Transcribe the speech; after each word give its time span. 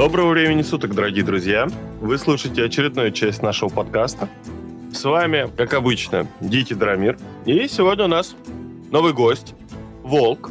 Доброго 0.00 0.30
времени 0.30 0.62
суток, 0.62 0.94
дорогие 0.94 1.22
друзья. 1.22 1.68
Вы 2.00 2.16
слушаете 2.16 2.64
очередную 2.64 3.12
часть 3.12 3.42
нашего 3.42 3.68
подкаста. 3.68 4.30
С 4.94 5.04
вами, 5.04 5.50
как 5.58 5.74
обычно, 5.74 6.26
Дикий 6.40 6.74
Драмир. 6.74 7.18
И 7.44 7.68
сегодня 7.68 8.06
у 8.06 8.08
нас 8.08 8.34
новый 8.90 9.12
гость, 9.12 9.54
Волк. 10.02 10.50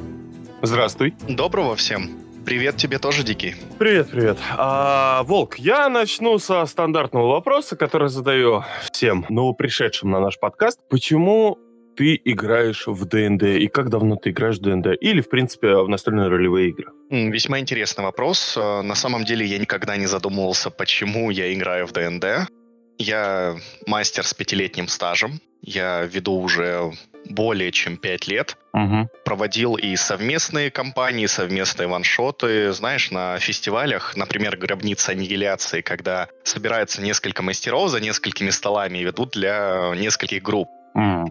Здравствуй. 0.62 1.16
Доброго 1.27 1.76
всем. 1.76 2.12
Привет 2.46 2.77
тебе 2.77 3.00
тоже, 3.00 3.23
Дикий. 3.23 3.55
Привет, 3.80 4.12
привет. 4.12 4.38
А, 4.55 5.23
Волк, 5.23 5.58
я 5.58 5.90
начну 5.90 6.38
со 6.38 6.63
стандартного 6.68 7.30
вопроса, 7.30 7.76
который 7.76 8.09
задаю 8.09 8.63
всем 8.91 9.26
новопришедшим 9.30 10.12
на 10.12 10.20
наш 10.20 10.38
подкаст. 10.38 10.80
Почему 10.91 11.58
ты 12.00 12.21
играешь 12.23 12.88
в 12.88 13.03
ДНД 13.03 13.44
и 13.44 13.67
как 13.67 13.89
давно 13.89 14.16
ты 14.16 14.30
играешь 14.30 14.57
в 14.57 14.62
ДНД? 14.62 14.88
Или, 15.02 15.20
в 15.20 15.27
принципе, 15.27 15.76
в 15.76 15.90
настольные 15.90 16.30
ролевые 16.30 16.70
игры? 16.70 16.94
Весьма 17.09 17.59
интересный 17.59 18.05
вопрос. 18.05 18.55
Э, 18.55 18.81
на 18.81 18.95
самом 18.95 19.26
деле 19.26 19.45
я 19.45 19.57
никогда 19.57 19.98
не 19.98 20.05
задумывался, 20.05 20.70
почему 20.70 21.30
я 21.30 21.54
играю 21.54 21.88
в 21.88 21.91
ДНД. 21.91 22.49
Я 22.98 23.57
мастер 23.85 24.26
с 24.26 24.34
пятилетним 24.34 24.88
стажем. 24.88 25.41
Я 25.62 26.05
веду 26.05 26.40
уже 26.40 26.93
более 27.30 27.73
чем 27.73 27.98
пять 27.98 28.29
лет. 28.29 28.55
Угу. 28.73 29.09
Проводил 29.26 29.76
и 29.76 29.93
совместные 29.98 30.71
кампании, 30.71 31.26
совместные 31.26 31.90
ваншоты. 31.90 32.71
Знаешь, 32.71 33.12
на 33.12 33.40
фестивалях, 33.40 34.16
например, 34.16 34.55
«Гробница 34.55 35.12
аннигиляции», 35.12 35.81
когда 35.81 36.29
собирается 36.45 37.02
несколько 37.02 37.43
мастеров 37.43 37.90
за 37.90 37.99
несколькими 37.99 38.52
столами 38.52 38.99
и 38.99 39.04
ведут 39.04 39.31
для 39.31 39.93
нескольких 39.98 40.41
групп. 40.41 40.70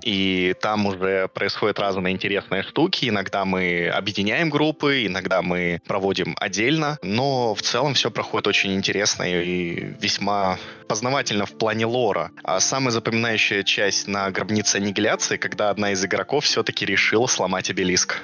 И 0.02 0.54
там 0.60 0.86
уже 0.86 1.28
происходят 1.28 1.78
разные 1.78 2.14
интересные 2.14 2.62
штуки. 2.62 3.08
Иногда 3.08 3.44
мы 3.44 3.88
объединяем 3.88 4.50
группы, 4.50 5.06
иногда 5.06 5.42
мы 5.42 5.80
проводим 5.86 6.36
отдельно. 6.40 6.98
Но 7.02 7.54
в 7.54 7.62
целом 7.62 7.94
все 7.94 8.10
проходит 8.10 8.46
очень 8.46 8.74
интересно 8.74 9.24
и 9.24 9.94
весьма 10.00 10.58
познавательно 10.88 11.46
в 11.46 11.52
плане 11.58 11.86
лора. 11.86 12.30
А 12.42 12.60
самая 12.60 12.90
запоминающая 12.90 13.62
часть 13.62 14.08
на 14.08 14.30
гробнице 14.30 14.76
аннигиляции, 14.76 15.36
когда 15.36 15.70
одна 15.70 15.92
из 15.92 16.04
игроков 16.04 16.44
все-таки 16.44 16.86
решила 16.86 17.26
сломать 17.26 17.70
обелиск. 17.70 18.22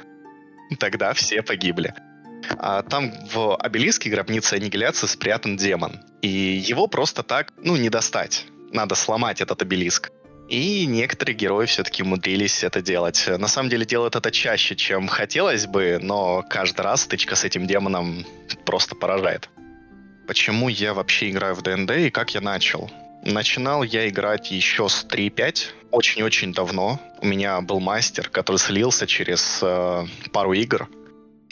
Тогда 0.78 1.12
все 1.12 1.42
погибли. 1.42 1.94
А 2.58 2.82
там 2.82 3.12
в 3.32 3.56
обелиске 3.56 4.10
гробницы 4.10 4.54
аннигиляции 4.54 5.06
спрятан 5.06 5.56
демон. 5.56 6.00
И 6.22 6.28
его 6.28 6.86
просто 6.86 7.22
так, 7.22 7.52
ну, 7.58 7.76
не 7.76 7.90
достать. 7.90 8.46
Надо 8.72 8.94
сломать 8.94 9.40
этот 9.40 9.62
обелиск. 9.62 10.10
И 10.48 10.84
некоторые 10.86 11.34
герои 11.34 11.66
все-таки 11.66 12.02
умудрились 12.02 12.64
это 12.64 12.82
делать. 12.82 13.26
На 13.26 13.48
самом 13.48 13.70
деле 13.70 13.86
делают 13.86 14.14
это 14.14 14.30
чаще, 14.30 14.76
чем 14.76 15.08
хотелось 15.08 15.66
бы, 15.66 15.98
но 16.00 16.44
каждый 16.48 16.82
раз 16.82 17.02
стычка 17.02 17.34
с 17.34 17.44
этим 17.44 17.66
демоном 17.66 18.26
просто 18.66 18.94
поражает. 18.94 19.48
Почему 20.26 20.68
я 20.68 20.94
вообще 20.94 21.30
играю 21.30 21.54
в 21.54 21.62
ДНД 21.62 21.90
и 21.92 22.10
как 22.10 22.34
я 22.34 22.40
начал? 22.40 22.90
Начинал 23.22 23.82
я 23.82 24.06
играть 24.08 24.50
еще 24.50 24.88
с 24.88 25.06
3.5, 25.06 25.68
очень-очень 25.90 26.52
давно. 26.52 27.00
У 27.20 27.26
меня 27.26 27.60
был 27.62 27.80
мастер, 27.80 28.28
который 28.28 28.56
слился 28.56 29.06
через 29.06 29.60
э, 29.62 30.06
пару 30.30 30.52
игр, 30.52 30.88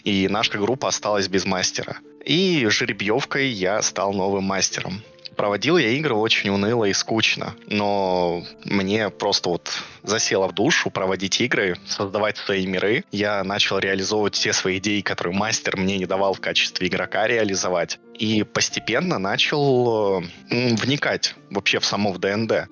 и 0.04 0.28
наша 0.28 0.58
группа 0.58 0.88
осталась 0.88 1.28
без 1.28 1.46
мастера. 1.46 1.96
И 2.24 2.66
жеребьевкой 2.68 3.48
я 3.48 3.80
стал 3.80 4.12
новым 4.12 4.44
мастером. 4.44 5.02
Проводил 5.42 5.76
я 5.76 5.88
игры 5.88 6.14
очень 6.14 6.50
уныло 6.50 6.84
и 6.84 6.92
скучно, 6.92 7.56
но 7.66 8.44
мне 8.64 9.10
просто 9.10 9.48
вот 9.48 9.72
засело 10.04 10.46
в 10.46 10.52
душу 10.52 10.88
проводить 10.88 11.40
игры, 11.40 11.76
создавать 11.84 12.36
свои 12.36 12.64
миры. 12.64 13.02
Я 13.10 13.42
начал 13.42 13.80
реализовывать 13.80 14.36
все 14.36 14.52
свои 14.52 14.78
идеи, 14.78 15.00
которые 15.00 15.36
мастер 15.36 15.76
мне 15.76 15.98
не 15.98 16.06
давал 16.06 16.34
в 16.34 16.40
качестве 16.40 16.86
игрока 16.86 17.26
реализовать. 17.26 17.98
И 18.14 18.44
постепенно 18.44 19.18
начал 19.18 20.22
э, 20.22 20.74
вникать 20.76 21.34
вообще 21.50 21.80
в 21.80 21.86
само 21.86 22.12
в 22.12 22.18
ДНД. 22.18 22.68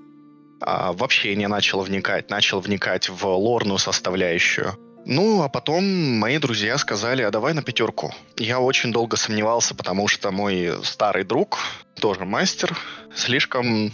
А, 0.61 0.93
вообще 0.93 1.35
не 1.35 1.49
начал 1.49 1.81
вникать, 1.81 2.31
начал 2.31 2.61
вникать 2.61 3.09
в 3.09 3.27
лорную 3.27 3.79
составляющую. 3.79 4.79
Ну, 5.07 5.43
а 5.43 5.49
потом 5.49 5.85
мои 6.19 6.39
друзья 6.39 6.79
сказали, 6.79 7.23
а 7.23 7.31
давай 7.31 7.55
на 7.55 7.63
пятерку. 7.63 8.15
Я 8.37 8.61
очень 8.61 8.93
долго 8.93 9.17
сомневался, 9.17 9.75
потому 9.75 10.09
что 10.09 10.31
мой 10.31 10.75
старый 10.85 11.25
друг, 11.25 11.59
тоже 11.95 12.25
мастер, 12.25 12.77
слишком 13.15 13.93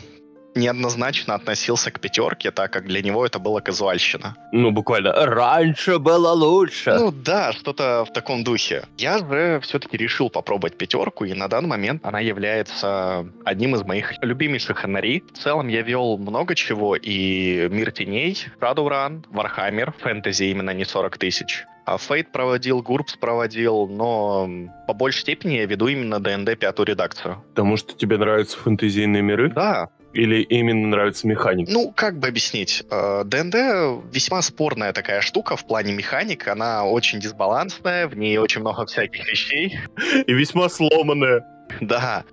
неоднозначно 0.57 1.35
относился 1.35 1.91
к 1.91 2.01
пятерке, 2.01 2.51
так 2.51 2.73
как 2.73 2.87
для 2.87 3.03
него 3.03 3.25
это 3.25 3.39
была 3.39 3.61
казуальщина. 3.61 4.37
Ну, 4.53 4.71
буквально, 4.71 5.13
раньше 5.13 5.99
было 5.99 6.33
лучше. 6.33 6.95
Ну 6.95 7.13
да, 7.13 7.53
что-то 7.53 8.05
в 8.05 8.13
таком 8.13 8.45
духе. 8.45 8.85
Я 8.99 9.19
же 9.19 9.61
все-таки 9.63 9.97
решил 9.97 10.31
попробовать 10.31 10.77
пятерку, 10.77 11.25
и 11.25 11.35
на 11.35 11.49
данный 11.49 11.69
момент 11.69 12.05
она 12.05 12.21
является 12.21 13.27
одним 13.45 13.75
из 13.75 13.83
моих 13.83 14.15
любимейших 14.23 14.79
ханарей. 14.79 15.23
В 15.33 15.39
целом 15.39 15.69
я 15.69 15.83
вел 15.83 16.19
много 16.19 16.55
чего, 16.55 16.97
и 16.97 17.69
Мир 17.71 17.93
Теней, 17.93 18.37
Shadowrun, 18.61 19.25
Warhammer, 19.31 19.93
фэнтези 19.99 20.45
именно 20.45 20.71
не 20.71 20.85
40 20.85 21.19
тысяч. 21.19 21.65
А 21.87 21.99
Фейт 21.99 22.33
проводил, 22.33 22.83
Гурбс 22.83 23.15
проводил, 23.15 23.87
но 23.87 24.49
по 24.89 24.93
большей 24.93 25.21
степени 25.21 25.55
я 25.55 25.67
веду 25.67 25.87
именно 25.87 26.19
ДНД 26.19 26.59
пятую 26.59 26.87
редакцию. 26.87 27.45
Потому 27.51 27.77
что 27.77 27.95
тебе 27.95 28.19
нравятся 28.19 28.59
фэнтезийные 28.59 29.23
миры? 29.23 29.51
Да, 29.51 29.91
или 30.13 30.43
именно 30.43 30.89
нравится 30.89 31.27
механика? 31.27 31.71
Ну, 31.71 31.93
как 31.95 32.19
бы 32.19 32.29
объяснить? 32.29 32.83
ДНД 32.89 33.55
э, 33.55 34.01
весьма 34.13 34.41
спорная 34.43 34.93
такая 34.93 35.21
штука 35.21 35.57
в 35.57 35.67
плане 35.67 35.93
механик. 35.93 36.49
Она 36.49 36.85
очень 36.85 37.21
дисбалансная, 37.21 38.09
в 38.09 38.17
ней 38.17 38.39
очень 38.39 38.63
много 38.63 38.87
всяких 38.87 39.27
вещей. 39.29 39.79
И 40.27 40.33
весьма 40.33 40.69
сломанная. 40.69 41.45
Да. 41.81 42.25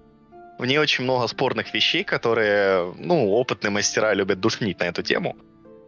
В 0.60 0.66
ней 0.66 0.78
очень 0.78 1.04
много 1.04 1.28
спорных 1.28 1.74
вещей, 1.74 2.04
которые, 2.04 2.94
ну, 2.98 3.30
опытные 3.32 3.72
мастера 3.72 4.14
любят 4.14 4.40
душнить 4.40 4.80
на 4.80 4.86
эту 4.86 5.04
тему. 5.04 5.36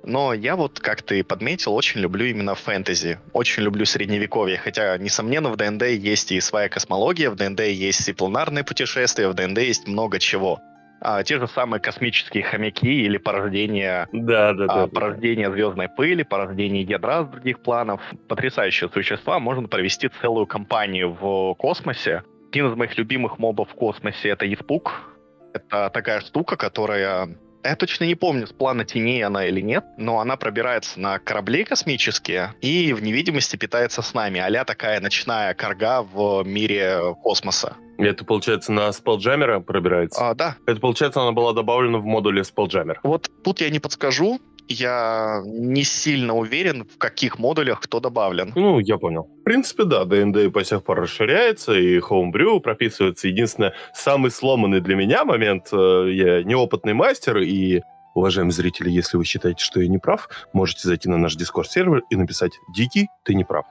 Но 0.03 0.34
я 0.34 0.56
вот, 0.56 0.79
как 0.79 1.02
ты 1.02 1.23
подметил, 1.23 1.73
очень 1.73 2.02
люблю 2.02 2.25
именно 2.25 2.56
фэнтези. 2.56 3.19
Очень 3.34 3.63
люблю 3.63 3.85
средневековье. 3.85 4.57
Хотя, 4.57 4.97
несомненно, 4.97 5.50
в 5.50 5.56
ДНД 5.56 5.84
есть 5.84 6.31
и 6.31 6.41
своя 6.41 6.69
космология, 6.69 7.29
в 7.29 7.35
ДНД 7.35 7.62
есть 7.62 8.07
и 8.07 8.13
планарные 8.13 8.63
путешествия, 8.63 9.29
в 9.29 9.34
ДНД 9.34 9.59
есть 9.59 9.88
много 9.88 10.19
чего 10.19 10.59
а, 11.02 11.24
те 11.24 11.40
же 11.40 11.48
самые 11.48 11.80
космические 11.80 12.44
хомяки 12.44 13.04
или 13.06 13.18
порождение, 13.18 14.08
да, 14.12 14.54
да, 14.54 14.68
да, 14.68 14.84
а, 14.84 14.88
порождение 14.88 15.52
звездной 15.52 15.90
пыли, 15.90 16.24
порождение 16.24 16.84
ядра 16.84 17.24
с 17.24 17.28
других 17.28 17.60
планов. 17.62 18.02
Потрясающие 18.28 18.90
существа. 18.90 19.40
Можно 19.40 19.68
провести 19.68 20.10
целую 20.22 20.48
кампанию 20.48 21.16
в 21.20 21.54
космосе. 21.56 22.24
Один 22.50 22.68
из 22.68 22.76
моих 22.76 22.98
любимых 22.98 23.40
мобов 23.40 23.70
в 23.70 23.76
космосе— 23.76 24.30
это 24.30 24.52
испуг. 24.52 25.12
Это 25.54 25.90
такая 25.94 26.22
штука, 26.22 26.58
которая 26.58 27.38
я 27.66 27.76
точно 27.76 28.06
не 28.06 28.16
помню, 28.16 28.48
с 28.48 28.53
плана 28.53 28.86
теней 28.86 29.24
она 29.24 29.46
или 29.46 29.62
нет, 29.62 29.84
но 29.98 30.20
она 30.20 30.38
пробирается 30.38 31.00
на 31.00 31.20
корабли 31.20 31.64
космические 31.64 32.53
и 32.62 32.94
в 32.94 33.02
невидимости 33.02 33.56
питается 33.56 34.02
с 34.02 34.14
нами. 34.14 34.40
Аля 34.40 34.64
такая 34.64 35.00
ночная 35.02 35.53
карга 35.53 36.02
в 36.02 36.44
мире 36.46 37.16
космоса. 37.22 37.76
Это, 37.98 38.26
получается, 38.26 38.72
на 38.72 38.92
спелджаммера 38.92 39.62
пробирается? 39.62 40.30
А, 40.30 40.34
да. 40.34 40.58
Это, 40.66 40.80
получается, 40.80 41.22
она 41.22 41.31
была 41.31 41.53
добавлена 41.53 41.98
в 41.98 42.06
модуле 42.06 42.44
спелджаммер? 42.44 43.00
Вот 43.03 43.31
тут 43.44 43.62
я 43.62 43.70
не 43.70 43.80
подскажу, 43.80 44.40
я 44.68 45.42
не 45.46 45.84
сильно 45.84 46.36
уверен, 46.36 46.86
в 46.86 46.98
каких 46.98 47.40
модулях 47.40 47.81
кто 47.81 48.00
добавлен. 48.00 48.52
Ну, 48.56 48.80
я 48.80 48.98
понял. 48.98 49.30
В 49.42 49.44
принципе, 49.44 49.84
да, 49.84 50.06
ДНД 50.06 50.52
по 50.52 50.64
сих 50.64 50.84
пор 50.84 51.02
расширяется, 51.02 51.74
и 51.74 52.00
Homebrew 52.00 52.59
прописывается. 52.59 53.28
Единственное, 53.28 53.74
самый 53.94 54.31
сломанный 54.31 54.81
для 54.81 54.96
меня 54.96 55.26
момент, 55.26 55.70
э, 55.72 56.09
я 56.12 56.44
неопытный 56.44 56.94
мастер, 56.94 57.38
и 57.38 57.81
Уважаемые 58.16 58.53
зрители, 58.53 58.90
если 58.90 59.18
вы 59.18 59.26
считаете, 59.26 59.62
что 59.62 59.81
я 59.81 59.90
не 59.90 59.98
прав, 59.98 60.30
можете 60.53 60.88
зайти 60.88 61.09
на 61.09 61.17
наш 61.17 61.35
Discord-сервер 61.35 62.02
и 62.09 62.16
написать 62.16 62.53
«Дикий, 62.73 63.09
ты 63.26 63.35
не 63.35 63.44
прав». 63.44 63.66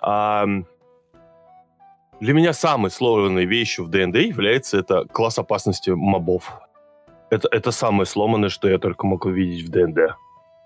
А, 0.00 0.46
для 2.20 2.32
меня 2.32 2.52
самой 2.52 2.92
сложной 2.92 3.44
вещью 3.44 3.84
в 3.84 3.90
ДНД 3.90 4.18
является 4.18 4.78
это 4.78 5.04
класс 5.04 5.38
опасности 5.38 5.90
мобов. 5.90 6.60
Это, 7.30 7.48
это 7.50 7.72
самое 7.72 8.06
сломанное, 8.06 8.50
что 8.50 8.68
я 8.68 8.78
только 8.78 9.04
мог 9.04 9.24
увидеть 9.24 9.66
в 9.66 9.70
ДНД. 9.70 10.14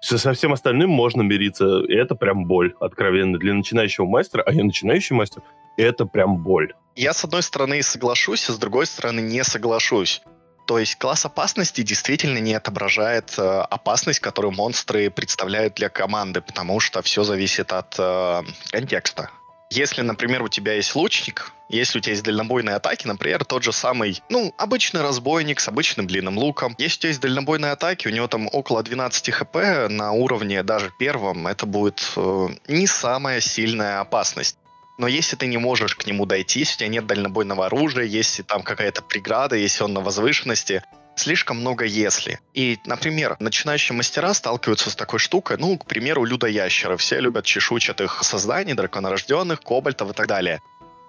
Со 0.02 0.32
всем 0.32 0.52
остальным 0.52 0.90
можно 0.90 1.22
мириться. 1.22 1.84
И 1.88 1.94
это 1.94 2.16
прям 2.16 2.44
боль, 2.44 2.74
откровенно. 2.80 3.38
Для 3.38 3.54
начинающего 3.54 4.04
мастера, 4.04 4.42
а 4.44 4.52
я 4.52 4.64
начинающий 4.64 5.14
мастер, 5.14 5.42
это 5.76 6.06
прям 6.06 6.38
боль. 6.38 6.74
Я, 6.96 7.12
с 7.14 7.24
одной 7.24 7.42
стороны, 7.42 7.82
соглашусь, 7.82 8.48
а 8.50 8.52
с 8.52 8.58
другой 8.58 8.86
стороны, 8.86 9.20
не 9.20 9.44
соглашусь. 9.44 10.22
То 10.66 10.78
есть 10.78 10.96
класс 10.96 11.24
опасности 11.24 11.82
действительно 11.82 12.38
не 12.38 12.54
отображает 12.54 13.34
э, 13.38 13.42
опасность, 13.42 14.20
которую 14.20 14.52
монстры 14.52 15.10
представляют 15.10 15.74
для 15.74 15.88
команды, 15.88 16.40
потому 16.40 16.80
что 16.80 17.02
все 17.02 17.24
зависит 17.24 17.72
от 17.72 17.94
э, 17.98 18.42
контекста. 18.70 19.30
Если, 19.74 20.02
например, 20.02 20.42
у 20.42 20.48
тебя 20.48 20.74
есть 20.74 20.94
лучник, 20.94 21.50
если 21.70 21.98
у 21.98 22.02
тебя 22.02 22.12
есть 22.12 22.24
дальнобойные 22.24 22.74
атаки, 22.74 23.06
например, 23.06 23.42
тот 23.46 23.62
же 23.62 23.72
самый, 23.72 24.22
ну, 24.28 24.54
обычный 24.58 25.00
разбойник 25.00 25.60
с 25.60 25.68
обычным 25.68 26.06
длинным 26.06 26.36
луком. 26.36 26.74
Если 26.76 26.98
у 26.98 27.00
тебя 27.00 27.08
есть 27.08 27.20
дальнобойные 27.22 27.72
атаки, 27.72 28.06
у 28.06 28.10
него 28.10 28.26
там 28.26 28.50
около 28.52 28.82
12 28.82 29.30
хп 29.30 29.54
на 29.88 30.12
уровне 30.12 30.62
даже 30.62 30.92
первом, 30.98 31.46
это 31.46 31.64
будет 31.64 32.12
э, 32.16 32.48
не 32.68 32.86
самая 32.86 33.40
сильная 33.40 34.00
опасность. 34.00 34.58
Но 34.98 35.06
если 35.06 35.36
ты 35.36 35.46
не 35.46 35.56
можешь 35.56 35.96
к 35.96 36.06
нему 36.06 36.26
дойти, 36.26 36.60
если 36.60 36.74
у 36.74 36.78
тебя 36.80 36.88
нет 36.88 37.06
дальнобойного 37.06 37.64
оружия, 37.64 38.04
если 38.04 38.42
там 38.42 38.62
какая-то 38.62 39.00
преграда, 39.00 39.56
если 39.56 39.84
он 39.84 39.94
на 39.94 40.02
возвышенности, 40.02 40.82
слишком 41.16 41.58
много 41.58 41.84
«если». 41.84 42.40
И, 42.54 42.78
например, 42.86 43.36
начинающие 43.38 43.96
мастера 43.96 44.34
сталкиваются 44.34 44.90
с 44.90 44.96
такой 44.96 45.18
штукой, 45.18 45.56
ну, 45.58 45.76
к 45.78 45.86
примеру, 45.86 46.24
людоящеры. 46.24 46.96
Все 46.96 47.20
любят 47.20 47.44
чешуйчатых 47.44 48.22
созданий, 48.24 48.74
драконорожденных, 48.74 49.60
кобальтов 49.60 50.10
и 50.10 50.14
так 50.14 50.26
далее. 50.26 50.60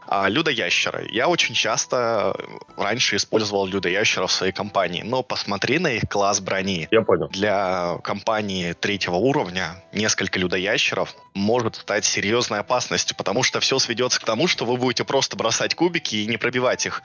А 0.05 0.27
людоящеры. 0.27 1.07
Я 1.11 1.27
очень 1.27 1.55
часто 1.55 2.35
раньше 2.77 3.15
использовал 3.15 3.65
людоящеров 3.65 4.29
в 4.29 4.33
своей 4.33 4.51
компании, 4.51 5.01
но 5.01 5.23
посмотри 5.23 5.79
на 5.79 5.93
их 5.93 6.09
класс 6.09 6.39
брони. 6.41 6.87
Я 6.91 7.01
понял. 7.01 7.29
Для 7.29 7.97
компании 8.03 8.73
третьего 8.73 9.15
уровня 9.15 9.83
несколько 9.93 10.39
людоящеров 10.39 11.15
может 11.33 11.75
стать 11.77 12.05
серьезной 12.05 12.59
опасностью, 12.59 13.15
потому 13.15 13.43
что 13.43 13.59
все 13.59 13.79
сведется 13.79 14.19
к 14.19 14.25
тому, 14.25 14.47
что 14.47 14.65
вы 14.65 14.77
будете 14.77 15.03
просто 15.03 15.37
бросать 15.37 15.73
кубики 15.73 16.17
и 16.17 16.27
не 16.27 16.37
пробивать 16.37 16.85
их. 16.85 17.01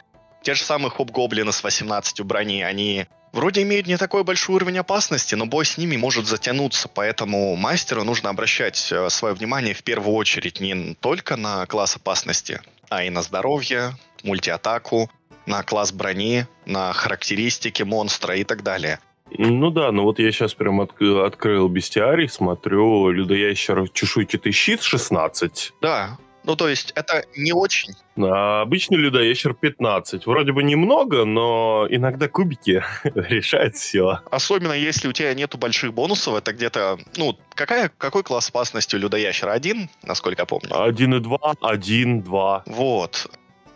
Те 0.48 0.54
же 0.54 0.62
самые 0.62 0.90
хоп-гоблины 0.90 1.52
с 1.52 1.62
18 1.62 2.22
брони, 2.22 2.62
они 2.62 3.04
вроде 3.34 3.60
имеют 3.64 3.86
не 3.86 3.98
такой 3.98 4.24
большой 4.24 4.54
уровень 4.56 4.78
опасности, 4.78 5.34
но 5.34 5.44
бой 5.44 5.66
с 5.66 5.76
ними 5.76 5.98
может 5.98 6.26
затянуться, 6.26 6.88
поэтому 6.88 7.54
мастеру 7.54 8.02
нужно 8.02 8.30
обращать 8.30 8.90
э, 8.90 9.10
свое 9.10 9.34
внимание 9.34 9.74
в 9.74 9.82
первую 9.82 10.16
очередь 10.16 10.58
не 10.58 10.94
только 10.94 11.36
на 11.36 11.66
класс 11.66 11.96
опасности, 11.96 12.62
а 12.88 13.04
и 13.04 13.10
на 13.10 13.20
здоровье, 13.20 13.92
мультиатаку, 14.22 15.10
на 15.44 15.62
класс 15.62 15.92
брони, 15.92 16.46
на 16.64 16.94
характеристики 16.94 17.82
монстра 17.82 18.34
и 18.34 18.44
так 18.44 18.62
далее. 18.62 19.00
Ну 19.36 19.68
да, 19.68 19.92
ну 19.92 20.04
вот 20.04 20.18
я 20.18 20.32
сейчас 20.32 20.54
прям 20.54 20.80
от, 20.80 20.92
открыл 21.02 21.68
бестиарий, 21.68 22.26
смотрю, 22.26 23.10
людоящер 23.10 23.86
чешуйчатый 23.90 24.52
щит 24.52 24.80
16. 24.80 25.74
Да, 25.82 26.16
ну, 26.48 26.56
то 26.56 26.66
есть 26.66 26.92
это 26.94 27.26
не 27.36 27.52
очень. 27.52 27.92
А 28.16 28.62
обычный 28.62 28.96
людоящер 28.96 29.52
15. 29.52 30.24
Вроде 30.24 30.52
бы 30.52 30.62
немного, 30.62 31.26
но 31.26 31.86
иногда 31.90 32.26
кубики 32.26 32.82
решают 33.04 33.76
все. 33.76 34.20
Особенно 34.30 34.72
если 34.72 35.08
у 35.08 35.12
тебя 35.12 35.34
нету 35.34 35.58
больших 35.58 35.92
бонусов, 35.92 36.36
это 36.36 36.54
где-то... 36.54 36.98
Ну, 37.18 37.36
какая, 37.50 37.92
какой 37.98 38.22
класс 38.22 38.48
опасности 38.48 38.96
у 38.96 38.98
людоящера? 38.98 39.52
Один, 39.52 39.90
насколько 40.02 40.40
я 40.40 40.46
помню? 40.46 40.82
Один 40.82 41.16
и 41.16 41.20
два, 41.20 41.54
один, 41.60 42.22
два. 42.22 42.62
Вот. 42.64 43.30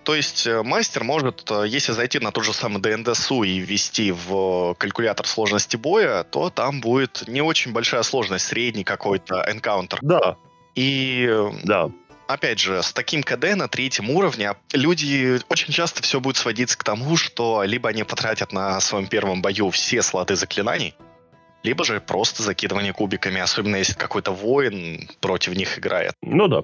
То 0.05 0.15
есть 0.15 0.47
э, 0.47 0.63
мастер 0.63 1.05
может, 1.05 1.51
э, 1.51 1.65
если 1.69 1.93
зайти 1.93 2.21
на 2.21 2.33
тот 2.33 2.45
же 2.45 2.55
самый 2.55 2.81
ДНДСУ 2.81 3.43
и 3.43 3.59
ввести 3.59 4.13
в 4.13 4.75
калькулятор 4.79 5.27
сложности 5.27 5.77
боя, 5.77 6.25
то 6.25 6.49
там 6.49 6.81
будет 6.81 7.25
не 7.29 7.43
очень 7.43 7.73
большая 7.75 8.03
сложность, 8.03 8.47
средний 8.47 8.83
какой-то 8.83 9.45
энкаунтер. 9.47 9.99
Да. 10.01 10.37
И 10.75 11.27
э, 11.29 11.51
да 11.65 11.91
опять 12.33 12.59
же, 12.59 12.83
с 12.83 12.93
таким 12.93 13.23
КД 13.23 13.57
на 13.57 13.69
третьем 13.69 14.11
уровне 14.11 14.55
люди 14.73 15.41
очень 15.49 15.73
часто 15.73 16.03
все 16.03 16.21
будет 16.21 16.37
сводиться 16.37 16.79
к 16.79 16.85
тому, 16.85 17.17
что 17.17 17.63
либо 17.65 17.89
они 17.89 18.05
потратят 18.05 18.53
на 18.53 18.81
своем 18.81 19.07
первом 19.07 19.43
бою 19.43 19.71
все 19.71 20.03
слоты 20.03 20.37
заклинаний, 20.37 20.95
либо 21.63 21.85
же 21.85 22.01
просто 22.01 22.43
закидывание 22.43 22.93
кубиками, 22.93 23.41
особенно 23.41 23.77
если 23.77 23.95
какой-то 23.95 24.33
воин 24.33 25.09
против 25.21 25.55
них 25.55 25.79
играет. 25.79 26.15
Ну 26.23 26.49
да. 26.49 26.63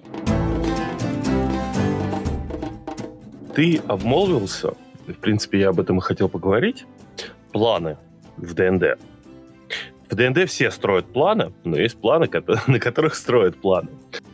Ты 3.54 3.82
обмолвился, 3.88 4.74
в 5.06 5.14
принципе, 5.14 5.60
я 5.60 5.70
об 5.70 5.80
этом 5.80 5.98
и 5.98 6.00
хотел 6.00 6.28
поговорить, 6.28 6.84
планы 7.52 7.96
в 8.36 8.54
ДНД. 8.54 8.98
В 10.10 10.14
ДНД 10.14 10.48
все 10.48 10.70
строят 10.70 11.12
планы, 11.12 11.52
но 11.64 11.76
есть 11.78 12.00
планы, 12.00 12.28
на 12.66 12.80
которых 12.80 13.14
строят 13.14 13.60
планы. 13.60 13.88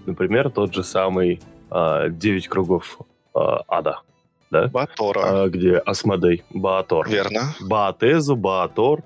Например, 0.07 0.51
тот 0.51 0.73
же 0.75 0.85
самый 0.85 1.41
а, 1.71 2.09
«Девять 2.09 2.49
кругов 2.49 2.99
а, 3.35 3.63
ада». 3.69 4.01
Да? 4.51 4.69
Баатора. 4.69 5.45
А, 5.45 5.49
где 5.49 5.79
Асмодей, 5.79 6.45
Баатор. 6.51 7.09
Верно. 7.09 7.55
Баатезу, 7.61 8.37
Баатор. 8.37 9.03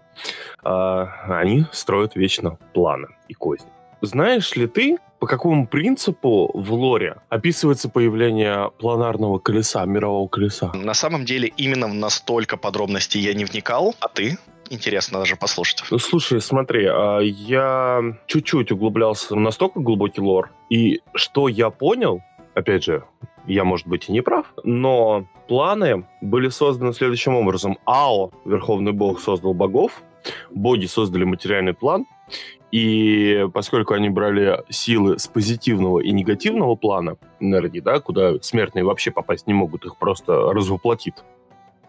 Они 0.63 1.65
строят 1.73 2.17
вечно 2.17 2.59
планы 2.75 3.09
и 3.29 3.35
козни. 3.35 3.71
Знаешь 4.01 4.55
ли 4.55 4.67
ты, 4.67 4.99
по 5.19 5.27
какому 5.27 5.67
принципу 5.67 6.51
в 6.55 6.73
лоре 6.73 7.17
описывается 7.29 7.89
появление 7.89 8.71
планарного 8.79 9.39
колеса, 9.39 9.85
мирового 9.85 10.29
колеса? 10.29 10.73
На 10.75 10.95
самом 10.95 11.25
деле, 11.25 11.53
именно 11.57 11.89
в 11.89 11.95
настолько 11.95 12.57
подробностей 12.57 13.21
я 13.21 13.35
не 13.35 13.45
вникал, 13.45 13.95
а 14.01 14.09
ты? 14.09 14.39
интересно 14.71 15.21
даже 15.21 15.37
послушать. 15.37 15.83
Ну, 15.91 15.99
слушай, 15.99 16.41
смотри, 16.41 16.87
а, 16.87 17.21
я 17.21 18.03
чуть-чуть 18.27 18.71
углублялся 18.71 19.35
в 19.35 19.41
настолько 19.41 19.81
глубокий 19.81 20.21
лор, 20.21 20.51
и 20.69 21.01
что 21.15 21.49
я 21.49 21.71
понял, 21.71 22.21
опять 22.55 22.85
же, 22.85 23.05
я, 23.47 23.65
может 23.65 23.87
быть, 23.87 24.09
и 24.09 24.13
не 24.13 24.21
прав, 24.21 24.53
но 24.65 25.27
планы 25.49 26.07
были 26.21 26.51
созданы 26.51 26.93
следующим 26.93 27.35
образом. 27.35 27.79
Ао, 27.87 28.31
Верховный 28.45 28.93
Бог, 28.93 29.21
создал 29.21 29.55
богов, 29.55 30.03
боги 30.51 30.87
создали 30.87 31.25
материальный 31.25 31.73
план, 31.73 32.05
и 32.71 33.47
поскольку 33.55 33.95
они 33.95 34.09
брали 34.11 34.63
силы 34.69 35.19
с 35.19 35.27
позитивного 35.27 36.01
и 36.01 36.11
негативного 36.13 36.75
плана 36.75 37.17
энергии, 37.41 37.81
да, 37.81 38.01
куда 38.01 38.39
смертные 38.41 38.85
вообще 38.85 39.11
попасть 39.11 39.47
не 39.47 39.55
могут, 39.55 39.85
их 39.85 39.97
просто 39.97 40.33
развоплотит 40.53 41.15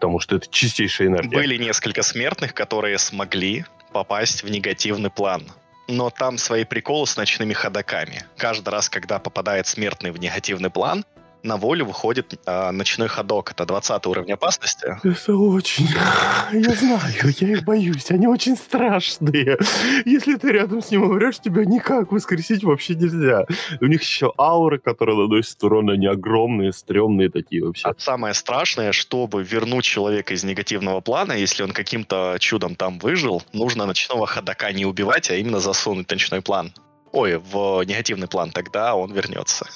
потому 0.00 0.18
что 0.18 0.36
это 0.36 0.46
чистейшая 0.48 1.08
энергия. 1.08 1.36
Были 1.36 1.58
несколько 1.58 2.02
смертных, 2.02 2.54
которые 2.54 2.96
смогли 2.96 3.66
попасть 3.92 4.42
в 4.42 4.50
негативный 4.50 5.10
план. 5.10 5.42
Но 5.88 6.08
там 6.08 6.38
свои 6.38 6.64
приколы 6.64 7.06
с 7.06 7.18
ночными 7.18 7.52
ходаками. 7.52 8.24
Каждый 8.38 8.70
раз, 8.70 8.88
когда 8.88 9.18
попадает 9.18 9.66
смертный 9.66 10.10
в 10.10 10.18
негативный 10.18 10.70
план, 10.70 11.04
на 11.42 11.56
волю 11.56 11.86
выходит 11.86 12.38
э, 12.46 12.70
ночной 12.70 13.08
ходок. 13.08 13.52
Это 13.52 13.64
20 13.64 14.06
уровень 14.06 14.32
опасности. 14.32 14.96
Это 15.02 15.34
очень... 15.34 15.88
Я 16.52 16.74
знаю, 16.74 17.00
я 17.38 17.48
их 17.48 17.64
боюсь. 17.64 18.10
Они 18.10 18.26
очень 18.26 18.56
страшные. 18.56 19.58
Если 20.04 20.36
ты 20.36 20.52
рядом 20.52 20.82
с 20.82 20.90
ним 20.90 21.04
умрешь, 21.04 21.38
тебя 21.38 21.64
никак 21.64 22.12
воскресить 22.12 22.64
вообще 22.64 22.94
нельзя. 22.94 23.46
У 23.80 23.86
них 23.86 24.02
еще 24.02 24.32
ауры, 24.38 24.78
которые 24.78 25.16
наносят 25.16 25.62
урон, 25.62 25.90
они 25.90 26.06
огромные, 26.06 26.72
стрёмные 26.72 27.30
такие 27.30 27.64
вообще. 27.64 27.88
А 27.88 27.94
самое 27.96 28.34
страшное, 28.34 28.92
чтобы 28.92 29.42
вернуть 29.42 29.84
человека 29.84 30.34
из 30.34 30.44
негативного 30.44 31.00
плана, 31.00 31.32
если 31.32 31.62
он 31.62 31.72
каким-то 31.72 32.36
чудом 32.40 32.74
там 32.74 32.98
выжил, 32.98 33.42
нужно 33.52 33.86
ночного 33.86 34.26
ходока 34.26 34.72
не 34.72 34.84
убивать, 34.84 35.30
а 35.30 35.36
именно 35.36 35.60
засунуть 35.60 36.10
ночной 36.10 36.42
план. 36.42 36.72
Ой, 37.12 37.38
в 37.38 37.82
негативный 37.84 38.28
план, 38.28 38.50
тогда 38.50 38.94
он 38.94 39.12
вернется. 39.12 39.66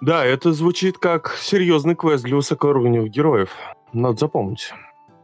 Да, 0.00 0.24
это 0.24 0.52
звучит 0.52 0.98
как 0.98 1.36
серьезный 1.40 1.94
квест 1.94 2.24
для 2.24 2.36
высокоуровневых 2.36 3.10
героев. 3.10 3.50
Надо 3.92 4.18
запомнить. 4.18 4.72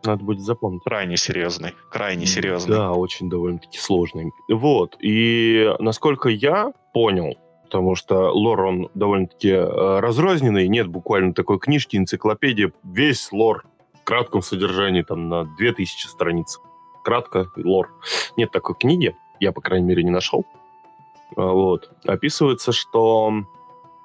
Надо 0.05 0.23
будет 0.23 0.41
запомнить. 0.41 0.83
Крайне 0.85 1.17
серьезный. 1.17 1.75
Крайне 1.91 2.27
серьезный. 2.27 2.77
Да, 2.77 2.93
очень 2.93 3.29
довольно-таки 3.29 3.79
сложный. 3.79 4.31
Вот. 4.49 4.97
И 5.01 5.75
насколько 5.81 6.29
я 6.29 6.73
понял, 6.93 7.35
потому 7.65 7.97
что 7.97 8.31
лор, 8.31 8.61
он 8.63 8.89
довольно-таки 8.95 9.51
э, 9.51 9.99
разрозненный, 10.01 10.69
нет 10.69 10.87
буквально 10.87 11.35
такой 11.35 11.59
книжки, 11.59 11.97
энциклопедии, 11.97 12.73
весь 12.85 13.33
лор 13.33 13.65
в 14.01 14.05
кратком 14.05 14.43
содержании, 14.43 15.03
там, 15.03 15.29
на 15.29 15.45
2000 15.57 16.07
страниц. 16.07 16.61
Кратко, 17.05 17.51
лор. 17.57 17.91
Нет 18.37 18.53
такой 18.53 18.77
книги, 18.77 19.17
я, 19.41 19.53
по 19.53 19.61
крайней 19.61 19.87
мере, 19.87 20.05
не 20.05 20.11
нашел. 20.11 20.45
Вот. 21.37 21.91
Описывается, 22.07 22.73
что 22.73 23.45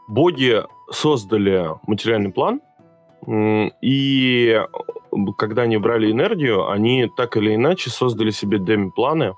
боги 0.08 0.64
создали 0.92 1.70
материальный 1.88 2.32
план, 2.32 2.62
и 3.82 4.62
когда 5.38 5.62
они 5.62 5.78
брали 5.78 6.12
энергию, 6.12 6.70
они 6.70 7.10
так 7.16 7.38
или 7.38 7.56
иначе 7.56 7.90
создали 7.90 8.32
себе 8.32 8.60
деми-планы 8.60 9.36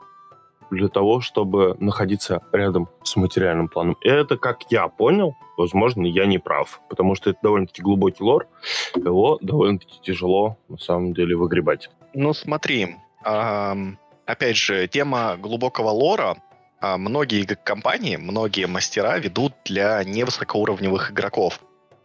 для 0.71 0.87
того, 0.87 1.21
чтобы 1.21 1.75
находиться 1.79 2.41
рядом 2.51 2.89
с 3.03 3.15
материальным 3.15 3.67
планом. 3.67 3.95
И 4.01 4.09
это, 4.09 4.37
как 4.37 4.63
я 4.71 4.87
понял, 4.87 5.35
возможно, 5.57 6.07
я 6.07 6.25
не 6.25 6.39
прав, 6.39 6.81
потому 6.89 7.13
что 7.13 7.29
это 7.29 7.39
довольно-таки 7.43 7.83
глубокий 7.83 8.23
лор, 8.23 8.47
его 8.95 9.37
довольно-таки 9.41 9.99
тяжело, 10.01 10.57
на 10.67 10.77
самом 10.77 11.13
деле, 11.13 11.35
выгребать. 11.35 11.91
Ну, 12.13 12.33
смотри, 12.33 12.95
опять 13.23 14.57
же, 14.57 14.87
тема 14.87 15.37
глубокого 15.37 15.89
лора 15.89 16.37
многие 16.81 17.45
компании, 17.45 18.15
многие 18.15 18.67
мастера 18.67 19.17
ведут 19.17 19.53
для 19.65 20.03
невысокоуровневых 20.03 21.11
игроков. 21.11 21.59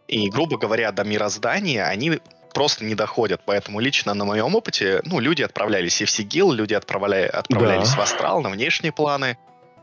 И, 0.07 0.29
грубо 0.29 0.57
говоря, 0.57 0.91
до 0.91 1.03
мироздания 1.03 1.85
они 1.85 2.19
просто 2.53 2.85
не 2.85 2.95
доходят. 2.95 3.41
Поэтому 3.45 3.79
лично 3.79 4.13
на 4.13 4.25
моем 4.25 4.55
опыте, 4.55 5.01
ну, 5.05 5.19
люди 5.19 5.41
отправлялись 5.41 6.01
и 6.01 6.05
в 6.05 6.11
Сигил, 6.11 6.51
люди 6.51 6.73
отправляли, 6.73 7.27
отправлялись 7.27 7.91
да. 7.91 7.97
в 7.97 7.99
Астрал 8.01 8.41
на 8.41 8.49
внешние 8.49 8.91
планы, 8.91 9.37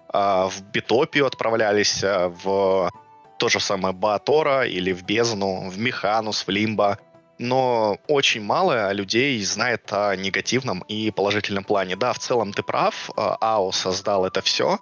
а, 0.08 0.48
в 0.48 0.62
Битопию 0.62 1.26
отправлялись, 1.26 2.02
а, 2.04 2.28
в 2.28 2.90
то 3.38 3.48
же 3.48 3.60
самое 3.60 3.94
Баатора 3.94 4.66
или 4.66 4.92
в 4.92 5.04
Бездну, 5.04 5.70
в 5.70 5.78
Механус, 5.78 6.46
в 6.46 6.50
Лимба. 6.50 6.98
Но 7.38 7.98
очень 8.08 8.42
мало 8.42 8.92
людей 8.92 9.40
знает 9.44 9.92
о 9.92 10.14
негативном 10.16 10.80
и 10.88 11.10
положительном 11.10 11.64
плане. 11.64 11.94
Да, 11.96 12.12
в 12.12 12.18
целом 12.18 12.52
ты 12.52 12.62
прав, 12.62 13.10
АО 13.16 13.70
создал 13.72 14.26
это 14.26 14.42
все, 14.42 14.80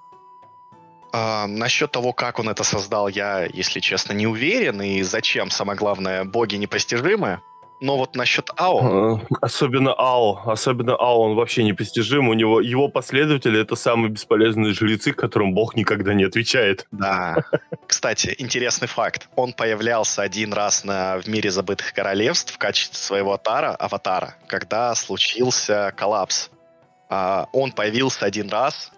А, 1.12 1.46
насчет 1.46 1.92
того, 1.92 2.12
как 2.12 2.38
он 2.38 2.48
это 2.48 2.64
создал, 2.64 3.08
я, 3.08 3.44
если 3.44 3.80
честно, 3.80 4.12
не 4.12 4.26
уверен. 4.26 4.82
И 4.82 5.02
зачем, 5.02 5.50
самое 5.50 5.78
главное, 5.78 6.24
боги 6.24 6.56
непостижимы. 6.56 7.40
Но 7.80 7.96
вот 7.98 8.16
насчет 8.16 8.50
АО... 8.56 9.18
Э, 9.18 9.36
особенно 9.40 9.92
АО. 9.92 10.50
Особенно 10.50 10.94
АО, 10.94 11.20
он 11.20 11.34
вообще 11.34 11.62
непостижим. 11.62 12.28
У 12.28 12.34
него 12.34 12.60
его 12.60 12.88
последователи— 12.88 13.60
это 13.62 13.76
самые 13.76 14.10
бесполезные 14.10 14.72
жрецы, 14.72 15.12
которым 15.12 15.52
бог 15.54 15.76
никогда 15.76 16.14
не 16.14 16.24
отвечает. 16.24 16.86
Да. 16.90 17.36
Кстати, 17.86 18.34
интересный 18.38 18.88
факт. 18.88 19.28
Он 19.36 19.52
появлялся 19.52 20.22
один 20.22 20.52
раз 20.52 20.84
на, 20.84 21.18
в 21.18 21.26
мире 21.28 21.50
забытых 21.50 21.92
королевств 21.92 22.54
в 22.54 22.58
качестве 22.58 22.96
своего 22.96 23.34
атара, 23.34 23.74
аватара, 23.74 24.36
когда 24.46 24.94
случился 24.94 25.92
коллапс. 25.96 26.50
А, 27.08 27.48
он 27.52 27.72
появился 27.72 28.24
один 28.24 28.48
раз, 28.48 28.90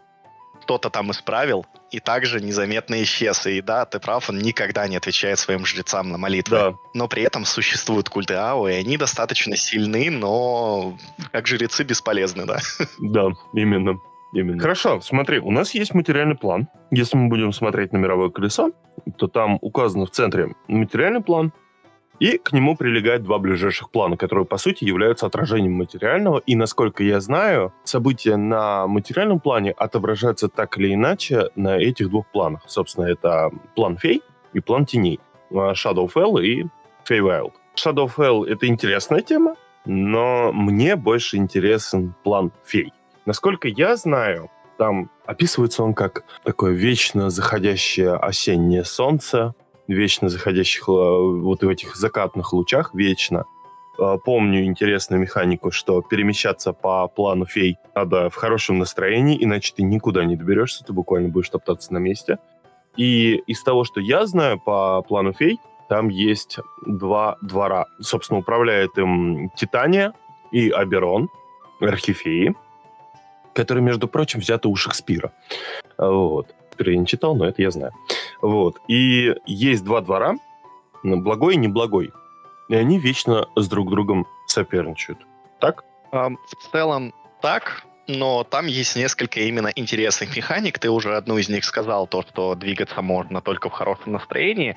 кто-то 0.68 0.90
там 0.90 1.10
исправил, 1.12 1.64
и 1.90 1.98
также 1.98 2.42
незаметно 2.42 3.02
исчез. 3.02 3.46
И 3.46 3.62
да, 3.62 3.86
ты 3.86 4.00
прав, 4.00 4.28
он 4.28 4.38
никогда 4.38 4.86
не 4.86 4.96
отвечает 4.96 5.38
своим 5.38 5.64
жрецам 5.64 6.10
на 6.10 6.18
молитвы. 6.18 6.56
Да. 6.58 6.74
Но 6.92 7.08
при 7.08 7.22
этом 7.22 7.46
существуют 7.46 8.10
культы 8.10 8.34
Ао, 8.34 8.68
и 8.68 8.74
они 8.74 8.98
достаточно 8.98 9.56
сильны, 9.56 10.10
но 10.10 10.98
как 11.32 11.46
жрецы 11.46 11.84
бесполезны, 11.84 12.44
да. 12.44 12.58
Да, 12.98 13.28
именно. 13.54 13.98
Именно. 14.34 14.60
Хорошо, 14.60 15.00
смотри, 15.00 15.38
у 15.38 15.50
нас 15.50 15.72
есть 15.72 15.94
материальный 15.94 16.36
план. 16.36 16.68
Если 16.90 17.16
мы 17.16 17.28
будем 17.28 17.50
смотреть 17.54 17.94
на 17.94 17.96
мировое 17.96 18.28
колесо, 18.28 18.72
то 19.16 19.26
там 19.26 19.56
указано 19.62 20.04
в 20.04 20.10
центре 20.10 20.54
материальный 20.66 21.22
план, 21.22 21.54
и 22.20 22.38
к 22.38 22.52
нему 22.52 22.76
прилегают 22.76 23.22
два 23.22 23.38
ближайших 23.38 23.90
плана, 23.90 24.16
которые, 24.16 24.44
по 24.44 24.56
сути, 24.58 24.84
являются 24.84 25.26
отражением 25.26 25.74
материального. 25.74 26.38
И, 26.46 26.56
насколько 26.56 27.02
я 27.04 27.20
знаю, 27.20 27.72
события 27.84 28.36
на 28.36 28.86
материальном 28.86 29.40
плане 29.40 29.72
отображаются 29.72 30.48
так 30.48 30.78
или 30.78 30.94
иначе 30.94 31.50
на 31.54 31.76
этих 31.76 32.10
двух 32.10 32.26
планах. 32.26 32.62
Собственно, 32.66 33.06
это 33.06 33.50
план 33.74 33.96
фей 33.96 34.22
и 34.52 34.60
план 34.60 34.86
теней. 34.86 35.20
А, 35.50 35.72
Shadowfell 35.72 36.42
и 36.42 36.66
Feywild. 37.08 37.52
Shadowfell— 37.76 38.46
это 38.48 38.66
интересная 38.66 39.20
тема, 39.20 39.54
но 39.84 40.52
мне 40.52 40.96
больше 40.96 41.36
интересен 41.36 42.14
план 42.24 42.52
фей. 42.64 42.92
Насколько 43.26 43.68
я 43.68 43.96
знаю, 43.96 44.50
там 44.78 45.10
описывается 45.26 45.82
он 45.82 45.94
как 45.94 46.24
такое 46.44 46.72
вечно 46.72 47.30
заходящее 47.30 48.14
осеннее 48.14 48.84
солнце, 48.84 49.54
вечно 49.88 50.28
заходящих 50.28 50.88
э, 50.88 50.92
вот 50.92 51.62
в 51.62 51.68
этих 51.68 51.96
закатных 51.96 52.52
лучах, 52.52 52.94
вечно. 52.94 53.44
Э, 53.98 54.18
помню 54.22 54.64
интересную 54.64 55.20
механику, 55.20 55.70
что 55.70 56.02
перемещаться 56.02 56.72
по 56.72 57.08
плану 57.08 57.46
фей 57.46 57.76
надо 57.94 58.30
в 58.30 58.34
хорошем 58.36 58.78
настроении, 58.78 59.42
иначе 59.42 59.72
ты 59.74 59.82
никуда 59.82 60.24
не 60.24 60.36
доберешься, 60.36 60.84
ты 60.84 60.92
буквально 60.92 61.30
будешь 61.30 61.48
топтаться 61.48 61.92
на 61.92 61.98
месте. 61.98 62.38
И 62.96 63.36
из 63.46 63.62
того, 63.62 63.84
что 63.84 64.00
я 64.00 64.26
знаю 64.26 64.60
по 64.60 65.02
плану 65.02 65.32
фей, 65.32 65.58
там 65.88 66.08
есть 66.08 66.58
два 66.86 67.38
двора. 67.40 67.86
Собственно, 68.00 68.40
управляет 68.40 68.98
им 68.98 69.50
Титания 69.56 70.12
и 70.52 70.68
Аберон, 70.68 71.28
архифеи, 71.80 72.54
которые, 73.54 73.82
между 73.82 74.08
прочим, 74.08 74.40
взяты 74.40 74.68
у 74.68 74.76
Шекспира. 74.76 75.32
Вот. 75.96 76.48
Шекспира 76.70 76.92
я 76.92 76.98
не 76.98 77.06
читал, 77.06 77.34
но 77.34 77.46
это 77.46 77.62
я 77.62 77.70
знаю. 77.70 77.92
Вот. 78.42 78.78
И 78.88 79.34
есть 79.46 79.84
два 79.84 80.00
двора, 80.00 80.36
благой 81.02 81.54
и 81.54 81.58
неблагой. 81.58 82.12
И 82.68 82.74
они 82.74 82.98
вечно 82.98 83.48
с 83.56 83.68
друг 83.68 83.90
другом 83.90 84.26
соперничают. 84.46 85.18
Так? 85.60 85.84
В 86.12 86.36
целом 86.70 87.14
так, 87.40 87.84
но 88.06 88.44
там 88.44 88.66
есть 88.66 88.96
несколько 88.96 89.40
именно 89.40 89.68
интересных 89.74 90.36
механик. 90.36 90.78
Ты 90.78 90.90
уже 90.90 91.16
одну 91.16 91.38
из 91.38 91.48
них 91.48 91.64
сказал, 91.64 92.06
то, 92.06 92.22
что 92.22 92.54
двигаться 92.54 93.02
можно 93.02 93.40
только 93.40 93.68
в 93.68 93.72
хорошем 93.72 94.12
настроении. 94.12 94.76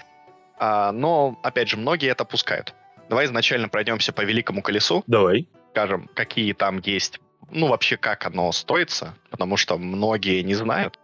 А, 0.60 0.92
но, 0.92 1.40
опять 1.44 1.70
же, 1.70 1.78
многие 1.78 2.10
это 2.10 2.26
пускают. 2.26 2.76
Давай 3.10 3.26
изначально 3.26 3.68
пройдемся 3.68 4.14
по 4.14 4.22
великому 4.22 4.62
колесу. 4.62 5.04
Давай. 5.08 5.48
Скажем, 5.72 6.10
какие 6.14 6.54
там 6.54 6.80
есть, 6.80 7.20
ну, 7.50 7.68
вообще, 7.68 7.98
как 7.98 8.26
оно 8.26 8.52
стоится, 8.52 9.16
потому 9.30 9.58
что 9.58 9.78
многие 9.78 10.42
не 10.44 10.54
знают. 10.54 11.00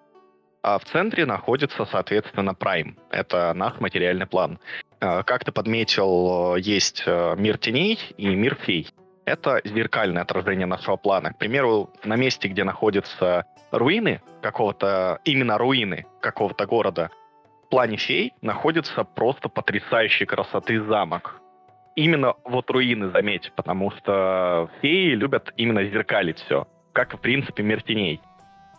А 0.67 0.79
в 0.79 0.83
центре 0.83 1.25
находится, 1.25 1.85
соответственно, 1.85 2.49
Prime. 2.49 2.97
Это 3.09 3.53
наш 3.53 3.79
материальный 3.79 4.25
план. 4.25 4.59
А, 4.99 5.23
как 5.23 5.45
ты 5.45 5.53
подметил, 5.53 6.57
есть 6.57 7.03
э, 7.05 7.35
мир 7.37 7.57
теней 7.57 7.97
и 8.17 8.35
мир 8.35 8.55
фей. 8.55 8.89
Это 9.23 9.61
зеркальное 9.63 10.23
отражение 10.23 10.65
нашего 10.65 10.97
плана. 10.97 11.31
К 11.31 11.37
примеру, 11.37 11.89
на 12.03 12.17
месте, 12.17 12.49
где 12.49 12.65
находятся 12.65 13.45
руины 13.71 14.21
какого-то, 14.41 15.21
именно 15.23 15.57
руины 15.57 16.05
какого-то 16.19 16.65
города, 16.65 17.11
в 17.67 17.69
плане 17.69 17.95
фей 17.95 18.33
находится 18.41 19.05
просто 19.05 19.47
потрясающей 19.47 20.25
красоты 20.25 20.83
замок. 20.83 21.39
Именно 21.95 22.33
вот 22.43 22.69
руины, 22.71 23.09
заметь, 23.11 23.53
потому 23.55 23.91
что 23.91 24.69
феи 24.81 25.11
любят 25.11 25.53
именно 25.55 25.85
зеркалить 25.85 26.39
все, 26.39 26.67
как, 26.91 27.13
в 27.13 27.21
принципе, 27.21 27.63
мир 27.63 27.81
теней. 27.83 28.19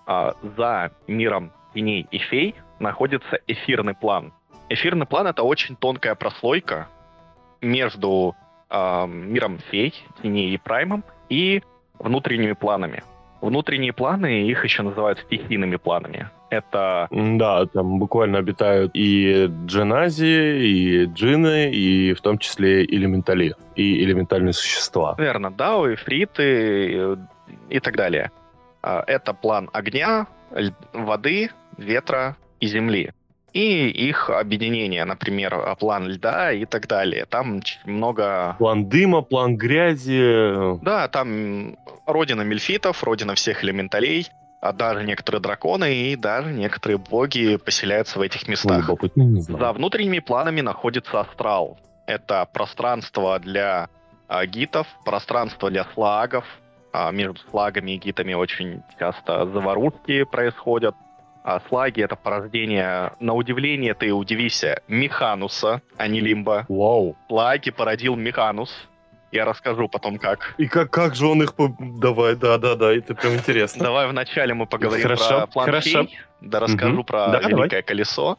А 0.07 0.35
за 0.43 0.91
миром 1.07 1.53
теней 1.75 2.07
и 2.11 2.19
фей 2.19 2.55
находится 2.79 3.41
эфирный 3.47 3.95
план. 3.95 4.33
Эфирный 4.69 5.07
план— 5.07 5.27
это 5.29 5.43
очень 5.43 5.77
тонкая 5.77 6.15
прослойка 6.15 6.89
между 7.61 8.37
э, 8.71 9.07
миром 9.07 9.59
фей, 9.71 9.95
теней 10.23 10.55
и 10.55 10.59
праймом 10.59 11.05
и 11.29 11.63
внутренними 11.99 12.53
планами. 12.53 13.03
Внутренние 13.41 13.93
планы, 13.93 14.49
их 14.49 14.65
еще 14.65 14.83
называют 14.83 15.21
стихийными 15.21 15.77
планами. 15.77 16.29
Это... 16.51 17.07
Да, 17.11 17.67
там 17.67 17.99
буквально 17.99 18.39
обитают 18.39 18.91
и 18.95 19.47
дженази, 19.67 20.67
и 20.67 21.05
джины, 21.05 21.71
и 21.71 22.15
в 22.15 22.21
том 22.21 22.39
числе 22.39 22.85
элементали, 22.85 23.55
и 23.77 24.03
элементальные 24.03 24.55
существа. 24.55 25.15
Верно, 25.19 25.51
дао, 25.51 25.95
фриты 25.97 27.17
и, 27.71 27.77
и 27.77 27.81
так 27.81 27.97
далее. 27.97 28.33
А, 28.83 29.05
это 29.07 29.35
план 29.35 29.71
огня, 29.73 30.27
воды, 30.93 31.51
ветра 31.77 32.37
и 32.61 32.67
земли. 32.67 33.13
И 33.53 33.89
их 33.89 34.29
объединение, 34.31 35.05
например, 35.05 35.77
план 35.81 36.07
льда 36.07 36.53
и 36.53 36.65
так 36.67 36.87
далее. 36.87 37.25
Там 37.25 37.61
много... 37.87 38.57
План 38.59 38.89
дыма, 38.89 39.23
план 39.23 39.57
грязи. 39.57 40.79
Да, 40.85 41.09
там 41.09 41.77
родина 42.07 42.43
мельфитов, 42.43 43.03
родина 43.03 43.35
всех 43.35 43.65
элементалей, 43.65 44.29
а 44.61 44.73
даже 44.73 45.05
некоторые 45.05 45.41
драконы 45.41 45.95
и 45.95 46.17
даже 46.17 46.53
некоторые 46.53 46.99
боги 46.99 47.57
поселяются 47.57 48.19
в 48.19 48.23
этих 48.23 48.49
местах. 48.49 48.89
Ой, 48.89 49.11
не 49.17 49.41
знаю. 49.41 49.61
За 49.61 49.73
внутренними 49.73 50.19
планами 50.19 50.61
находится 50.61 51.21
астрал. 51.21 51.79
Это 52.07 52.47
пространство 52.53 53.39
для 53.39 53.89
а, 54.29 54.45
гитов, 54.47 54.87
пространство 55.05 55.71
для 55.71 55.85
слагов. 55.95 56.45
А, 56.93 57.11
между 57.11 57.41
слагами 57.51 57.93
и 57.93 57.97
гитами 57.97 58.35
очень 58.35 58.83
часто 58.99 59.47
заварушки 59.47 60.25
происходят. 60.25 60.95
А 61.45 61.61
слаги— 61.69 62.03
это 62.03 62.17
порождение, 62.17 63.13
на 63.21 63.35
удивление 63.35 63.95
ты 63.95 64.13
удивися, 64.13 64.83
Механуса, 64.89 65.81
а 65.97 66.07
не 66.07 66.21
Лимба. 66.21 66.67
Вау. 66.69 67.17
Слаги 67.29 67.71
породил 67.71 68.17
Механус. 68.17 68.71
Я 69.31 69.45
расскажу 69.45 69.89
потом, 69.89 70.19
как. 70.19 70.55
И 70.59 70.67
как, 70.67 70.91
как 70.91 71.15
же 71.15 71.27
он 71.27 71.43
их... 71.43 71.55
По... 71.55 71.75
Давай, 71.79 72.35
да-да-да, 72.35 72.95
это 72.95 73.15
прям 73.15 73.35
интересно. 73.35 73.85
Давай 73.85 74.09
вначале 74.09 74.55
мы 74.55 74.67
поговорим 74.67 75.03
Хорошо. 75.03 75.39
про 75.39 75.47
план 75.47 75.67
Хорошо. 75.67 76.05
Фей, 76.05 76.19
да 76.41 76.61
расскажу 76.61 76.95
угу. 76.95 77.05
про 77.05 77.29
да, 77.29 77.41
Великое 77.41 77.69
давай. 77.69 77.83
Колесо. 77.83 78.39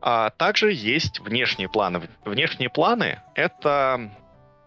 А 0.00 0.30
также 0.30 0.72
есть 0.72 1.20
внешние 1.20 1.68
планы. 1.68 2.02
Внешние 2.24 2.68
планы— 2.68 3.20
это 3.34 4.10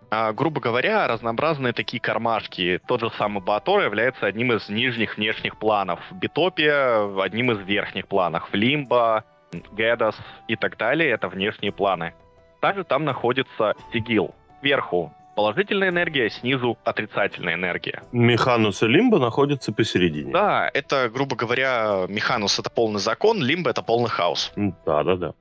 а, 0.09 0.33
грубо 0.33 0.61
говоря, 0.61 1.07
разнообразные 1.07 1.73
такие 1.73 1.99
кармашки. 1.99 2.79
Тот 2.87 3.01
же 3.01 3.09
самый 3.17 3.43
Батор 3.43 3.83
является 3.83 4.25
одним 4.25 4.53
из 4.53 4.69
нижних 4.69 5.17
внешних 5.17 5.57
планов. 5.57 5.99
Битопия 6.11 7.21
одним 7.21 7.51
из 7.51 7.59
верхних 7.59 8.07
планов. 8.07 8.47
Лимба, 8.53 9.23
Гедас 9.51 10.15
и 10.47 10.55
так 10.55 10.77
далее— 10.77 11.09
это 11.11 11.27
внешние 11.27 11.71
планы. 11.71 12.13
Также 12.61 12.83
там 12.83 13.05
находится 13.05 13.75
Сигил. 13.91 14.33
Сверху 14.61 15.13
положительная 15.35 15.89
энергия, 15.89 16.29
снизу 16.29 16.77
отрицательная 16.83 17.55
энергия. 17.55 18.01
Механус 18.11 18.81
и 18.81 18.87
Лимба 18.87 19.19
находятся 19.19 19.71
посередине. 19.71 20.31
Да, 20.31 20.69
это, 20.73 21.09
грубо 21.09 21.35
говоря, 21.35 22.05
Механус— 22.07 22.57
это 22.59 22.69
полный 22.69 22.99
закон, 22.99 23.43
Лимба— 23.43 23.69
это 23.71 23.83
полный 23.83 24.09
хаос. 24.09 24.51
Да-да-да. 24.55 25.33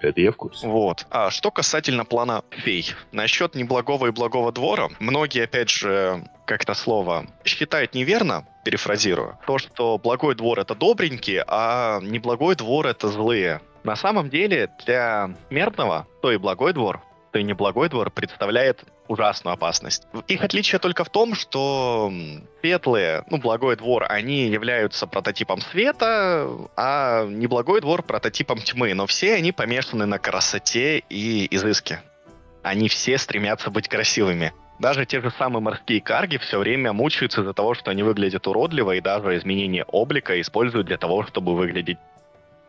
Это 0.00 0.20
я 0.20 0.32
в 0.32 0.36
курсе. 0.36 0.66
Вот. 0.66 1.06
А 1.10 1.30
что 1.30 1.50
касательно 1.50 2.04
плана 2.04 2.44
фей. 2.50 2.92
Насчет 3.12 3.54
неблагого 3.54 4.06
и 4.06 4.10
благого 4.10 4.52
двора, 4.52 4.88
многие, 5.00 5.44
опять 5.44 5.70
же, 5.70 6.24
как 6.46 6.62
это 6.62 6.74
слово, 6.74 7.26
считают 7.44 7.94
неверно, 7.94 8.46
перефразирую, 8.64 9.38
то, 9.46 9.58
что 9.58 9.98
благой 9.98 10.34
двор— 10.34 10.58
это 10.60 10.74
добренькие, 10.74 11.44
а 11.46 12.00
неблагой 12.00 12.54
двор— 12.54 12.86
это 12.88 13.08
злые. 13.08 13.60
На 13.84 13.96
самом 13.96 14.28
деле, 14.28 14.70
для 14.84 15.34
смертного, 15.48 16.06
то 16.22 16.30
и 16.30 16.36
благой 16.36 16.72
двор, 16.72 17.02
что 17.38 17.40
и 17.40 17.44
неблагой 17.44 17.88
двор 17.88 18.10
представляет 18.10 18.82
ужасную 19.06 19.54
опасность. 19.54 20.06
Их 20.26 20.42
отличие 20.42 20.78
только 20.80 21.04
в 21.04 21.08
том, 21.08 21.34
что 21.34 22.12
светлые, 22.60 23.24
ну, 23.30 23.38
благой 23.38 23.76
двор, 23.76 24.04
они 24.08 24.48
являются 24.48 25.06
прототипом 25.06 25.60
света, 25.60 26.48
а 26.76 27.24
неблагой 27.26 27.80
двор 27.80 28.02
прототипом 28.02 28.58
тьмы. 28.58 28.92
Но 28.94 29.06
все 29.06 29.34
они 29.34 29.52
помешаны 29.52 30.06
на 30.06 30.18
красоте 30.18 30.98
и 31.08 31.46
изыске. 31.54 32.02
Они 32.62 32.88
все 32.88 33.18
стремятся 33.18 33.70
быть 33.70 33.88
красивыми. 33.88 34.52
Даже 34.78 35.06
те 35.06 35.20
же 35.20 35.32
самые 35.38 35.60
морские 35.60 36.00
карги 36.00 36.38
все 36.38 36.58
время 36.58 36.92
мучаются 36.92 37.40
из-за 37.40 37.52
того, 37.52 37.74
что 37.74 37.90
они 37.90 38.02
выглядят 38.02 38.46
уродливо, 38.46 38.92
и 38.92 39.00
даже 39.00 39.36
изменение 39.36 39.84
облика 39.84 40.40
используют 40.40 40.86
для 40.86 40.98
того, 40.98 41.24
чтобы 41.24 41.54
выглядеть 41.56 41.98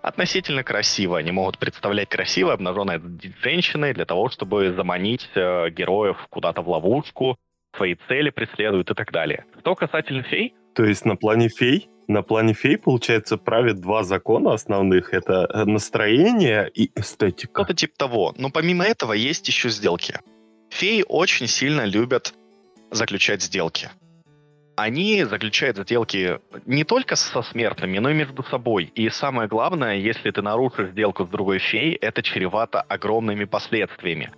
относительно 0.02 0.64
красиво. 0.64 1.18
Они 1.18 1.32
могут 1.32 1.58
представлять 1.58 2.10
красиво 2.10 2.54
обнаженной 2.54 3.02
женщиной 3.42 3.94
для 3.94 4.06
того, 4.06 4.30
чтобы 4.30 4.74
заманить 4.74 5.30
э, 5.36 5.70
героев 5.70 6.18
куда-то 6.30 6.62
в 6.62 6.70
ловушку, 6.70 7.38
свои 7.76 7.96
цели 8.08 8.30
преследуют 8.30 8.90
и 8.92 8.94
так 8.94 9.12
далее. 9.12 9.46
Что 9.60 9.76
касательно 9.76 10.24
фей... 10.24 10.54
То 10.76 10.86
есть 10.86 11.06
на 11.06 11.16
плане 11.16 11.50
фей 11.50 11.90
на 12.08 12.24
плане 12.24 12.54
фей, 12.54 12.76
получается, 12.78 13.38
правит 13.38 13.82
два 13.82 14.04
закона 14.04 14.54
основных. 14.54 15.14
Это 15.14 15.48
э, 15.48 15.66
настроение 15.66 16.70
и 16.74 16.90
эстетика. 17.00 17.62
Что-то 17.62 17.76
типа 17.76 17.94
того. 17.98 18.34
Но 18.36 18.50
помимо 18.50 18.84
этого 18.84 19.14
есть 19.14 19.48
еще 19.48 19.70
сделки. 19.70 20.20
Феи 20.72 21.06
очень 21.08 21.46
сильно 21.46 21.86
любят 21.86 22.34
заключать 22.90 23.44
сделки 23.44 23.92
они 24.82 25.24
заключают 25.26 25.78
сделки 25.78 26.40
не 26.66 26.84
только 26.84 27.16
со 27.16 27.42
смертными, 27.42 28.00
но 28.00 28.10
и 28.10 28.14
между 28.14 28.44
собой. 28.44 28.92
И 28.96 29.10
самое 29.10 29.48
главное, 29.48 29.98
если 29.98 30.32
ты 30.32 30.42
нарушишь 30.42 30.92
сделку 30.92 31.26
с 31.26 31.30
другой 31.30 31.60
феей, 31.60 31.96
это 31.96 32.24
чревато 32.24 32.82
огромными 32.82 33.46
последствиями. 33.46 34.32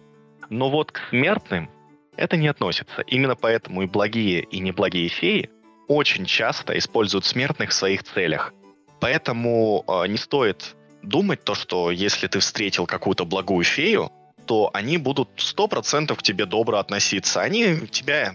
Но 0.49 0.69
вот 0.69 0.91
к 0.91 0.99
смертным 1.09 1.69
это 2.17 2.37
не 2.37 2.47
относится. 2.47 3.01
Именно 3.01 3.35
поэтому 3.35 3.83
и 3.83 3.85
благие, 3.85 4.41
и 4.41 4.59
неблагие 4.59 5.09
феи 5.09 5.49
очень 5.87 6.25
часто 6.25 6.77
используют 6.77 7.25
смертных 7.25 7.69
в 7.69 7.73
своих 7.73 8.03
целях. 8.03 8.53
Поэтому 8.99 9.83
э, 9.87 10.07
не 10.07 10.17
стоит 10.17 10.75
думать 11.03 11.43
то, 11.43 11.55
что 11.55 11.91
если 11.91 12.27
ты 12.27 12.39
встретил 12.39 12.85
какую-то 12.85 13.25
благую 13.25 13.63
фею, 13.63 14.11
то 14.45 14.69
они 14.73 14.97
будут 14.97 15.29
100% 15.37 16.15
к 16.15 16.23
тебе 16.23 16.45
добро 16.45 16.79
относиться. 16.79 17.41
Они 17.41 17.87
тебя 17.87 18.33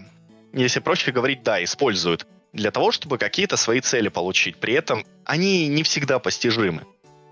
если 0.53 0.79
проще 0.79 1.11
говорить, 1.11 1.43
да, 1.43 1.63
используют 1.63 2.27
для 2.53 2.71
того, 2.71 2.91
чтобы 2.91 3.17
какие-то 3.17 3.57
свои 3.57 3.81
цели 3.81 4.09
получить. 4.09 4.57
При 4.57 4.73
этом 4.73 5.05
они 5.25 5.67
не 5.67 5.83
всегда 5.83 6.19
постижимы. 6.19 6.85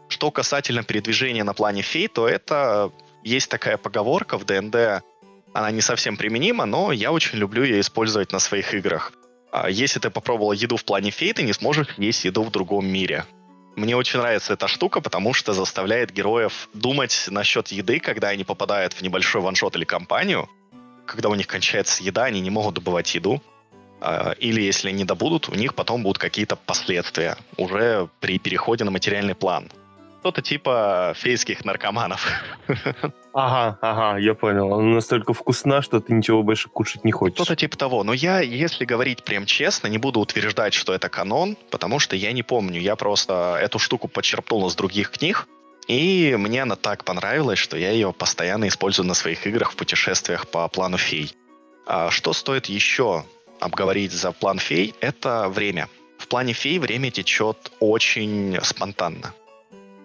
Что 0.07 0.31
касательно 0.31 0.83
передвижения 0.83 1.43
на 1.43 1.53
плане 1.53 1.81
фей, 1.81 2.07
то 2.07 2.27
это 2.27 2.91
есть 3.23 3.49
такая 3.49 3.77
поговорка 3.77 4.37
в 4.37 4.45
ДНД, 4.45 5.03
она 5.53 5.71
не 5.71 5.81
совсем 5.81 6.17
применима, 6.17 6.65
но 6.65 6.91
я 6.91 7.11
очень 7.11 7.39
люблю 7.39 7.63
ее 7.63 7.79
использовать 7.79 8.31
на 8.31 8.39
своих 8.39 8.73
играх. 8.73 9.13
А 9.51 9.69
если 9.69 9.99
ты 9.99 10.09
попробовал 10.09 10.51
еду 10.51 10.75
в 10.75 10.83
плане 10.83 11.11
фей, 11.11 11.31
ты 11.33 11.41
не 11.43 11.53
сможешь 11.53 11.87
есть 11.97 12.25
еду 12.25 12.43
в 12.43 12.51
другом 12.51 12.85
мире. 12.85 13.25
Мне 13.75 13.95
очень 13.95 14.19
нравится 14.19 14.53
эта 14.53 14.67
штука, 14.67 15.01
потому 15.01 15.33
что 15.33 15.53
заставляет 15.53 16.11
героев 16.11 16.69
думать 16.73 17.25
насчет 17.29 17.69
еды, 17.69 17.99
когда 17.99 18.29
они 18.29 18.43
попадают 18.43 18.93
в 18.93 19.01
небольшой 19.01 19.41
ваншот 19.41 19.75
или 19.75 19.85
компанию, 19.85 20.49
когда 21.05 21.29
у 21.29 21.35
них 21.35 21.47
кончается 21.47 22.03
еда, 22.03 22.25
они 22.25 22.41
не 22.41 22.49
могут 22.49 22.75
добывать 22.75 23.13
еду. 23.15 23.41
А, 24.01 24.31
или 24.39 24.61
если 24.61 24.89
они 24.89 25.05
добудут, 25.05 25.49
у 25.49 25.55
них 25.55 25.73
потом 25.73 26.03
будут 26.03 26.17
какие-то 26.17 26.55
последствия 26.55 27.37
уже 27.57 28.09
при 28.19 28.39
переходе 28.39 28.83
на 28.83 28.91
материальный 28.91 29.35
план. 29.35 29.71
Что-то 30.19 30.41
типа 30.41 31.13
фейских 31.15 31.65
наркоманов. 31.65 32.27
Ага, 33.37 33.77
ага, 33.81 34.17
я 34.17 34.33
понял. 34.33 34.73
Она 34.73 34.95
настолько 34.95 35.33
вкусна, 35.33 35.81
что 35.81 35.99
ты 35.99 36.13
ничего 36.13 36.41
больше 36.41 36.69
кушать 36.69 37.03
не 37.03 37.11
хочешь. 37.11 37.35
Что-то 37.35 37.57
типа 37.57 37.77
того. 37.77 38.03
Но 38.03 38.13
я, 38.13 38.39
если 38.39 38.85
говорить 38.85 39.23
прям 39.23 39.45
честно, 39.45 39.87
не 39.87 39.97
буду 39.97 40.21
утверждать, 40.21 40.73
что 40.73 40.93
это 40.93 41.09
канон, 41.09 41.57
потому 41.69 41.99
что 41.99 42.15
я 42.15 42.31
не 42.31 42.43
помню. 42.43 42.79
Я 42.79 42.95
просто 42.95 43.59
эту 43.61 43.77
штуку 43.77 44.07
подчерпнул 44.07 44.65
из 44.67 44.75
других 44.75 45.11
книг. 45.11 45.47
И 45.87 46.35
мне 46.37 46.63
она 46.63 46.75
так 46.75 47.03
понравилась, 47.03 47.59
что 47.59 47.77
я 47.77 47.91
ее 47.91 48.11
постоянно 48.11 48.67
использую 48.67 49.07
на 49.07 49.13
своих 49.13 49.45
играх 49.45 49.71
в 49.71 49.75
путешествиях 49.75 50.47
по 50.47 50.67
плану 50.67 50.97
фей. 50.97 51.35
А 51.85 52.09
что 52.09 52.33
стоит 52.33 52.65
еще 52.65 53.23
обговорить 53.59 54.11
за 54.11 54.31
план 54.31 54.57
фей, 54.57 54.95
это 54.99 55.47
время. 55.49 55.87
В 56.17 56.27
плане 56.27 56.53
фей 56.53 56.79
время 56.79 57.11
течет 57.11 57.71
очень 57.79 58.57
спонтанно. 58.63 59.33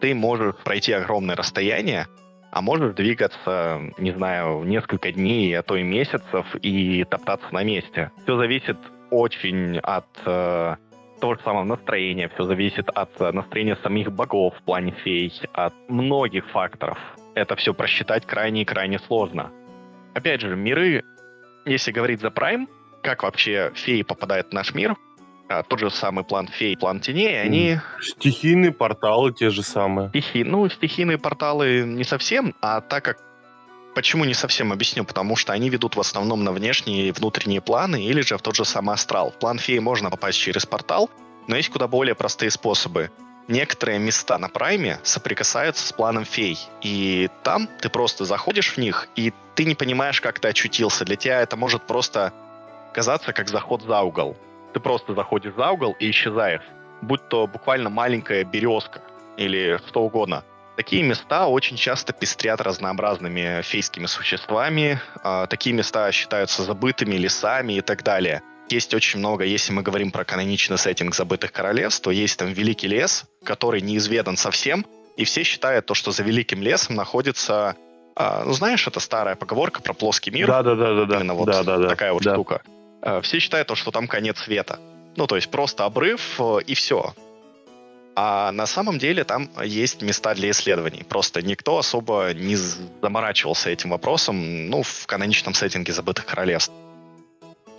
Ты 0.00 0.14
можешь 0.14 0.57
пройти 0.57 0.92
огромное 0.92 1.37
расстояние, 1.37 2.09
а 2.50 2.61
можешь 2.61 2.94
двигаться, 2.94 3.81
не 3.96 4.12
знаю, 4.12 4.64
несколько 4.64 5.12
дней, 5.12 5.57
а 5.59 5.62
то 5.62 5.76
и 5.76 5.83
месяцев 5.83 6.46
и 6.61 7.04
топтаться 7.04 7.48
на 7.52 7.62
месте. 7.62 8.11
Все 8.24 8.37
зависит 8.37 8.76
очень 9.11 9.78
от 9.78 10.07
э, 10.24 10.76
того 11.20 11.35
же 11.35 11.40
самого 11.42 11.64
настроения, 11.64 12.28
все 12.35 12.44
зависит 12.44 12.88
от 12.88 13.11
э, 13.20 13.30
настроения 13.33 13.76
самих 13.83 14.11
богов 14.12 14.54
в 14.59 14.62
плане 14.62 14.92
фей, 15.04 15.33
от 15.52 15.74
многих 15.88 16.48
факторов. 16.50 16.98
Это 17.35 17.56
все 17.56 17.72
просчитать 17.74 18.26
крайне 18.26 18.62
и 18.62 18.64
крайне 18.64 18.98
сложно. 18.98 19.50
Опять 20.14 20.40
же, 20.40 20.56
миры, 20.56 21.04
если 21.64 21.92
говорить 21.92 22.20
за 22.20 22.30
Прайм, 22.30 22.68
как 23.02 23.22
вообще 23.22 23.70
феи 23.74 24.02
попадают 24.02 24.48
в 24.48 24.52
наш 24.52 24.74
мир, 24.74 24.96
а, 25.48 25.62
тот 25.62 25.80
же 25.80 25.90
самый 25.90 26.24
план 26.24 26.48
фей, 26.48 26.76
план 26.76 27.00
теней, 27.00 27.40
они... 27.42 27.78
Стихийные 28.00 28.72
порталы 28.72 29.33
те 29.33 29.50
же 29.50 29.62
самые. 29.62 30.09
Стихи... 30.11 30.44
Ну, 30.44 30.68
стихийные 30.68 31.18
порталы 31.18 31.83
не 31.85 32.04
совсем, 32.04 32.54
а 32.61 32.80
так 32.80 33.04
как 33.04 33.18
Почему 33.94 34.24
не 34.24 34.35
совсем 34.35 34.72
объясню? 34.72 35.05
Потому 35.05 35.37
что 35.37 35.53
они 35.53 35.68
ведут 35.68 35.96
в 35.96 36.00
основном 36.00 36.44
на 36.44 36.53
внешние 36.53 37.09
и 37.09 37.12
внутренние 37.12 37.61
планы 37.61 38.05
или 38.05 38.20
же 38.20 38.38
в 38.38 38.42
тот 38.42 38.55
же 38.55 38.64
самый 38.64 38.94
астрал. 38.94 39.33
В 39.33 39.38
план 39.38 39.59
феи 39.59 39.79
можно 39.79 40.11
попасть 40.11 40.38
через 40.38 40.64
портал, 40.64 41.11
но 41.48 41.57
есть 41.57 41.70
куда 41.70 41.88
более 41.88 42.14
простые 42.14 42.50
способы. 42.50 43.11
Некоторые 43.48 43.98
места 43.98 44.38
на 44.38 44.48
прайме 44.48 45.00
соприкасаются 45.03 45.85
с 45.85 45.92
планом 45.92 46.24
фей, 46.24 46.57
и 46.83 47.29
там 47.42 47.68
ты 47.81 47.88
просто 47.88 48.24
заходишь 48.24 48.74
в 48.74 48.79
них, 48.79 49.09
и 49.16 49.33
ты 49.57 49.64
не 49.64 49.74
понимаешь, 49.74 50.20
как 50.20 50.38
ты 50.38 50.48
очутился. 50.48 51.05
Для 51.05 51.16
тебя 51.16 51.40
это 51.40 51.57
может 51.57 51.83
просто 51.83 52.33
казаться 52.92 53.33
как 53.33 53.48
заход 53.48 53.83
за 53.83 54.03
угол. 54.03 54.37
Ты 54.72 54.79
просто 54.79 55.14
заходишь 55.14 55.55
за 55.55 55.70
угол 55.70 55.96
и 55.98 56.11
исчезаешь, 56.11 56.62
будь 57.03 57.29
то 57.29 57.48
буквально 57.48 57.90
маленькая 57.90 58.44
березка 58.44 59.03
или 59.37 59.81
что 59.88 60.03
угодно. 60.03 60.44
Такие 60.80 61.02
места 61.02 61.46
очень 61.46 61.76
часто 61.76 62.14
пестрят 62.14 62.62
разнообразными 62.62 63.60
фейскими 63.60 64.06
существами. 64.06 64.98
Э, 65.22 65.46
такие 65.46 65.76
места 65.76 66.10
считаются 66.10 66.62
забытыми 66.62 67.16
лесами 67.16 67.74
и 67.74 67.80
так 67.82 68.02
далее. 68.02 68.40
Есть 68.70 68.94
очень 68.94 69.18
много, 69.18 69.44
если 69.44 69.74
мы 69.74 69.82
говорим 69.82 70.10
про 70.10 70.24
каноничный 70.24 70.78
сеттинг 70.78 71.14
забытых 71.14 71.52
королевств, 71.52 72.00
то 72.00 72.10
есть 72.10 72.38
там 72.38 72.48
Великий 72.48 72.88
лес, 72.88 73.26
который 73.44 73.82
неизведан 73.82 74.38
совсем, 74.38 74.86
и 75.18 75.24
все 75.24 75.42
считают 75.42 75.84
то, 75.84 75.92
что 75.92 76.12
за 76.12 76.22
Великим 76.22 76.62
лесом 76.62 76.96
находится 76.96 77.76
э, 78.16 78.42
ну, 78.46 78.52
знаешь, 78.54 78.86
это 78.86 79.00
старая 79.00 79.36
поговорка 79.36 79.82
про 79.82 79.92
плоский 79.92 80.30
мир. 80.30 80.46
Да, 80.46 80.62
да, 80.62 80.74
да, 80.76 80.94
да, 80.94 81.04
да. 81.04 81.16
Именно 81.16 81.34
вот 81.34 81.44
да, 81.44 81.62
да, 81.62 81.76
да, 81.76 81.88
такая 81.88 82.14
вот 82.14 82.22
да. 82.22 82.32
штука. 82.32 82.62
Э, 83.02 83.20
все 83.20 83.38
считают 83.38 83.68
то, 83.68 83.74
что 83.74 83.90
там 83.90 84.08
конец 84.08 84.38
света. 84.38 84.78
Ну, 85.14 85.26
то 85.26 85.36
есть 85.36 85.50
просто 85.50 85.84
обрыв 85.84 86.40
э, 86.40 86.60
и 86.66 86.72
все. 86.72 87.12
А 88.22 88.52
на 88.52 88.66
самом 88.66 88.98
деле 88.98 89.24
там 89.24 89.48
есть 89.64 90.02
места 90.02 90.35
для 90.35 90.50
исследований. 90.50 91.06
Просто 91.09 91.40
никто 91.40 91.78
особо 91.78 92.35
не 92.35 92.54
заморачивался 92.54 93.70
этим 93.70 93.88
вопросом, 93.88 94.68
ну, 94.68 94.83
в 94.83 95.06
каноничном 95.06 95.54
сеттинге 95.54 95.94
забытых 95.94 96.26
королевств. 96.26 96.70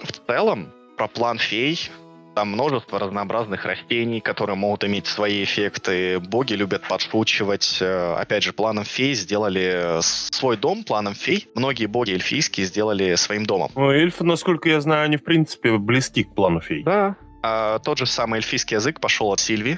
В 0.02 0.12
целом, 0.26 0.74
про 0.98 1.08
план 1.08 1.38
фей 1.38 1.92
там 2.34 2.54
множество 2.54 2.98
разнообразных 2.98 3.66
растений, 3.66 4.20
которые 4.20 4.56
могут 4.56 4.84
иметь 4.84 5.06
свои 5.06 5.44
эффекты. 5.44 6.20
Боги 6.20 6.54
любят 6.54 6.88
подшучивать. 6.88 7.78
Э, 7.80 8.16
опять 8.16 8.42
же, 8.42 8.52
планом 8.52 8.84
фей 8.86 9.14
сделали 9.14 10.00
свой 10.02 10.58
дом 10.58 10.84
планом 10.84 11.14
фей. 11.14 11.50
Многие 11.54 11.86
боги 11.86 12.14
эльфийские 12.14 12.66
сделали 12.66 13.14
своим 13.14 13.46
домом. 13.46 13.70
Ну, 13.76 13.92
эльфы, 13.92 14.24
насколько 14.24 14.70
я 14.70 14.82
знаю, 14.82 15.06
они, 15.06 15.18
в 15.18 15.24
принципе, 15.24 15.78
близки 15.78 16.24
к 16.24 16.34
плану 16.34 16.62
фей. 16.62 16.82
Да. 16.82 17.16
А, 17.44 17.78
тот 17.78 18.00
же 18.00 18.08
самый 18.08 18.38
эльфийский 18.38 18.78
язык 18.78 19.00
пошел 19.00 19.32
от 19.32 19.40
Сильви, 19.40 19.78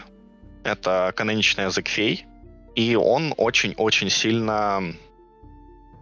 это 0.63 1.13
каноничный 1.15 1.65
язык 1.65 1.87
фей, 1.87 2.25
и 2.75 2.95
он 2.95 3.33
очень-очень 3.37 4.09
сильно 4.09 4.93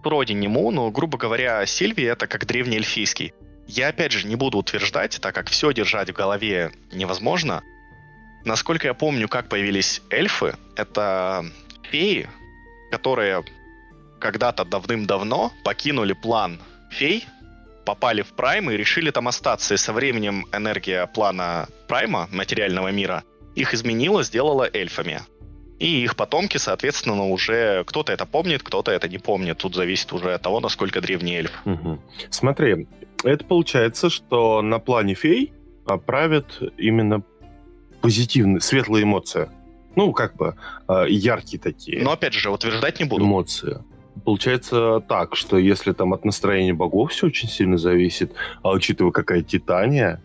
вроде 0.03 0.33
нему, 0.33 0.71
но, 0.71 0.89
грубо 0.91 1.17
говоря, 1.17 1.65
Сильви 1.65 2.03
это 2.03 2.27
как 2.27 2.45
древний 2.45 2.77
эльфийский. 2.77 3.33
Я, 3.67 3.89
опять 3.89 4.11
же, 4.11 4.27
не 4.27 4.35
буду 4.35 4.57
утверждать, 4.57 5.19
так 5.21 5.33
как 5.35 5.49
все 5.49 5.71
держать 5.73 6.09
в 6.09 6.13
голове 6.13 6.71
невозможно. 6.91 7.61
Насколько 8.43 8.87
я 8.87 8.93
помню, 8.93 9.27
как 9.27 9.49
появились 9.49 10.01
эльфы, 10.09 10.55
это 10.75 11.45
феи, 11.83 12.27
которые 12.91 13.43
когда-то 14.19 14.65
давным-давно 14.65 15.51
покинули 15.63 16.13
план 16.13 16.59
фей, 16.91 17.25
попали 17.85 18.21
в 18.21 18.33
Прайм 18.33 18.69
и 18.71 18.77
решили 18.77 19.11
там 19.11 19.27
остаться. 19.27 19.73
И 19.73 19.77
со 19.77 19.93
временем 19.93 20.47
энергия 20.51 21.07
плана 21.07 21.67
Прайма, 21.87 22.27
материального 22.31 22.89
мира, 22.89 23.23
их 23.55 23.73
изменила, 23.73 24.23
сделала 24.23 24.69
эльфами. 24.71 25.21
и 25.81 26.03
их 26.03 26.15
потомки, 26.15 26.57
соответственно, 26.57 27.25
уже 27.27 27.83
кто-то 27.85 28.13
это 28.13 28.27
помнит, 28.27 28.61
кто-то 28.61 28.91
это 28.91 29.09
не 29.09 29.17
помнит. 29.17 29.57
Тут 29.57 29.73
зависит 29.73 30.13
уже 30.13 30.33
от 30.33 30.41
того, 30.43 30.59
насколько 30.59 31.01
древний 31.01 31.37
эльф. 31.37 31.61
Угу. 31.65 31.99
Смотри, 32.29 32.87
это 33.23 33.43
получается, 33.43 34.11
что 34.11 34.61
на 34.61 34.77
плане 34.77 35.15
фей 35.15 35.53
правят 36.05 36.61
именно 36.77 37.23
позитивные, 38.01 38.61
светлые 38.61 39.03
эмоции. 39.03 39.49
Ну, 39.95 40.13
как 40.13 40.35
бы 40.35 40.55
э, 40.87 41.05
яркие 41.09 41.59
такие. 41.59 42.01
Но 42.03 42.11
опять 42.11 42.33
же, 42.33 42.51
утверждать 42.51 42.99
не 42.99 43.05
буду. 43.05 43.25
Эмоции. 43.25 43.83
Получается 44.23 45.03
так, 45.07 45.35
что 45.35 45.57
если 45.57 45.93
там 45.93 46.13
от 46.13 46.25
настроения 46.25 46.73
богов 46.73 47.11
все 47.11 47.27
очень 47.27 47.49
сильно 47.49 47.77
зависит, 47.77 48.33
а 48.61 48.69
учитывая 48.69 49.11
какая 49.11 49.41
Титания, 49.41 50.21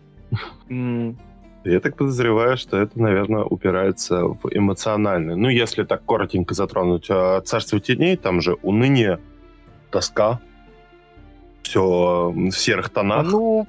mm. 0.69 1.15
Я 1.63 1.79
так 1.79 1.95
подозреваю, 1.97 2.57
что 2.57 2.77
это, 2.77 2.99
наверное, 2.99 3.43
упирается 3.43 4.23
в 4.23 4.39
эмоциональное. 4.51 5.35
Ну, 5.35 5.49
если 5.49 5.83
так 5.83 6.05
коротенько 6.05 6.53
затронуть 6.53 7.07
а, 7.09 7.41
Царство 7.41 7.79
теней, 7.79 8.15
там 8.15 8.41
же 8.41 8.55
уныние, 8.61 9.19
тоска, 9.91 10.39
все 11.63 12.31
в 12.33 12.51
серых 12.51 12.89
тонах. 12.89 13.25
Ну, 13.25 13.67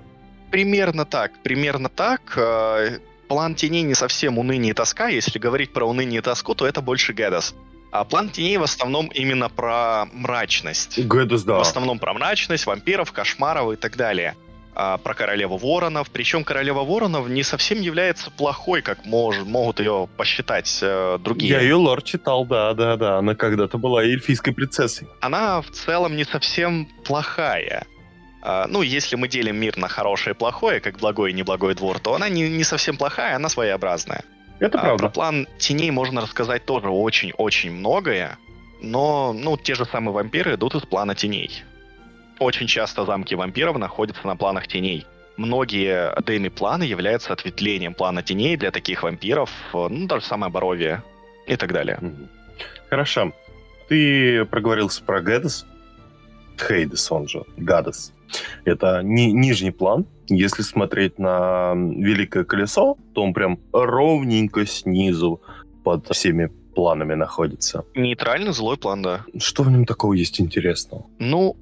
примерно 0.51 1.05
так, 1.05 1.33
примерно 1.43 1.89
так. 1.89 2.21
А, 2.37 2.99
план 3.29 3.55
теней 3.55 3.83
не 3.83 3.95
совсем 3.95 4.39
уныние 4.39 4.71
и 4.71 4.75
тоска. 4.75 5.09
Если 5.09 5.39
говорить 5.39 5.73
про 5.73 5.85
уныние 5.85 6.19
и 6.19 6.23
тоску, 6.23 6.55
то 6.55 6.67
это 6.67 6.81
больше 6.81 7.13
Гэдас. 7.13 7.55
А 7.91 8.05
план 8.05 8.29
теней 8.29 8.59
в 8.59 8.63
основном 8.63 9.09
именно 9.09 9.49
про 9.49 10.07
мрачность. 10.13 10.99
Гэдас, 11.05 11.45
да. 11.45 11.59
В 11.59 11.63
основном 11.63 11.99
про 11.99 12.13
мрачность, 12.13 12.67
вампиров, 12.67 13.13
кошмаров 13.13 13.73
и 13.73 13.77
так 13.77 13.97
далее. 13.97 14.37
А, 14.81 14.97
про 14.97 15.13
королеву 15.13 15.57
воронов. 15.57 16.09
Причем 16.09 16.45
королева 16.45 16.85
воронов 16.85 17.29
не 17.29 17.43
совсем 17.43 17.81
является 17.81 18.31
плохой, 18.31 18.81
как 18.81 19.05
мож, 19.05 19.37
могут 19.39 19.81
ее 19.81 20.09
посчитать 20.17 20.79
э, 20.83 21.19
другие. 21.19 21.51
Я 21.51 21.61
ее 21.61 21.75
лор 21.75 22.01
читал, 22.01 22.47
да, 22.47 22.73
да, 22.75 22.97
да. 22.97 23.19
Она 23.19 23.35
когда-то 23.35 23.77
была 23.77 24.05
эльфийской 24.05 24.55
принцессой. 24.55 25.09
Она 25.21 25.63
в 25.63 25.71
целом 25.73 26.15
не 26.15 26.23
совсем 26.23 26.87
плохая. 27.03 27.89
А, 28.41 28.69
ну, 28.69 28.83
если 28.83 29.17
мы 29.17 29.27
делим 29.27 29.57
мир 29.57 29.77
на 29.77 29.89
хорошее 29.89 30.35
и 30.35 30.39
плохое, 30.39 30.79
как 30.79 30.99
благой 30.99 31.33
и 31.33 31.35
неблагой 31.35 31.75
двор, 31.75 31.99
то 31.99 32.15
она 32.15 32.29
не, 32.29 32.49
не 32.49 32.63
совсем 32.63 32.97
плохая, 32.97 33.35
она 33.35 33.49
своеобразная. 33.49 34.23
Это 34.61 34.79
а, 34.79 34.83
правда. 34.83 35.03
Про 35.07 35.11
план 35.11 35.49
теней 35.59 35.91
можно 35.91 36.21
рассказать 36.21 36.65
тоже 36.65 36.89
очень-очень 36.89 37.73
многое, 37.73 38.39
но, 38.81 39.33
ну, 39.33 39.57
те 39.57 39.75
же 39.75 39.85
самые 39.87 40.15
вампиры 40.15 40.55
идут 40.55 40.77
из 40.77 40.83
плана 40.83 41.17
теней. 41.17 41.65
Очень 42.39 42.67
часто 42.67 43.05
замки 43.05 43.35
вампиров 43.35 43.77
находятся 43.79 44.27
на 44.27 44.37
планах 44.37 44.69
теней. 44.69 45.07
Многие 45.37 46.15
дейми 46.23 46.49
планы 46.49 46.83
являются 46.83 47.33
ответвлением 47.33 47.95
плана 47.95 48.23
теней 48.23 48.57
для 48.57 48.71
таких 48.71 49.03
вампиров, 49.03 49.51
ну, 49.73 50.07
даже 50.07 50.25
самое 50.25 50.53
Боровия 50.53 51.03
и 51.47 51.57
так 51.57 51.73
далее. 51.73 51.99
Хорошо. 52.91 53.33
Ты 53.89 54.45
проговорился 54.45 55.03
про 55.03 55.21
Гэдес. 55.21 55.67
Хейдес, 56.59 57.11
он 57.13 57.29
же, 57.29 57.45
Гадес. 57.57 58.13
Это 58.65 59.01
ни, 59.03 59.31
нижний 59.31 59.71
план. 59.71 60.07
Если 60.29 60.63
смотреть 60.63 61.19
на 61.19 61.73
Великое 61.75 62.45
Колесо, 62.45 62.97
то 63.15 63.23
он 63.23 63.33
прям 63.33 63.59
ровненько 63.73 64.67
снизу 64.67 65.41
под 65.85 66.09
всеми 66.09 66.51
планами 66.75 67.15
находится. 67.15 67.85
Нейтральный 67.95 68.53
злой 68.53 68.77
план, 68.77 69.03
да. 69.03 69.25
Что 69.39 69.63
в 69.63 69.71
нем 69.71 69.87
такого 69.87 70.13
есть 70.13 70.41
интересного? 70.41 71.07
Ну, 71.19 71.57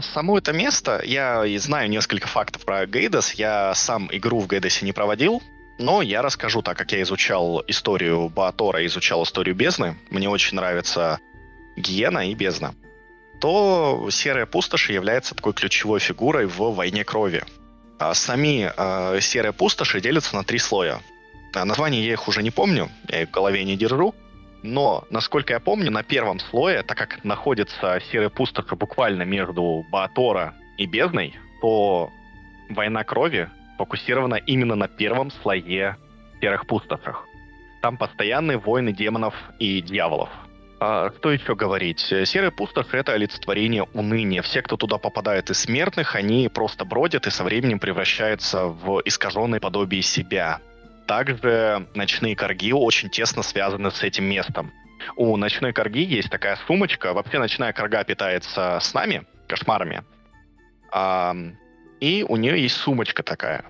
само 0.00 0.38
это 0.38 0.52
место, 0.52 1.00
я 1.04 1.44
знаю 1.58 1.88
несколько 1.88 2.26
фактов 2.28 2.64
про 2.64 2.86
Гейдас. 2.86 3.34
Я 3.34 3.74
сам 3.74 4.08
игру 4.12 4.40
в 4.40 4.48
Гейдасе 4.48 4.84
не 4.84 4.92
проводил, 4.92 5.42
но 5.78 6.02
я 6.02 6.22
расскажу, 6.22 6.62
так 6.62 6.76
как 6.76 6.92
я 6.92 7.02
изучал 7.02 7.62
историю 7.66 8.28
Баатора, 8.28 8.84
изучал 8.86 9.22
историю 9.24 9.54
бездны. 9.54 9.96
Мне 10.10 10.28
очень 10.28 10.56
нравится 10.56 11.18
Гиена 11.76 12.30
и 12.30 12.34
бездна 12.34 12.74
то 13.44 14.08
серая 14.10 14.46
пустошь 14.46 14.88
является 14.88 15.34
такой 15.34 15.52
ключевой 15.52 16.00
фигурой 16.00 16.46
в 16.46 16.74
войне 16.74 17.04
крови. 17.04 17.44
А 17.98 18.14
сами 18.14 18.72
э, 18.74 19.20
серые 19.20 19.52
пустоши 19.52 20.00
делятся 20.00 20.34
на 20.34 20.44
три 20.44 20.58
слоя. 20.58 21.00
А 21.52 21.66
название 21.66 22.06
я 22.06 22.14
их 22.14 22.26
уже 22.26 22.42
не 22.42 22.50
помню, 22.50 22.90
я 23.08 23.22
их 23.22 23.28
в 23.28 23.32
голове 23.32 23.62
не 23.64 23.76
держу. 23.76 24.14
Но, 24.64 25.04
насколько 25.10 25.52
я 25.52 25.60
помню, 25.60 25.90
на 25.90 26.02
первом 26.02 26.40
слое, 26.40 26.82
так 26.82 26.96
как 26.96 27.22
находится 27.22 28.00
серая 28.10 28.30
пустошь 28.30 28.64
буквально 28.70 29.24
между 29.24 29.84
Баатора 29.90 30.54
и 30.78 30.86
Бездной, 30.86 31.34
то 31.60 32.10
война 32.70 33.04
крови 33.04 33.50
фокусирована 33.76 34.36
именно 34.36 34.74
на 34.74 34.88
первом 34.88 35.30
слое 35.30 35.98
серых 36.40 36.66
пустошах. 36.66 37.26
Там 37.82 37.98
постоянные 37.98 38.56
войны 38.56 38.94
демонов 38.94 39.34
и 39.58 39.82
дьяволов. 39.82 40.30
А, 40.80 41.12
что 41.18 41.30
еще 41.30 41.54
говорить? 41.54 42.00
Серая 42.00 42.50
пустошь— 42.50 42.86
это 42.92 43.12
олицетворение 43.12 43.82
уныния. 43.92 44.40
Все, 44.40 44.62
кто 44.62 44.78
туда 44.78 44.96
попадает 44.96 45.50
из 45.50 45.58
смертных, 45.58 46.16
они 46.16 46.48
просто 46.48 46.86
бродят 46.86 47.26
и 47.26 47.30
со 47.30 47.44
временем 47.44 47.78
превращаются 47.78 48.64
в 48.64 49.02
искаженное 49.04 49.60
подобие 49.60 50.00
себя. 50.00 50.62
Также 51.06 51.86
ночные 51.94 52.34
корги 52.34 52.72
очень 52.72 53.10
тесно 53.10 53.42
связаны 53.42 53.90
с 53.90 54.02
этим 54.02 54.24
местом. 54.24 54.72
У 55.16 55.36
ночной 55.36 55.72
корги 55.72 55.98
есть 55.98 56.30
такая 56.30 56.56
сумочка. 56.66 57.12
Вообще 57.12 57.38
ночная 57.38 57.72
корга 57.72 58.04
питается 58.04 58.78
с 58.80 58.94
нами, 58.94 59.24
кошмарами. 59.46 60.02
А, 60.90 61.34
и 62.00 62.24
у 62.26 62.36
нее 62.36 62.62
есть 62.62 62.76
сумочка 62.76 63.22
такая. 63.22 63.64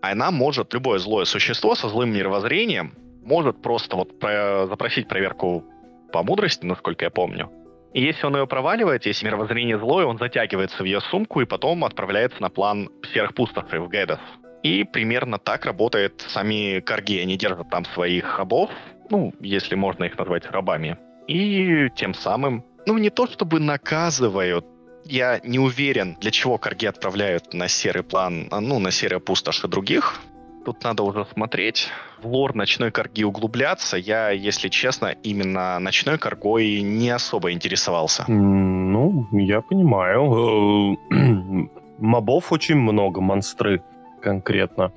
Она 0.00 0.30
может, 0.30 0.72
любое 0.72 0.98
злое 0.98 1.26
существо 1.26 1.74
со 1.74 1.88
злым 1.88 2.12
мировоззрением, 2.12 2.94
может 3.22 3.60
просто 3.60 3.96
вот 3.96 4.18
про, 4.18 4.66
запросить 4.66 5.08
проверку 5.08 5.64
по 6.10 6.22
мудрости, 6.22 6.64
насколько 6.64 7.04
я 7.04 7.10
помню. 7.10 7.50
И 7.92 8.02
если 8.02 8.26
он 8.26 8.36
ее 8.36 8.46
проваливает, 8.46 9.04
если 9.04 9.26
мировоззрение 9.26 9.78
злое, 9.78 10.06
он 10.06 10.16
затягивается 10.16 10.82
в 10.82 10.86
ее 10.86 11.00
сумку 11.00 11.40
и 11.40 11.44
потом 11.44 11.84
отправляется 11.84 12.40
на 12.40 12.48
план 12.48 12.88
серых 13.12 13.32
в 13.36 13.90
Гедос. 13.90 14.20
И 14.62 14.84
примерно 14.84 15.38
так 15.38 15.64
работает 15.64 16.24
сами 16.28 16.80
корги. 16.80 17.20
Они 17.20 17.36
держат 17.36 17.70
там 17.70 17.84
своих 17.86 18.38
рабов, 18.38 18.70
ну, 19.10 19.32
если 19.40 19.74
можно 19.74 20.04
их 20.04 20.18
назвать 20.18 20.44
рабами. 20.46 20.98
И 21.26 21.88
тем 21.96 22.14
самым, 22.14 22.64
ну, 22.86 22.98
не 22.98 23.10
то 23.10 23.26
чтобы 23.26 23.60
наказывают, 23.60 24.66
я 25.04 25.40
не 25.44 25.58
уверен, 25.58 26.16
для 26.20 26.30
чего 26.30 26.58
корги 26.58 26.86
отправляют 26.86 27.54
на 27.54 27.68
серый 27.68 28.02
план, 28.02 28.48
ну, 28.50 28.78
на 28.78 28.90
серые 28.90 29.20
пустоши 29.20 29.66
других 29.66 30.20
Тут 30.64 30.84
надо 30.84 31.02
уже 31.02 31.24
смотреть. 31.32 31.88
В 32.22 32.26
лор 32.26 32.54
ночной 32.54 32.90
корги 32.90 33.24
углубляться. 33.24 33.96
Я, 33.96 34.30
если 34.30 34.68
честно, 34.68 35.14
именно 35.22 35.78
ночной 35.78 36.18
коргой 36.18 36.82
не 36.82 37.08
особо 37.10 37.52
интересовался. 37.52 38.24
Ну, 38.28 39.26
я 39.32 39.62
понимаю. 39.62 40.98
Э, 41.10 41.14
мобов 41.98 42.52
очень 42.52 42.76
много, 42.76 43.20
монстры 43.20 43.82
конкретно. 44.20 44.92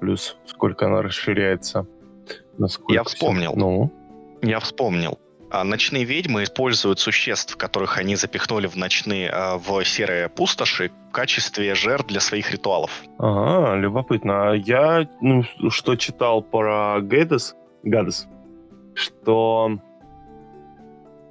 Плюс 0.00 0.36
сколько 0.46 0.86
она 0.86 1.02
расширяется. 1.02 1.86
Насколько 2.58 2.92
я 2.92 3.04
вспомнил. 3.04 3.52
Все... 3.52 3.60
Ну? 3.60 3.92
Я 4.42 4.60
вспомнил. 4.60 5.18
А 5.50 5.62
ночные 5.62 6.04
ведьмы 6.04 6.42
используют 6.42 6.98
существ, 6.98 7.56
которых 7.56 7.98
они 7.98 8.16
запихнули 8.16 8.66
в 8.66 8.76
ночные, 8.76 9.30
а, 9.30 9.56
в 9.56 9.84
серые 9.84 10.28
пустоши 10.28 10.90
в 11.08 11.12
качестве 11.12 11.74
жертв 11.76 12.08
для 12.08 12.20
своих 12.20 12.50
ритуалов. 12.50 12.90
Ага, 13.18 13.76
любопытно. 13.76 14.50
А 14.50 14.54
я, 14.54 15.08
ну, 15.20 15.44
что 15.70 15.94
читал 15.94 16.42
про 16.42 17.00
Гейдес, 17.00 17.54
Гадес, 17.84 18.26
что 18.94 19.78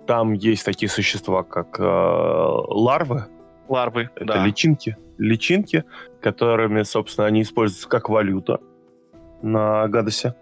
там 0.07 0.33
есть 0.33 0.65
такие 0.65 0.89
существа, 0.89 1.43
как 1.43 1.79
э, 1.79 1.83
ларвы. 1.83 3.25
Ларвы, 3.67 4.09
Это 4.15 4.25
да. 4.25 4.45
личинки. 4.45 4.97
Личинки, 5.17 5.83
которыми, 6.21 6.83
собственно, 6.83 7.27
они 7.27 7.41
используются 7.41 7.87
как 7.87 8.09
валюта 8.09 8.59
на 9.41 9.87
Гадосе. 9.87 10.35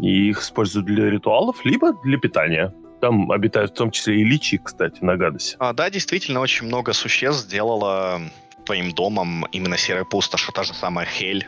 И 0.00 0.30
их 0.30 0.40
используют 0.40 0.86
для 0.86 1.08
ритуалов, 1.10 1.64
либо 1.64 1.92
для 2.04 2.18
питания. 2.18 2.74
Там 3.00 3.30
обитают 3.30 3.72
в 3.72 3.74
том 3.74 3.90
числе 3.90 4.20
и 4.20 4.24
личи, 4.24 4.58
кстати, 4.58 5.02
на 5.04 5.16
Гадосе. 5.16 5.56
А, 5.58 5.72
да, 5.72 5.90
действительно, 5.90 6.40
очень 6.40 6.66
много 6.66 6.92
существ 6.92 7.44
сделало 7.44 8.20
твоим 8.64 8.92
домом 8.92 9.46
именно 9.52 9.76
серая 9.76 10.04
пустошь, 10.04 10.48
та 10.54 10.62
же 10.62 10.74
самая 10.74 11.06
Хель, 11.06 11.46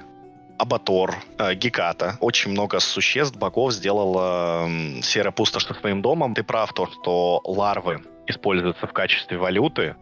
Абатор, 0.59 1.15
э, 1.39 1.55
Геката. 1.55 2.17
Очень 2.21 2.53
много 2.53 2.81
существ, 2.81 3.37
богов 3.37 3.73
сделала 3.73 4.67
э, 4.69 5.03
серая 5.03 5.33
пустошь 5.33 5.67
своим 5.67 6.03
домом. 6.03 6.35
Ты 6.35 6.43
прав, 6.43 6.73
то, 6.73 6.87
что 6.87 7.41
ларвы 7.45 8.03
используются 8.27 8.87
в 8.87 8.93
качестве 8.93 9.39
валюты. 9.39 9.97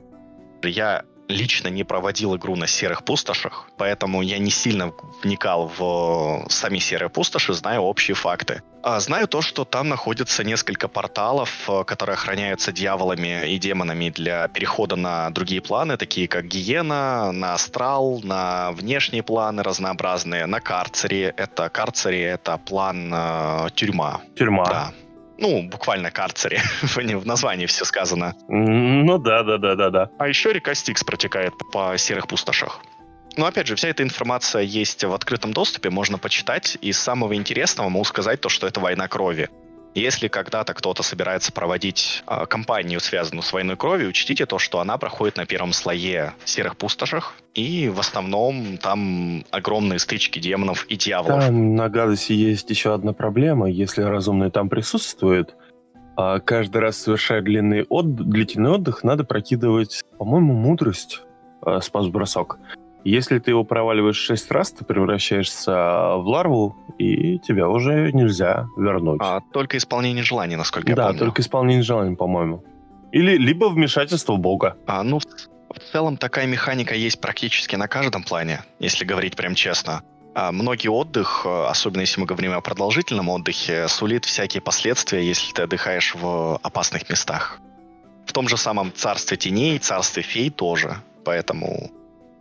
Я 0.68 1.04
лично 1.28 1.68
не 1.68 1.84
проводил 1.84 2.36
игру 2.36 2.56
на 2.56 2.66
серых 2.66 3.04
пустошах, 3.04 3.68
поэтому 3.78 4.22
я 4.22 4.38
не 4.38 4.50
сильно 4.50 4.92
вникал 5.22 5.72
в 5.76 6.46
сами 6.48 6.78
серые 6.78 7.08
пустоши, 7.08 7.52
знаю 7.54 7.82
общие 7.82 8.14
факты. 8.14 8.62
А 8.82 9.00
знаю 9.00 9.26
то, 9.28 9.40
что 9.40 9.64
там 9.64 9.88
находится 9.88 10.44
несколько 10.44 10.88
порталов, 10.88 11.50
э, 11.68 11.84
которые 11.84 12.14
охраняются 12.14 12.70
дьяволами 12.70 13.48
и 13.48 13.58
демонами 13.58 14.10
для 14.10 14.48
перехода 14.48 14.96
на 14.96 15.30
другие 15.30 15.62
планы, 15.62 15.96
такие 15.96 16.28
как 16.28 16.44
Гиена, 16.44 17.32
на 17.32 17.54
Астрал, 17.54 18.20
на 18.22 18.72
внешние 18.72 19.22
планы 19.22 19.62
разнообразные, 19.62 20.44
на 20.44 20.60
Карцере. 20.60 21.32
Это 21.34 21.70
Карцере, 21.70 22.24
это 22.24 22.58
план 22.58 23.10
э, 23.14 23.68
тюрьма. 23.74 24.20
Тюрьма. 24.36 24.64
Да. 24.66 24.92
Ну, 25.38 25.62
буквально 25.68 26.10
карцере. 26.10 26.60
в 26.82 27.26
названии 27.26 27.66
все 27.66 27.84
сказано. 27.84 28.34
Ну 28.48 29.18
да, 29.18 29.42
да, 29.42 29.58
да, 29.58 29.74
да, 29.74 29.90
да. 29.90 30.10
А 30.18 30.28
еще 30.28 30.52
река 30.52 30.74
Стикс 30.74 31.02
протекает 31.04 31.52
по 31.72 31.96
серых 31.98 32.28
пустошах. 32.28 32.80
Но 33.36 33.46
опять 33.46 33.66
же, 33.66 33.74
вся 33.74 33.88
эта 33.88 34.02
информация 34.02 34.62
есть 34.62 35.02
в 35.02 35.12
открытом 35.12 35.52
доступе, 35.52 35.90
можно 35.90 36.18
почитать. 36.18 36.78
Из 36.80 36.98
самого 36.98 37.34
интересного 37.34 37.88
могу 37.88 38.04
сказать 38.04 38.40
то, 38.40 38.48
что 38.48 38.66
это 38.66 38.80
война 38.80 39.08
крови. 39.08 39.48
Если 39.94 40.26
когда-то 40.26 40.74
кто-то 40.74 41.04
собирается 41.04 41.52
проводить 41.52 42.24
э, 42.26 42.46
кампанию, 42.46 42.98
связанную 42.98 43.42
с 43.42 43.52
войной 43.52 43.76
крови, 43.76 44.06
учтите 44.06 44.44
то, 44.44 44.58
что 44.58 44.80
она 44.80 44.98
проходит 44.98 45.36
на 45.36 45.46
первом 45.46 45.72
слое 45.72 46.34
серых 46.44 46.76
пустошах, 46.76 47.34
и 47.54 47.88
в 47.88 48.00
основном 48.00 48.76
там 48.78 49.44
огромные 49.50 50.00
стычки 50.00 50.40
демонов 50.40 50.84
и 50.86 50.96
дьяволов. 50.96 51.44
Там 51.44 51.76
на 51.76 51.88
Гадосе 51.88 52.34
есть 52.34 52.68
еще 52.70 52.92
одна 52.92 53.12
проблема. 53.12 53.70
Если 53.70 54.02
разумный 54.02 54.50
там 54.50 54.68
присутствует, 54.68 55.54
а 56.16 56.40
каждый 56.40 56.78
раз 56.78 56.96
совершая 56.96 57.40
длинный 57.42 57.84
от... 57.88 58.16
длительный 58.16 58.70
отдых, 58.70 59.04
надо 59.04 59.22
прокидывать, 59.22 60.02
по-моему, 60.18 60.54
мудрость, 60.54 61.22
э, 61.64 61.80
спас-бросок. 61.80 62.58
Если 63.04 63.38
ты 63.38 63.50
его 63.50 63.64
проваливаешь 63.64 64.16
шесть 64.16 64.50
раз, 64.50 64.72
ты 64.72 64.84
превращаешься 64.84 65.72
в 66.16 66.24
ларву, 66.26 66.74
и 66.98 67.38
тебя 67.38 67.68
уже 67.68 68.10
нельзя 68.12 68.66
вернуть. 68.78 69.20
А 69.22 69.40
только 69.52 69.76
исполнение 69.76 70.24
желаний, 70.24 70.56
насколько 70.56 70.88
я 70.88 70.96
да, 70.96 71.06
помню. 71.06 71.18
Да, 71.18 71.24
только 71.26 71.42
исполнение 71.42 71.82
желаний, 71.82 72.16
по-моему. 72.16 72.64
Или 73.12 73.36
либо 73.36 73.66
вмешательство 73.66 74.36
бога. 74.36 74.76
А, 74.86 75.02
ну, 75.02 75.18
в 75.18 75.92
целом 75.92 76.16
такая 76.16 76.46
механика 76.46 76.94
есть 76.94 77.20
практически 77.20 77.76
на 77.76 77.88
каждом 77.88 78.22
плане, 78.22 78.60
если 78.78 79.04
говорить 79.04 79.36
прям 79.36 79.54
честно. 79.54 80.02
А 80.34 80.50
многие 80.50 80.88
отдых, 80.88 81.46
особенно 81.46 82.00
если 82.00 82.20
мы 82.20 82.26
говорим 82.26 82.52
о 82.52 82.60
продолжительном 82.60 83.28
отдыхе, 83.28 83.86
сулит 83.88 84.24
всякие 84.24 84.62
последствия, 84.62 85.24
если 85.24 85.52
ты 85.52 85.62
отдыхаешь 85.62 86.14
в 86.14 86.58
опасных 86.62 87.08
местах. 87.08 87.60
В 88.26 88.32
том 88.32 88.48
же 88.48 88.56
самом 88.56 88.92
царстве 88.94 89.36
теней, 89.36 89.78
царстве 89.78 90.22
фей 90.22 90.50
тоже. 90.50 90.96
Поэтому 91.24 91.90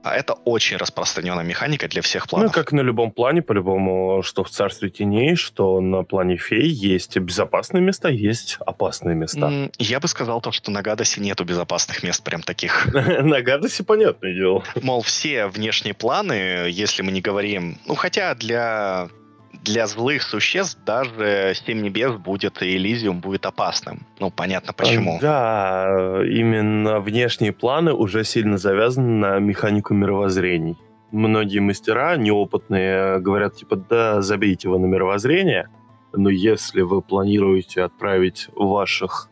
а 0.03 0.15
это 0.15 0.33
очень 0.33 0.77
распространенная 0.77 1.43
механика 1.43 1.87
для 1.87 2.01
всех 2.01 2.27
планов. 2.27 2.47
Ну, 2.47 2.53
как 2.53 2.71
на 2.71 2.81
любом 2.81 3.11
плане, 3.11 3.41
по-любому, 3.41 4.21
что 4.23 4.43
в 4.43 4.49
Царстве 4.49 4.89
Теней, 4.89 5.35
что 5.35 5.79
на 5.79 6.03
плане 6.03 6.37
фей 6.37 6.67
есть 6.67 7.17
безопасные 7.17 7.81
места, 7.81 8.09
есть 8.09 8.57
опасные 8.59 9.15
места. 9.15 9.69
Я 9.79 9.99
бы 9.99 10.07
сказал 10.07 10.41
то, 10.41 10.51
что 10.51 10.71
на 10.71 10.81
Гадосе 10.81 11.21
нету 11.21 11.45
безопасных 11.45 12.03
мест 12.03 12.23
прям 12.23 12.41
таких. 12.41 12.93
На 12.93 13.41
Гадосе 13.41 13.83
понятное 13.83 14.33
дело. 14.33 14.63
Мол, 14.81 15.01
все 15.01 15.47
внешние 15.47 15.93
планы, 15.93 16.67
если 16.69 17.01
мы 17.01 17.11
не 17.11 17.21
говорим... 17.21 17.77
Ну, 17.85 17.95
хотя 17.95 18.35
для 18.35 19.09
для 19.63 19.87
злых 19.87 20.23
существ 20.23 20.79
даже 20.85 21.53
Семь 21.65 21.81
Небес 21.81 22.13
будет 22.15 22.61
и 22.61 22.75
Элизиум 22.75 23.19
будет 23.19 23.45
опасным. 23.45 24.05
Ну, 24.19 24.29
понятно 24.29 24.73
почему. 24.73 25.19
Да, 25.21 26.21
именно 26.25 26.99
внешние 26.99 27.53
планы 27.53 27.93
уже 27.93 28.23
сильно 28.23 28.57
завязаны 28.57 29.07
на 29.07 29.39
механику 29.39 29.93
мировоззрений. 29.93 30.77
Многие 31.11 31.59
мастера 31.59 32.17
неопытные 32.17 33.19
говорят, 33.19 33.55
типа, 33.55 33.75
да, 33.75 34.21
забейте 34.21 34.67
его 34.67 34.77
на 34.79 34.85
мировоззрение, 34.85 35.69
но 36.11 36.29
если 36.29 36.81
вы 36.81 37.01
планируете 37.01 37.83
отправить 37.83 38.47
ваших 38.55 39.29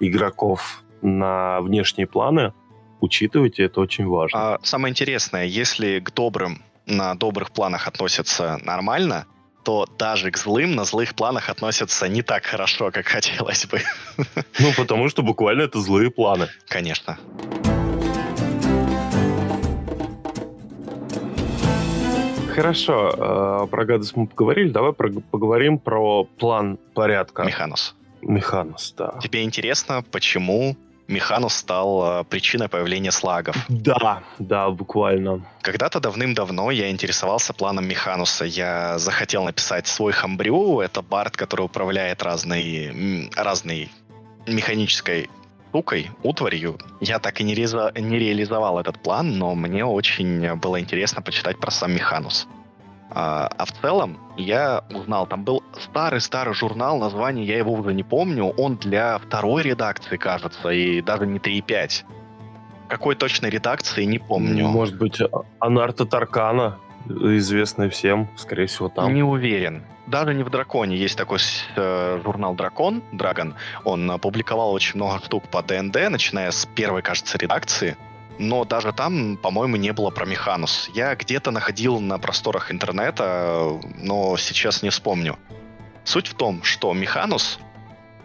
игроков 0.00 0.82
на 1.02 1.60
внешние 1.60 2.06
планы, 2.06 2.52
учитывайте, 3.00 3.64
это 3.64 3.80
очень 3.80 4.06
важно. 4.06 4.54
А 4.54 4.58
самое 4.62 4.92
интересное, 4.92 5.44
если 5.44 6.00
к 6.00 6.12
добрым 6.12 6.62
на 6.86 7.14
добрых 7.14 7.50
планах 7.50 7.88
относятся 7.88 8.58
нормально, 8.62 9.26
то 9.64 9.86
даже 9.98 10.30
к 10.30 10.36
злым 10.36 10.74
на 10.74 10.84
злых 10.84 11.14
планах 11.14 11.48
относятся 11.48 12.08
не 12.08 12.22
так 12.22 12.44
хорошо, 12.44 12.90
как 12.92 13.06
хотелось 13.16 13.66
бы. 13.66 13.80
Ну, 14.58 14.72
потому 14.76 15.08
что 15.08 15.22
буквально 15.22 15.62
это 15.62 15.80
злые 15.80 16.10
планы. 16.10 16.48
Конечно. 16.68 17.18
Хорошо, 22.54 23.64
э, 23.64 23.66
про 23.68 23.84
гадость 23.84 24.14
мы 24.14 24.28
поговорили, 24.28 24.68
давай 24.68 24.92
поговорим 24.92 25.78
про 25.78 26.22
план 26.22 26.78
порядка. 26.94 27.42
Механус. 27.42 27.96
Механус, 28.22 28.94
да. 28.96 29.18
Тебе 29.20 29.42
интересно, 29.42 30.04
почему 30.12 30.76
Механус 31.06 31.54
стал 31.54 32.20
э, 32.20 32.24
причиной 32.24 32.68
появления 32.68 33.10
слагов. 33.10 33.56
Да, 33.68 34.22
да, 34.38 34.70
буквально. 34.70 35.44
Когда-то 35.60 36.00
давным-давно 36.00 36.70
я 36.70 36.90
интересовался 36.90 37.52
планом 37.52 37.86
Механуса. 37.86 38.44
Я 38.44 38.98
захотел 38.98 39.44
написать 39.44 39.86
свой 39.86 40.12
хамбрю. 40.12 40.80
Это 40.80 41.02
бард, 41.02 41.36
который 41.36 41.66
управляет 41.66 42.22
разной, 42.22 43.30
разной 43.36 43.90
механической 44.46 45.28
штукой, 45.68 46.08
утварью. 46.22 46.78
Я 47.00 47.18
так 47.18 47.40
и 47.40 47.44
не, 47.44 47.54
реза, 47.54 47.92
не 47.96 48.16
реализовал 48.16 48.78
этот 48.78 49.02
план, 49.02 49.38
но 49.38 49.54
мне 49.56 49.84
очень 49.84 50.54
было 50.54 50.78
интересно 50.78 51.20
почитать 51.20 51.58
про 51.58 51.72
сам 51.72 51.92
Механус. 51.92 52.46
А, 53.10 53.48
а 53.58 53.64
в 53.64 53.72
целом 53.72 54.18
я 54.36 54.82
узнал, 54.90 55.26
там 55.26 55.44
был 55.44 55.62
старый-старый 55.78 56.54
журнал, 56.54 56.98
название 56.98 57.46
я 57.46 57.58
его 57.58 57.72
уже 57.72 57.92
не 57.92 58.02
помню, 58.02 58.46
он 58.46 58.76
для 58.76 59.18
второй 59.18 59.62
редакции, 59.62 60.16
кажется, 60.16 60.70
и 60.70 61.00
даже 61.00 61.26
не 61.26 61.38
3.5. 61.38 62.04
Какой 62.88 63.14
точной 63.14 63.50
редакции, 63.50 64.04
не 64.04 64.18
помню. 64.18 64.66
Может 64.66 64.98
быть, 64.98 65.18
Анарта 65.58 66.06
Таркана, 66.06 66.78
известный 67.08 67.88
всем, 67.88 68.28
скорее 68.36 68.66
всего, 68.66 68.88
там. 68.88 69.12
Не 69.12 69.22
уверен. 69.22 69.84
Даже 70.06 70.34
не 70.34 70.42
в 70.42 70.50
Драконе. 70.50 70.96
Есть 70.96 71.16
такой 71.16 71.38
э, 71.76 72.20
журнал 72.22 72.54
Дракон, 72.54 73.02
Драгон. 73.12 73.54
Он 73.84 74.10
опубликовал 74.10 74.72
очень 74.72 74.96
много 74.96 75.18
штук 75.24 75.44
по 75.48 75.62
ДНД, 75.62 76.10
начиная 76.10 76.50
с 76.50 76.66
первой, 76.66 77.00
кажется, 77.00 77.38
редакции 77.38 77.96
но 78.38 78.64
даже 78.64 78.92
там, 78.92 79.36
по-моему, 79.36 79.76
не 79.76 79.92
было 79.92 80.10
про 80.10 80.26
Механус. 80.26 80.90
Я 80.94 81.14
где-то 81.14 81.50
находил 81.50 82.00
на 82.00 82.18
просторах 82.18 82.72
интернета, 82.72 83.80
но 83.96 84.36
сейчас 84.36 84.82
не 84.82 84.90
вспомню. 84.90 85.38
Суть 86.04 86.28
в 86.28 86.34
том, 86.34 86.62
что 86.62 86.92
Механус, 86.92 87.58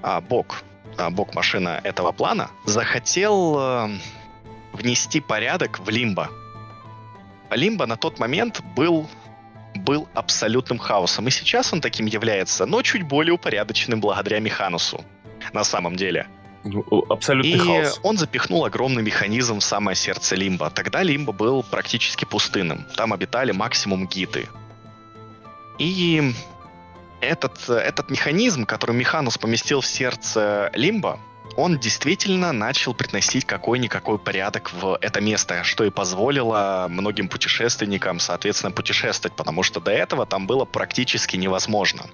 а, 0.02 0.20
бог, 0.22 0.64
а, 0.98 1.10
бог-машина 1.10 1.80
этого 1.84 2.12
плана, 2.12 2.50
захотел 2.66 3.58
э, 3.60 3.90
внести 4.74 5.22
порядок 5.22 5.80
в 5.80 5.90
Лимбо. 5.90 6.30
Лимбо 7.52 7.86
на 7.86 7.96
тот 7.96 8.20
момент 8.20 8.62
был 8.76 9.08
был 9.76 10.10
абсолютным 10.16 10.80
хаосом, 10.80 11.28
и 11.28 11.32
сейчас 11.32 11.72
он 11.72 11.80
таким 11.80 12.08
является, 12.08 12.66
но 12.66 12.82
чуть 12.82 13.04
более 13.04 13.34
упорядоченным 13.34 14.02
благодаря 14.02 14.40
Механусу. 14.40 15.06
На 15.54 15.64
самом 15.64 15.96
деле– 15.96 16.28
абсолютный 17.10 17.52
и 17.52 17.58
хаос. 17.58 18.00
он 18.04 18.18
запихнул 18.18 18.66
огромный 18.66 19.02
механизм 19.02 19.60
в 19.60 19.64
самое 19.64 19.96
сердце 19.96 20.36
Лимба. 20.36 20.70
Тогда 20.70 21.04
Лимба 21.04 21.32
был 21.32 21.64
практически 21.64 22.26
пустынным. 22.26 22.86
Там 22.96 23.14
обитали 23.14 23.52
максимум 23.52 24.08
гиты. 24.08 24.48
И 25.78 26.34
этот, 27.22 27.70
этот 27.70 28.10
механизм, 28.10 28.66
который 28.66 28.96
Механус 28.96 29.38
поместил 29.38 29.82
в 29.82 29.86
сердце 29.86 30.70
Лимба, 30.74 31.20
он 31.56 31.80
действительно 31.80 32.52
начал 32.52 32.94
приносить 32.94 33.46
какой-никакой 33.46 34.20
порядок 34.20 34.72
в 34.74 34.98
это 35.02 35.20
место, 35.20 35.64
что 35.64 35.84
и 35.84 35.90
позволило 35.90 36.88
многим 36.90 37.28
путешественникам, 37.28 38.20
соответственно, 38.20 38.72
путешествовать, 38.72 39.36
потому 39.36 39.64
что 39.64 39.80
до 39.80 39.92
этого 39.92 40.26
там 40.26 40.48
было 40.48 40.66
практически 40.66 41.38
невозможно 41.38 42.06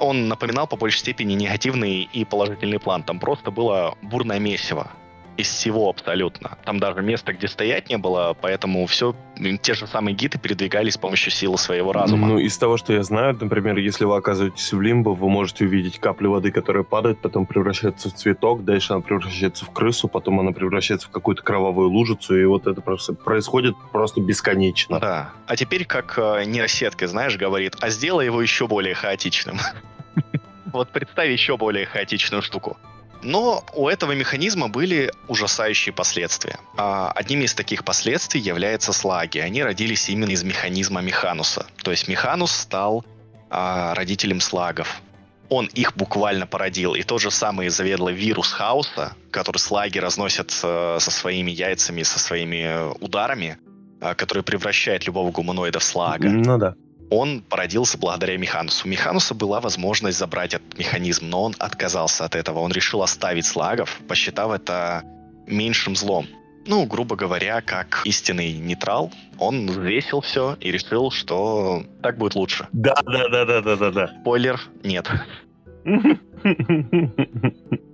он 0.00 0.28
напоминал 0.28 0.66
по 0.66 0.76
большей 0.76 0.98
степени 1.00 1.34
негативный 1.34 2.08
и 2.12 2.24
положительный 2.24 2.78
план. 2.78 3.02
Там 3.02 3.18
просто 3.18 3.50
было 3.50 3.96
бурное 4.02 4.38
месиво 4.38 4.90
из 5.38 5.48
всего 5.48 5.88
абсолютно. 5.88 6.58
Там 6.64 6.80
даже 6.80 7.00
места, 7.00 7.32
где 7.32 7.46
стоять 7.46 7.88
не 7.88 7.96
было, 7.96 8.36
поэтому 8.38 8.84
все, 8.86 9.14
те 9.62 9.74
же 9.74 9.86
самые 9.86 10.14
гиды 10.14 10.36
передвигались 10.36 10.94
с 10.94 10.98
помощью 10.98 11.30
силы 11.30 11.56
своего 11.58 11.92
разума. 11.92 12.26
Ну, 12.26 12.38
из 12.38 12.58
того, 12.58 12.76
что 12.76 12.92
я 12.92 13.04
знаю, 13.04 13.38
например, 13.40 13.78
если 13.78 14.04
вы 14.04 14.16
оказываетесь 14.16 14.72
в 14.72 14.80
Лимбо, 14.80 15.10
вы 15.10 15.28
можете 15.28 15.64
увидеть 15.64 16.00
капли 16.00 16.26
воды, 16.26 16.50
которые 16.50 16.82
падают, 16.82 17.22
потом 17.22 17.46
превращается 17.46 18.10
в 18.10 18.14
цветок, 18.14 18.64
дальше 18.64 18.94
она 18.94 19.00
превращается 19.00 19.64
в 19.64 19.70
крысу, 19.70 20.08
потом 20.08 20.40
она 20.40 20.50
превращается 20.50 21.06
в 21.06 21.12
какую-то 21.12 21.42
кровавую 21.44 21.88
лужицу, 21.88 22.36
и 22.36 22.44
вот 22.44 22.66
это 22.66 22.80
просто 22.80 23.14
происходит 23.14 23.76
просто 23.92 24.20
бесконечно. 24.20 24.98
Да. 24.98 25.30
А 25.46 25.54
теперь, 25.54 25.84
как 25.84 26.18
э, 26.18 26.44
нейросетка, 26.46 27.06
знаешь, 27.06 27.36
говорит, 27.36 27.76
а 27.80 27.90
сделай 27.90 28.26
его 28.26 28.42
еще 28.42 28.66
более 28.66 28.94
хаотичным. 28.94 29.58
Вот 30.70 30.90
представь 30.90 31.30
еще 31.30 31.56
более 31.56 31.86
хаотичную 31.86 32.42
штуку. 32.42 32.76
Но 33.22 33.64
у 33.74 33.88
этого 33.88 34.12
механизма 34.12 34.68
были 34.68 35.12
ужасающие 35.26 35.92
последствия. 35.92 36.58
А 36.76 37.10
одним 37.12 37.42
из 37.42 37.54
таких 37.54 37.84
последствий 37.84 38.40
является 38.40 38.92
слаги. 38.92 39.38
Они 39.38 39.62
родились 39.62 40.08
именно 40.08 40.30
из 40.30 40.44
механизма 40.44 41.00
Механуса. 41.00 41.66
То 41.82 41.90
есть 41.90 42.08
Механус 42.08 42.52
стал 42.52 43.04
а, 43.50 43.94
родителем 43.94 44.40
слагов. 44.40 45.00
Он 45.48 45.66
их 45.66 45.96
буквально 45.96 46.46
породил. 46.46 46.94
И 46.94 47.02
тот 47.02 47.20
же 47.20 47.30
самый 47.30 47.68
заведлый 47.70 48.14
вирус 48.14 48.52
хаоса, 48.52 49.14
который 49.30 49.56
слаги 49.56 49.98
разносят 49.98 50.50
э, 50.62 50.98
со 51.00 51.10
своими 51.10 51.50
яйцами, 51.50 52.02
со 52.02 52.18
своими 52.18 52.92
ударами, 53.02 53.56
э, 54.02 54.14
который 54.14 54.42
превращает 54.42 55.06
любого 55.06 55.30
гуманоида 55.30 55.78
в 55.78 55.84
слага. 55.84 56.28
Ну 56.28 56.58
да. 56.58 56.74
Он 57.10 57.42
породился 57.42 57.98
благодаря 57.98 58.36
Механусу. 58.36 58.86
У 58.86 58.90
Механуса 58.90 59.34
была 59.34 59.60
возможность 59.60 60.18
забрать 60.18 60.54
этот 60.54 60.78
механизм, 60.78 61.28
но 61.28 61.44
он 61.44 61.54
отказался 61.58 62.24
от 62.24 62.34
этого. 62.34 62.60
Он 62.60 62.72
решил 62.72 63.02
оставить 63.02 63.46
слагов, 63.46 64.00
посчитав 64.08 64.52
это 64.52 65.02
меньшим 65.46 65.96
злом. 65.96 66.26
Ну, 66.66 66.84
грубо 66.84 67.16
говоря, 67.16 67.62
как 67.62 68.02
истинный 68.04 68.52
нейтрал, 68.52 69.10
он 69.38 69.66
взвесил 69.68 70.20
все 70.20 70.58
и 70.60 70.70
решил, 70.70 71.10
что 71.10 71.82
так 72.02 72.18
будет 72.18 72.34
лучше. 72.34 72.68
Да, 72.72 72.94
да, 73.06 73.28
да, 73.28 73.44
да, 73.46 73.62
да, 73.62 73.76
да, 73.76 73.90
да. 73.90 74.08
Спойлер, 74.20 74.60
нет. 74.84 75.08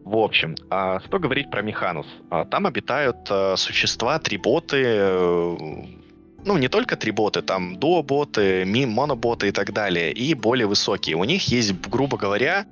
В 0.04 0.16
общем, 0.16 0.56
а 0.70 1.00
что 1.00 1.18
говорить 1.20 1.50
про 1.50 1.62
Механус? 1.62 2.06
А, 2.30 2.44
там 2.44 2.66
обитают 2.66 3.16
а, 3.30 3.54
существа, 3.56 4.18
триботы, 4.18 4.82
э, 4.84 5.56
ну, 6.44 6.58
не 6.58 6.68
только 6.68 6.96
триботы, 6.96 7.42
там 7.42 7.76
дуоботы, 7.76 8.64
моноботы 8.66 9.48
и 9.48 9.52
так 9.52 9.72
далее, 9.72 10.12
и 10.12 10.34
более 10.34 10.66
высокие. 10.66 11.16
У 11.16 11.24
них 11.24 11.48
есть, 11.48 11.74
грубо 11.88 12.16
говоря, 12.16 12.66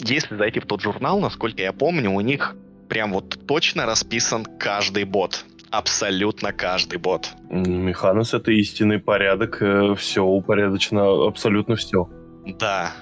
если 0.00 0.36
зайти 0.36 0.60
в 0.60 0.66
тот 0.66 0.82
журнал, 0.82 1.20
насколько 1.20 1.62
я 1.62 1.72
помню, 1.72 2.10
у 2.10 2.20
них 2.20 2.56
прям 2.88 3.12
вот 3.12 3.46
точно 3.46 3.86
расписан 3.86 4.44
каждый 4.44 5.04
бот. 5.04 5.44
Абсолютно 5.70 6.52
каждый 6.52 6.98
бот. 6.98 7.30
Механус— 7.50 8.34
это 8.34 8.52
истинный 8.52 8.98
порядок, 8.98 9.60
э, 9.60 9.94
все 9.96 10.22
упорядочено, 10.22 11.26
абсолютно 11.26 11.74
все. 11.74 12.08
Да, 12.58 12.92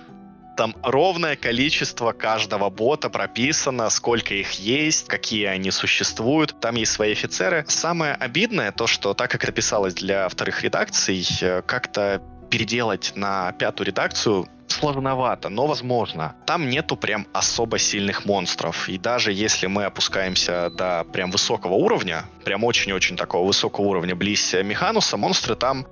там 0.56 0.74
ровное 0.82 1.36
количество 1.36 2.12
каждого 2.12 2.70
бота 2.70 3.10
прописано, 3.10 3.90
сколько 3.90 4.34
их 4.34 4.52
есть, 4.52 5.08
какие 5.08 5.46
они 5.46 5.70
существуют. 5.70 6.54
Там 6.60 6.76
есть 6.76 6.92
свои 6.92 7.12
офицеры. 7.12 7.64
Самое 7.68 8.14
обидное 8.14 8.72
то, 8.72 8.86
что 8.86 9.14
так 9.14 9.30
как 9.30 9.44
это 9.44 9.52
писалось 9.52 9.94
для 9.94 10.28
вторых 10.28 10.62
редакций, 10.62 11.26
э, 11.40 11.62
как-то 11.62 12.22
переделать 12.50 13.12
на 13.16 13.52
пятую 13.52 13.88
редакцию 13.88 14.48
сложновато, 14.68 15.48
но 15.48 15.66
возможно. 15.66 16.34
Там 16.46 16.68
нету 16.68 16.96
прям 16.96 17.26
особо 17.32 17.78
сильных 17.78 18.24
монстров. 18.24 18.88
И 18.88 18.98
даже 18.98 19.32
если 19.32 19.66
мы 19.66 19.84
опускаемся 19.84 20.70
до 20.70 21.04
прям 21.04 21.30
высокого 21.30 21.74
уровня, 21.74 22.24
прям 22.44 22.64
очень-очень 22.64 23.16
такого 23.16 23.46
высокого 23.46 23.86
уровня, 23.86 24.14
близ 24.14 24.52
Механуса, 24.52 25.16
монстры 25.16 25.56
там, 25.56 25.86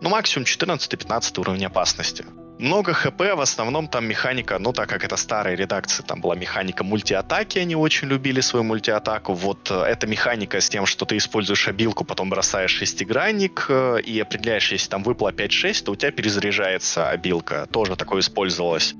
ну, 0.00 0.10
максимум 0.10 0.44
14-15 0.44 1.40
уровень 1.40 1.66
опасности. 1.66 2.24
Много 2.58 2.94
хп, 2.94 3.20
в 3.20 3.40
основном 3.40 3.86
там 3.86 4.06
механика, 4.06 4.58
ну 4.58 4.72
так 4.72 4.88
как 4.88 5.04
это 5.04 5.16
старая 5.16 5.54
редакция, 5.56 6.04
там 6.04 6.22
была 6.22 6.34
механика 6.36 6.84
мультиатаки, 6.84 7.58
они 7.58 7.76
очень 7.76 8.08
любили 8.08 8.40
свою 8.40 8.64
мультиатаку. 8.64 9.34
Вот 9.34 9.70
э, 9.70 9.74
эта 9.82 10.06
механика 10.06 10.58
с 10.58 10.68
тем, 10.70 10.86
что 10.86 11.04
ты 11.04 11.18
используешь 11.18 11.68
обилку, 11.68 12.04
потом 12.04 12.30
бросаешь 12.30 12.70
шестигранник 12.70 13.66
э, 13.68 14.00
и 14.00 14.18
определяешь, 14.20 14.72
если 14.72 14.88
там 14.88 15.02
выпало 15.02 15.32
5-6, 15.32 15.84
то 15.84 15.92
у 15.92 15.96
тебя 15.96 16.10
перезаряжается 16.10 17.10
обилка. 17.10 17.66
Тоже 17.70 17.94
такое 17.94 18.20
использовалось 18.20 18.94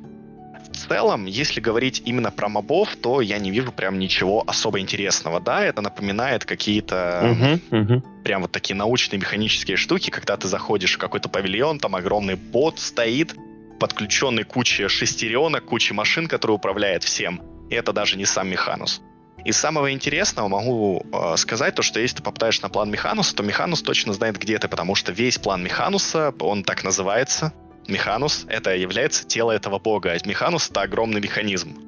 в 0.76 0.88
целом, 0.88 1.26
если 1.26 1.60
говорить 1.60 2.02
именно 2.04 2.30
про 2.30 2.48
мобов, 2.48 2.96
то 2.96 3.20
я 3.20 3.38
не 3.38 3.50
вижу 3.50 3.72
прям 3.72 3.98
ничего 3.98 4.44
особо 4.46 4.80
интересного. 4.80 5.40
Да, 5.40 5.64
это 5.64 5.80
напоминает 5.80 6.44
какие-то 6.44 7.60
угу, 7.70 7.78
угу. 7.80 8.02
прям 8.22 8.42
вот 8.42 8.52
такие 8.52 8.74
научные 8.74 9.18
механические 9.18 9.76
штуки, 9.76 10.10
когда 10.10 10.36
ты 10.36 10.48
заходишь 10.48 10.94
в 10.94 10.98
какой-то 10.98 11.28
павильон, 11.28 11.78
там 11.78 11.96
огромный 11.96 12.34
бот 12.34 12.78
стоит, 12.78 13.34
подключенный 13.78 14.44
куча 14.44 14.88
шестеренок, 14.88 15.64
куча 15.64 15.94
машин, 15.94 16.28
которые 16.28 16.56
управляет 16.56 17.04
всем. 17.04 17.42
И 17.70 17.74
это 17.74 17.92
даже 17.92 18.16
не 18.16 18.24
сам 18.24 18.48
Механус. 18.48 19.02
Из 19.44 19.56
самого 19.56 19.92
интересного 19.92 20.48
могу 20.48 21.06
э, 21.12 21.36
сказать 21.36 21.74
то, 21.74 21.82
что 21.82 22.00
если 22.00 22.16
ты 22.16 22.22
попадаешь 22.22 22.60
на 22.62 22.68
план 22.68 22.90
Механуса, 22.90 23.36
то 23.36 23.42
Механус 23.42 23.82
точно 23.82 24.12
знает, 24.12 24.38
где 24.38 24.58
ты, 24.58 24.66
потому 24.66 24.94
что 24.94 25.12
весь 25.12 25.38
план 25.38 25.62
Механуса, 25.62 26.34
он 26.40 26.64
так 26.64 26.82
называется, 26.82 27.52
Механус— 27.86 28.44
это 28.48 28.74
является 28.74 29.24
тело 29.24 29.52
этого 29.52 29.78
бога, 29.78 30.10
а 30.10 30.28
Механус— 30.28 30.68
это 30.70 30.82
огромный 30.82 31.20
механизм. 31.20 31.85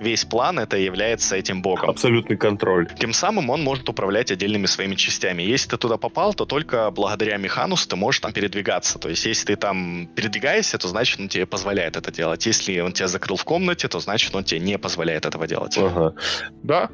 Весь 0.00 0.24
план 0.24 0.58
это 0.58 0.76
является 0.76 1.36
этим 1.36 1.60
богом. 1.60 1.90
Абсолютный 1.90 2.36
контроль. 2.36 2.88
Тем 2.98 3.12
самым 3.12 3.50
он 3.50 3.62
может 3.62 3.88
управлять 3.88 4.30
отдельными 4.30 4.66
своими 4.66 4.94
частями. 4.94 5.42
Если 5.42 5.70
ты 5.70 5.76
туда 5.76 5.96
попал, 5.96 6.34
то 6.34 6.44
только 6.44 6.90
благодаря 6.90 7.36
Механусу 7.36 7.88
ты 7.88 7.96
можешь 7.96 8.20
там 8.20 8.32
передвигаться. 8.32 8.98
То 8.98 9.08
есть, 9.08 9.26
если 9.26 9.46
ты 9.46 9.56
там 9.56 10.08
передвигаешься, 10.14 10.78
то 10.78 10.88
значит 10.88 11.18
он 11.20 11.28
тебе 11.28 11.46
позволяет 11.46 11.96
это 11.96 12.12
делать. 12.12 12.46
Если 12.46 12.78
он 12.80 12.92
тебя 12.92 13.08
закрыл 13.08 13.36
в 13.36 13.44
комнате, 13.44 13.88
то 13.88 13.98
значит 13.98 14.34
он 14.34 14.44
тебе 14.44 14.60
не 14.60 14.78
позволяет 14.78 15.26
этого 15.26 15.46
делать. 15.46 15.76
Ага. 15.78 16.14
Да, 16.62 16.90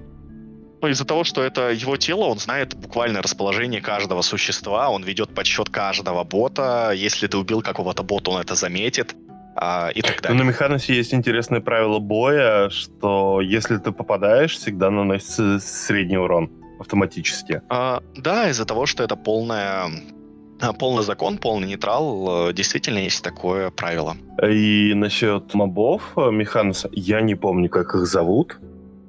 но 0.84 0.90
из-за 0.90 1.06
того, 1.06 1.24
что 1.24 1.42
это 1.42 1.70
его 1.70 1.96
тело, 1.96 2.24
он 2.24 2.38
знает 2.38 2.74
буквально 2.74 3.22
расположение 3.22 3.80
каждого 3.80 4.20
существа, 4.20 4.90
он 4.90 5.02
ведет 5.02 5.34
подсчет 5.34 5.70
каждого 5.70 6.24
бота. 6.24 6.92
Если 6.94 7.26
ты 7.26 7.38
убил 7.38 7.62
какого-то 7.62 8.02
бота, 8.02 8.30
он 8.32 8.42
это 8.42 8.54
заметит. 8.54 9.14
А, 9.56 9.90
и 9.94 10.02
так 10.02 10.20
далее. 10.20 10.38
Но 10.38 10.44
на 10.44 10.48
Механосе 10.48 10.94
есть 10.94 11.14
интересное 11.14 11.60
правило 11.60 11.98
боя, 11.98 12.70
что 12.70 13.40
если 13.40 13.76
ты 13.76 13.92
попадаешь, 13.92 14.56
всегда 14.56 14.90
наносится 14.90 15.60
средний 15.60 16.18
урон 16.18 16.50
автоматически. 16.80 17.62
А, 17.68 18.02
да, 18.16 18.48
из-за 18.50 18.64
того, 18.64 18.86
что 18.86 19.04
это 19.04 19.16
полная 19.16 19.90
а, 20.60 20.72
полный 20.72 21.04
закон, 21.04 21.38
полный 21.38 21.68
нейтрал, 21.68 22.48
э, 22.48 22.52
действительно 22.52 22.98
есть 22.98 23.22
такое 23.22 23.70
правило. 23.70 24.16
И 24.42 24.92
насчет 24.94 25.54
мобов 25.54 26.02
э, 26.16 26.30
Механоса, 26.30 26.88
я 26.92 27.20
не 27.20 27.34
помню, 27.34 27.68
как 27.68 27.94
их 27.94 28.06
зовут 28.06 28.58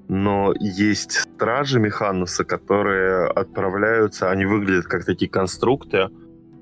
но 0.07 0.53
есть 0.59 1.11
стражи 1.13 1.79
Механуса, 1.79 2.43
которые 2.43 3.27
отправляются, 3.27 4.29
они 4.29 4.45
выглядят 4.45 4.85
как 4.85 5.05
такие 5.05 5.29
конструкты, 5.29 6.09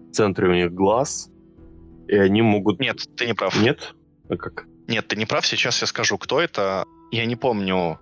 в 0.09 0.15
центре 0.15 0.47
у 0.47 0.53
них 0.53 0.73
глаз, 0.73 1.29
и 2.07 2.15
они 2.15 2.41
могут... 2.41 2.79
Нет, 2.79 2.99
ты 3.15 3.25
не 3.25 3.33
прав. 3.33 3.59
Нет? 3.61 3.95
А 4.29 4.35
как? 4.35 4.65
Нет, 4.87 5.07
ты 5.07 5.15
не 5.15 5.25
прав, 5.25 5.45
сейчас 5.45 5.81
я 5.81 5.87
скажу, 5.87 6.17
кто 6.17 6.41
это. 6.41 6.83
Я 7.11 7.25
не 7.25 7.35
помню, 7.35 7.99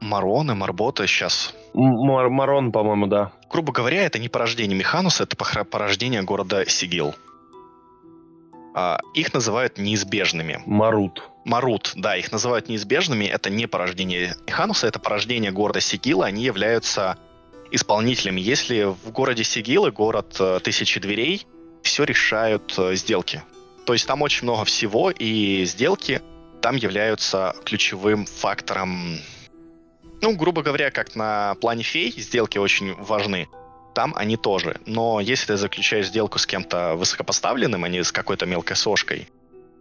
Мароны, 0.00 0.54
Марбота 0.54 1.06
сейчас. 1.06 1.54
Мар 1.74 2.30
Марон, 2.30 2.72
по-моему, 2.72 3.06
да. 3.06 3.32
Грубо 3.50 3.72
говоря, 3.72 4.04
это 4.04 4.18
не 4.18 4.28
порождение 4.28 4.76
Механуса, 4.76 5.24
это 5.24 5.36
порождение 5.64 6.22
города 6.22 6.64
Сигил. 6.66 7.14
А, 8.74 9.00
их 9.14 9.34
называют 9.34 9.78
неизбежными. 9.78 10.62
Марут. 10.66 11.30
Марут, 11.44 11.92
да, 11.96 12.16
их 12.16 12.30
называют 12.30 12.68
неизбежными. 12.68 13.24
Это 13.24 13.50
не 13.50 13.66
порождение 13.66 14.34
Хануса, 14.46 14.86
это 14.86 14.98
порождение 14.98 15.50
города 15.50 15.80
Сигила. 15.80 16.26
Они 16.26 16.44
являются 16.44 17.18
исполнителями. 17.70 18.40
Если 18.40 18.84
в 18.84 19.10
городе 19.10 19.44
Сигилы, 19.44 19.90
город 19.90 20.36
э, 20.38 20.60
тысячи 20.62 21.00
дверей, 21.00 21.46
все 21.82 22.04
решают 22.04 22.74
э, 22.78 22.94
сделки. 22.94 23.42
То 23.86 23.92
есть 23.92 24.06
там 24.06 24.22
очень 24.22 24.44
много 24.44 24.64
всего, 24.64 25.10
и 25.10 25.64
сделки 25.64 26.20
там 26.60 26.76
являются 26.76 27.54
ключевым 27.64 28.26
фактором. 28.26 29.18
Ну, 30.20 30.36
грубо 30.36 30.62
говоря, 30.62 30.90
как 30.90 31.14
на 31.14 31.54
плане 31.60 31.82
фей, 31.82 32.12
сделки 32.16 32.58
очень 32.58 32.94
важны. 32.94 33.48
Там 33.94 34.12
они 34.16 34.36
тоже. 34.36 34.80
Но 34.86 35.20
если 35.20 35.46
ты 35.46 35.56
заключаешь 35.56 36.08
сделку 36.08 36.38
с 36.38 36.46
кем-то 36.46 36.94
высокопоставленным, 36.96 37.84
а 37.84 37.88
не 37.88 38.04
с 38.04 38.12
какой-то 38.12 38.46
мелкой 38.46 38.76
сошкой, 38.76 39.28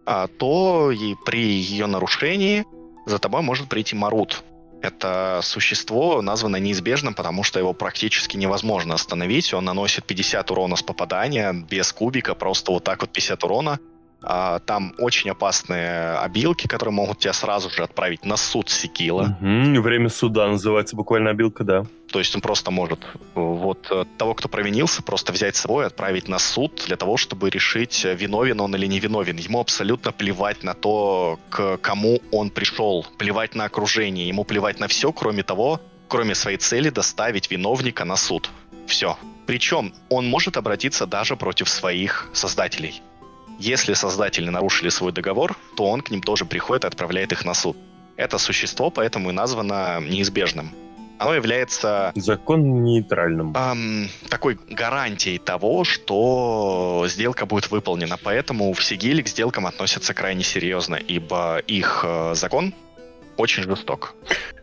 а, 0.05 0.27
то 0.27 0.91
и 0.91 1.15
при 1.25 1.43
ее 1.43 1.85
нарушении 1.85 2.65
за 3.05 3.19
тобой 3.19 3.41
может 3.41 3.67
прийти 3.67 3.95
Марут. 3.95 4.43
Это 4.81 5.39
существо 5.43 6.21
названо 6.21 6.57
неизбежным, 6.57 7.13
потому 7.13 7.43
что 7.43 7.59
его 7.59 7.73
практически 7.73 8.37
невозможно 8.37 8.93
остановить. 8.95 9.53
Он 9.53 9.65
наносит 9.65 10.05
50 10.05 10.51
урона 10.51 10.75
с 10.75 10.83
попадания, 10.83 11.53
без 11.53 11.91
кубика, 11.91 12.35
просто 12.35 12.71
вот 12.71 12.83
так 12.83 13.01
вот 13.01 13.11
50 13.11 13.43
урона. 13.43 13.79
А, 14.21 14.59
там 14.59 14.93
очень 14.97 15.29
опасные 15.29 16.17
обилки, 16.17 16.67
которые 16.67 16.93
могут 16.93 17.19
тебя 17.19 17.33
сразу 17.33 17.69
же 17.69 17.83
отправить 17.83 18.25
на 18.25 18.35
суд 18.35 18.69
Секила. 18.69 19.37
Угу, 19.39 19.81
время 19.81 20.09
суда 20.09 20.47
называется 20.47 20.95
буквально 20.95 21.29
обилка, 21.29 21.63
да. 21.63 21.85
То 22.11 22.19
есть 22.19 22.33
он 22.35 22.41
просто 22.41 22.71
может 22.71 23.05
вот 23.35 23.87
э, 23.91 24.05
того, 24.17 24.33
кто 24.33 24.49
провинился, 24.49 25.03
просто 25.03 25.33
взять 25.33 25.55
с 25.55 25.61
собой 25.61 25.85
отправить 25.85 26.27
на 26.27 26.39
суд 26.39 26.83
для 26.87 26.95
того, 26.95 27.17
чтобы 27.17 27.49
решить, 27.49 28.05
виновен 28.05 28.59
он 28.59 28.75
или 28.75 28.87
не 28.87 28.99
виновен. 28.99 29.37
Ему 29.37 29.59
абсолютно 29.59 30.11
плевать 30.11 30.63
на 30.63 30.73
то, 30.73 31.39
к 31.49 31.77
кому 31.77 32.19
он 32.31 32.49
пришел, 32.49 33.05
плевать 33.17 33.55
на 33.55 33.65
окружение, 33.65 34.27
ему 34.27 34.45
плевать 34.45 34.79
на 34.79 34.87
все, 34.87 35.11
кроме 35.11 35.43
того, 35.43 35.81
кроме 36.07 36.33
своей 36.33 36.57
цели 36.57 36.89
доставить 36.89 37.51
виновника 37.51 38.05
на 38.05 38.15
суд. 38.15 38.49
Все. 38.87 39.17
Причем 39.45 39.93
он 40.09 40.27
может 40.27 40.57
обратиться 40.57 41.05
даже 41.05 41.35
против 41.35 41.69
своих 41.69 42.29
создателей. 42.33 43.01
Если 43.59 43.93
создатели 43.93 44.49
нарушили 44.49 44.89
свой 44.89 45.11
договор, 45.11 45.55
то 45.75 45.85
он 45.85 46.01
к 46.01 46.11
ним 46.11 46.21
тоже 46.21 46.45
приходит 46.45 46.83
и 46.83 46.87
отправляет 46.87 47.31
их 47.31 47.45
на 47.45 47.53
суд. 47.53 47.75
Это 48.15 48.37
существо 48.37 48.89
поэтому 48.89 49.29
и 49.29 49.33
названо 49.33 49.99
неизбежным. 50.01 50.71
Оно 51.19 51.33
является... 51.33 52.11
Закон 52.15 52.83
нейтральным. 52.83 53.53
Эм, 53.55 54.09
такой 54.29 54.59
гарантией 54.69 55.39
того, 55.39 55.83
что 55.83 57.05
сделка 57.07 57.47
будет 57.47 57.71
выполнена. 57.71 58.17
Поэтому 58.23 58.71
в 58.73 58.83
Сигиле 58.83 59.23
к 59.23 59.27
сделкам 59.27 59.65
относятся 59.65 60.13
крайне 60.13 60.43
серьезно, 60.43 60.95
ибо 60.95 61.57
их 61.65 62.05
э, 62.07 62.35
закон 62.35 62.73
очень 63.37 63.63
жесток. 63.63 64.13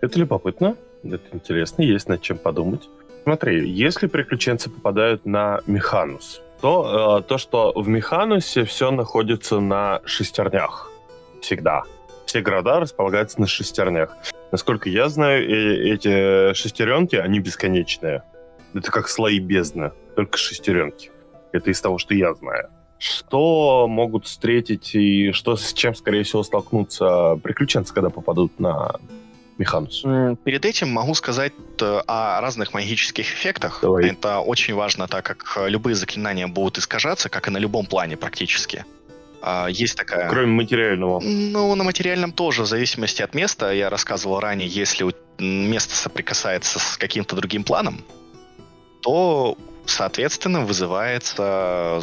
Это 0.01 0.18
любопытно, 0.18 0.76
это 1.03 1.24
интересно, 1.32 1.82
есть 1.82 2.09
над 2.09 2.22
чем 2.22 2.38
подумать. 2.38 2.88
Смотри, 3.24 3.68
если 3.70 4.07
приключенцы 4.07 4.70
попадают 4.70 5.24
на 5.24 5.61
Механус, 5.66 6.40
то, 6.61 7.18
э, 7.20 7.22
то, 7.28 7.38
что 7.38 7.72
в 7.74 7.88
Механусе 7.88 8.64
все 8.64 8.90
находится 8.90 9.61
на 9.61 10.00
шестернях. 10.05 10.90
Всегда. 11.40 11.82
Все 12.26 12.40
города 12.40 12.80
располагаются 12.80 13.40
на 13.40 13.46
шестернях. 13.46 14.16
Насколько 14.50 14.88
я 14.88 15.09
знаю, 15.09 15.44
эти 15.44 16.55
шестеренки, 16.55 17.16
они 17.16 17.40
бесконечные. 17.40 18.22
Это 18.72 18.90
как 18.90 19.09
слои 19.09 19.38
бездны, 19.38 19.92
только 20.16 20.38
шестеренки. 20.38 21.11
Это 21.52 21.70
из 21.70 21.80
того, 21.80 21.98
что 21.98 22.14
я 22.14 22.34
знаю. 22.34 22.70
Что 22.98 23.86
могут 23.88 24.26
встретить 24.26 24.94
и 24.94 25.32
что 25.32 25.57
с 25.57 25.72
чем, 25.72 25.94
скорее 25.94 26.22
всего, 26.22 26.42
столкнутся 26.42 27.38
приключенцы, 27.42 27.92
когда 27.92 28.11
попадут 28.11 28.59
на 28.59 28.96
Механус? 29.59 30.02
Перед 30.44 30.64
этим 30.64 30.88
могу 30.90 31.14
сказать 31.14 31.52
э, 31.80 32.00
о 32.07 32.40
разных 32.40 32.74
магических 32.74 33.24
эффектах. 33.24 33.78
Давай. 33.82 34.11
Это 34.11 34.40
очень 34.40 34.74
важно, 34.74 35.07
так 35.07 35.24
как 35.24 35.59
любые 35.68 35.94
заклинания 35.94 36.46
будут 36.48 36.78
искажаться, 36.78 37.28
как 37.28 37.48
и 37.48 37.50
на 37.50 37.59
любом 37.59 37.86
плане 37.86 38.16
практически. 38.16 38.84
А, 39.46 39.66
есть 39.68 39.96
такая... 39.96 40.30
Кроме 40.30 40.52
материального. 40.52 41.20
Ну, 41.20 41.74
на 41.74 41.84
материальном 41.84 42.32
тоже, 42.32 42.62
в 42.62 42.66
зависимости 42.66 43.20
от 43.20 43.34
места. 43.34 43.72
Я 43.72 43.90
рассказывал 43.90 44.40
ранее, 44.40 44.66
если 44.66 45.05
место 45.38 45.94
соприкасается 45.94 46.78
с 46.78 46.96
каким-то 46.96 47.36
другим 47.36 47.62
планом, 47.62 48.02
то, 49.02 49.59
соответственно, 49.84 50.64
вызывается 50.64 52.00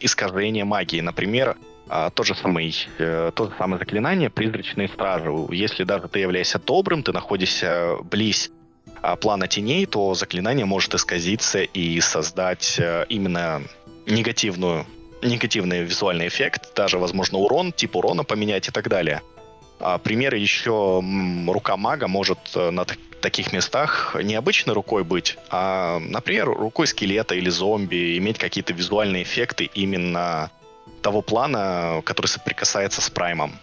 искажение 0.00 0.64
магии. 0.64 1.02
Например, 1.02 1.56
а, 1.88 2.10
то 2.10 2.22
же 2.22 2.34
самое, 2.34 2.72
э, 2.98 3.32
то 3.34 3.46
же 3.46 3.52
самое 3.58 3.78
заклинание 3.78 4.30
«Призрачные 4.30 4.88
стражи». 4.88 5.30
Если 5.50 5.84
даже 5.84 6.08
ты 6.08 6.20
являешься 6.20 6.58
добрым, 6.58 7.02
ты 7.02 7.12
находишься 7.12 7.96
близ 8.02 8.50
а, 9.00 9.16
плана 9.16 9.48
теней, 9.48 9.86
то 9.86 10.14
заклинание 10.14 10.64
может 10.64 10.94
исказиться 10.94 11.62
и 11.62 12.00
создать 12.00 12.76
э, 12.78 13.06
именно 13.08 13.62
негативную 14.06 14.86
негативный 15.22 15.82
визуальный 15.84 16.26
эффект, 16.26 16.74
даже, 16.74 16.98
возможно, 16.98 17.38
урон, 17.38 17.72
тип 17.72 17.94
урона 17.94 18.24
поменять 18.24 18.68
и 18.68 18.70
так 18.72 18.88
далее. 18.88 19.22
А, 19.78 19.98
примеры 19.98 20.38
еще 20.38 21.02
рука 21.48 21.76
мага 21.76 22.08
может 22.08 22.38
э, 22.54 22.70
на 22.70 22.84
таких 23.20 23.52
местах 23.52 24.16
не 24.20 24.34
обычной 24.34 24.74
рукой 24.74 25.04
быть, 25.04 25.38
а, 25.50 25.98
например, 26.00 26.48
рукой 26.48 26.86
скелета 26.86 27.34
или 27.34 27.50
зомби, 27.50 28.18
иметь 28.18 28.38
какие-то 28.38 28.72
визуальные 28.72 29.22
эффекты 29.22 29.70
именно 29.74 30.50
того 31.02 31.22
плана, 31.22 32.00
который 32.04 32.26
соприкасается 32.26 33.00
с 33.02 33.10
праймом. 33.10 33.58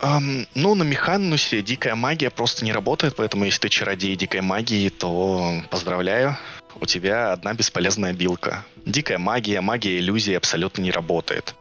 Um, 0.00 0.48
ну, 0.54 0.74
на 0.74 0.82
Механусе 0.82 1.62
дикая 1.62 1.94
магия 1.94 2.30
просто 2.30 2.64
не 2.64 2.72
работает, 2.72 3.14
поэтому 3.14 3.44
если 3.44 3.60
ты 3.60 3.68
чародей 3.68 4.16
дикой 4.16 4.40
магии, 4.40 4.88
то 4.88 5.62
поздравляю, 5.70 6.36
у 6.80 6.86
тебя 6.86 7.32
одна 7.32 7.54
бесполезная 7.54 8.12
билка. 8.12 8.64
Дикая 8.84 9.18
магия, 9.18 9.60
магия 9.60 9.98
иллюзии 9.98 10.34
абсолютно 10.34 10.82
не 10.82 10.90
работает. 10.90 11.54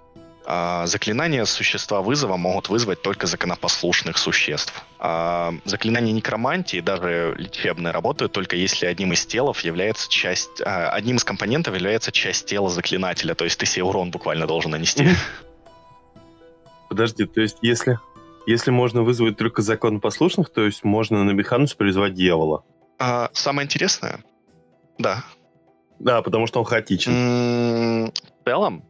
А 0.46 0.88
заклинания 0.88 1.46
существа 1.46 2.02
вызова 2.02 2.36
могут 2.36 2.70
вызвать 2.70 3.02
только 3.02 3.28
законопослушных 3.28 4.18
существ. 4.18 4.74
А 5.00 5.54
заклинания 5.66 6.12
некромантии, 6.14 6.80
даже 6.80 7.36
лечебные, 7.38 7.92
работают 7.92 8.32
только 8.32 8.56
если 8.56 8.88
одним 8.88 9.14
из 9.14 9.26
телов 9.26 9.60
является 9.62 10.10
часть... 10.10 10.62
А, 10.66 10.90
одним 10.90 11.18
из 11.18 11.24
компонентов 11.24 11.76
является 11.76 12.12
часть 12.12 12.48
тела 12.48 12.70
заклинателя, 12.70 13.36
то 13.36 13.44
есть 13.44 13.60
ты 13.60 13.66
себе 13.66 13.84
урон 13.84 14.10
буквально 14.10 14.48
должен 14.48 14.72
нанести. 14.72 15.10
Подожди, 16.90 17.26
то 17.26 17.42
есть 17.42 17.58
если, 17.62 18.00
если 18.48 18.72
можно 18.72 19.04
вызвать 19.04 19.38
только 19.38 19.62
законопослушных, 19.62 20.50
то 20.50 20.66
есть 20.66 20.84
можно 20.84 21.24
на 21.24 21.32
механус 21.32 21.74
призвать 21.74 22.16
дьявола? 22.16 22.64
А, 22.98 23.30
самое 23.34 23.66
интересное, 23.66 24.24
да. 24.98 25.24
Да, 26.00 26.24
потому 26.24 26.48
что 26.48 26.60
он 26.60 26.66
хаотичен. 26.66 28.12
в 28.12 28.44
целом, 28.44 28.84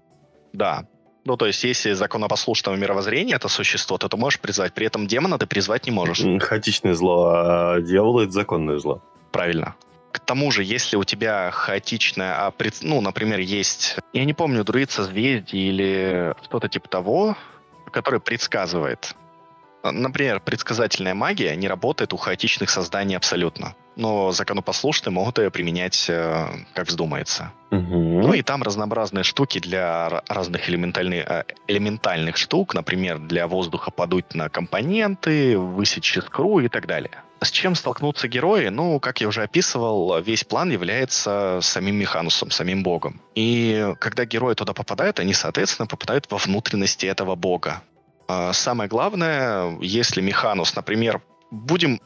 да. 0.53 0.85
Ну, 1.23 1.37
то 1.37 1.45
есть, 1.45 1.63
если 1.63 1.93
законопослушного 1.93 2.75
мировоззрения 2.75 3.35
это 3.35 3.47
существо, 3.47 3.97
то 3.97 4.09
ты 4.09 4.17
можешь 4.17 4.39
призвать. 4.39 4.73
При 4.73 4.87
этом 4.87 5.05
демона 5.05 5.37
ты 5.37 5.45
призвать 5.45 5.85
не 5.85 5.91
можешь. 5.91 6.23
Хаотичное 6.43 6.95
зло, 6.95 7.31
а 7.33 7.81
дьявол— 7.81 8.19
это 8.21 8.31
законное 8.31 8.79
зло. 8.79 9.01
Правильно. 9.31 9.75
К 10.11 10.19
тому 10.19 10.51
же, 10.51 10.63
если 10.63 10.97
у 10.97 11.03
тебя 11.03 11.51
хаотичное, 11.51 12.47
а, 12.47 12.53
ну, 12.81 13.01
например, 13.01 13.39
есть, 13.39 13.97
я 14.13 14.25
не 14.25 14.33
помню, 14.33 14.63
друид 14.63 14.91
созвездие 14.91 15.69
или 15.69 16.35
что-то 16.43 16.67
типа 16.67 16.89
того, 16.89 17.37
который 17.91 18.19
предсказывает. 18.19 19.15
Например, 19.83 20.39
предсказательная 20.39 21.13
магия 21.13 21.55
не 21.55 21.67
работает 21.67 22.13
у 22.13 22.17
хаотичных 22.17 22.69
созданий 22.69 23.15
абсолютно 23.15 23.75
но 23.95 24.31
законопослушные 24.31 25.13
могут 25.13 25.37
ее 25.37 25.51
применять 25.51 26.07
э, 26.09 26.47
как 26.73 26.87
вздумается. 26.87 27.51
Угу. 27.71 28.21
Ну 28.21 28.33
и 28.33 28.41
там 28.41 28.63
разнообразные 28.63 29.23
штуки 29.23 29.59
для 29.59 30.23
разных 30.27 30.69
элементальных, 30.69 31.25
э, 31.27 31.43
элементальных 31.67 32.37
штук, 32.37 32.73
например, 32.73 33.19
для 33.19 33.47
воздуха 33.47 33.91
подуть 33.91 34.33
на 34.33 34.49
компоненты, 34.49 35.57
высечь 35.57 36.17
искру 36.17 36.59
и 36.59 36.67
так 36.67 36.87
далее. 36.87 37.23
С 37.43 37.49
чем 37.49 37.73
столкнутся 37.73 38.27
герои? 38.27 38.67
Ну, 38.67 38.99
как 38.99 39.19
я 39.19 39.27
уже 39.27 39.41
описывал, 39.41 40.21
весь 40.21 40.43
план 40.43 40.69
является 40.69 41.59
самим 41.61 41.95
Механусом, 41.95 42.51
самим 42.51 42.83
богом. 42.83 43.19
И 43.33 43.93
когда 43.99 44.25
герои 44.25 44.53
туда 44.53 44.73
попадают, 44.73 45.19
они, 45.19 45.33
соответственно, 45.33 45.87
попадают 45.87 46.29
во 46.29 46.37
внутренности 46.37 47.07
этого 47.07 47.35
бога. 47.35 47.81
А 48.27 48.53
самое 48.53 48.87
главное, 48.87 49.75
если 49.81 50.21
Механус, 50.21 50.75
например, 50.75 51.21
будем 51.49 51.99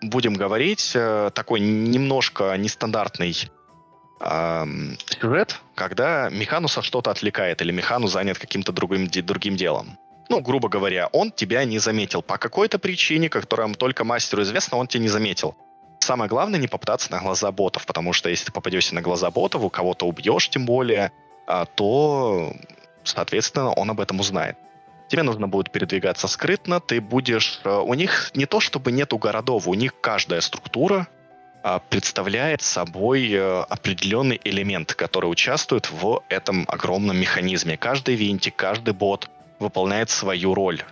будем 0.00 0.34
говорить, 0.34 0.92
э, 0.94 1.30
такой 1.34 1.60
немножко 1.60 2.56
нестандартный 2.56 3.36
сюжет, 5.18 5.60
когда 5.74 6.28
Механуса 6.28 6.82
что-то 6.82 7.10
отвлекает, 7.10 7.62
или 7.62 7.72
Механу 7.72 8.06
занят 8.06 8.38
каким-то 8.38 8.70
другим, 8.70 9.08
другим 9.08 9.56
делом. 9.56 9.96
Ну, 10.28 10.42
грубо 10.42 10.68
говоря, 10.68 11.08
он 11.12 11.32
тебя 11.32 11.64
не 11.64 11.78
заметил. 11.78 12.20
По 12.20 12.36
какой-то 12.36 12.78
причине, 12.78 13.30
которая 13.30 13.72
только 13.72 14.04
мастеру 14.04 14.42
известна, 14.42 14.76
он 14.76 14.88
тебя 14.88 15.02
не 15.04 15.08
заметил. 15.08 15.56
Самое 16.00 16.28
главное 16.28 16.60
не 16.60 16.68
попадаться 16.68 17.10
на 17.10 17.20
глаза 17.20 17.50
ботов, 17.50 17.86
потому 17.86 18.12
что 18.12 18.28
если 18.28 18.46
ты 18.46 18.52
попадешься 18.52 18.94
на 18.94 19.00
глаза 19.00 19.30
ботов, 19.30 19.62
у 19.62 19.70
кого-то 19.70 20.06
убьешь 20.06 20.50
тем 20.50 20.66
более, 20.66 21.12
а, 21.46 21.64
то, 21.64 22.52
соответственно, 23.04 23.72
он 23.72 23.90
об 23.90 24.00
этом 24.00 24.20
узнает 24.20 24.58
тебе 25.10 25.22
нужно 25.22 25.48
будет 25.48 25.70
передвигаться 25.70 26.28
скрытно, 26.28 26.80
ты 26.80 27.00
будешь... 27.00 27.60
Э, 27.64 27.78
у 27.78 27.94
них 27.94 28.30
не 28.34 28.46
то 28.46 28.60
чтобы 28.60 28.92
нету 28.92 29.18
городов, 29.18 29.66
у 29.66 29.74
них 29.74 29.92
каждая 30.00 30.40
структура 30.40 31.08
а, 31.62 31.80
представляет 31.80 32.62
собой 32.62 33.30
э, 33.30 33.62
определенный 33.68 34.40
элемент, 34.44 34.94
который 34.94 35.26
участвует 35.26 35.90
в 35.90 36.22
этом 36.28 36.64
огромном 36.68 37.18
механизме. 37.18 37.76
Каждый 37.76 38.14
винтик, 38.14 38.56
каждый 38.56 38.94
бот 38.94 39.28
выполняет 39.58 40.08
свою 40.08 40.54
роль 40.54 40.82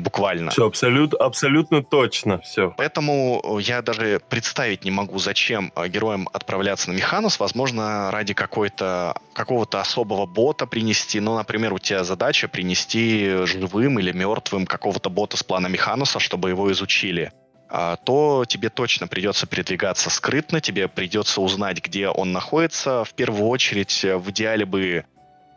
буквально. 0.00 0.50
Все, 0.50 0.66
абсолют, 0.66 1.14
абсолютно 1.14 1.82
точно, 1.82 2.40
все. 2.40 2.74
Поэтому 2.76 3.42
э, 3.44 3.62
я 3.62 3.82
даже 3.82 4.20
представить 4.28 4.84
не 4.84 4.90
могу, 4.90 5.18
зачем 5.18 5.72
э, 5.76 5.88
героям 5.88 6.28
отправляться 6.32 6.90
на 6.90 6.94
Механус. 6.94 7.38
Возможно, 7.38 8.10
ради 8.10 8.34
какой-то 8.34 9.14
какого-то 9.34 9.80
особого 9.80 10.26
бота 10.26 10.66
принести. 10.66 11.20
Ну, 11.20 11.36
например, 11.36 11.72
у 11.72 11.78
тебя 11.78 12.04
задача 12.04 12.48
принести 12.48 13.44
живым 13.44 13.98
или 13.98 14.12
мертвым 14.12 14.66
какого-то 14.66 15.10
бота 15.10 15.36
с 15.36 15.42
плана 15.42 15.66
Механуса, 15.66 16.18
чтобы 16.20 16.50
его 16.50 16.70
изучили 16.72 17.32
а, 17.74 17.96
то 17.96 18.44
тебе 18.46 18.68
точно 18.68 19.06
придется 19.06 19.46
передвигаться 19.46 20.10
скрытно, 20.10 20.60
тебе 20.60 20.88
придется 20.88 21.40
узнать, 21.40 21.82
где 21.82 22.08
он 22.08 22.30
находится. 22.30 23.02
В 23.04 23.14
первую 23.14 23.48
очередь, 23.48 24.04
э, 24.04 24.18
в 24.18 24.30
идеале 24.30 24.66
бы 24.66 25.06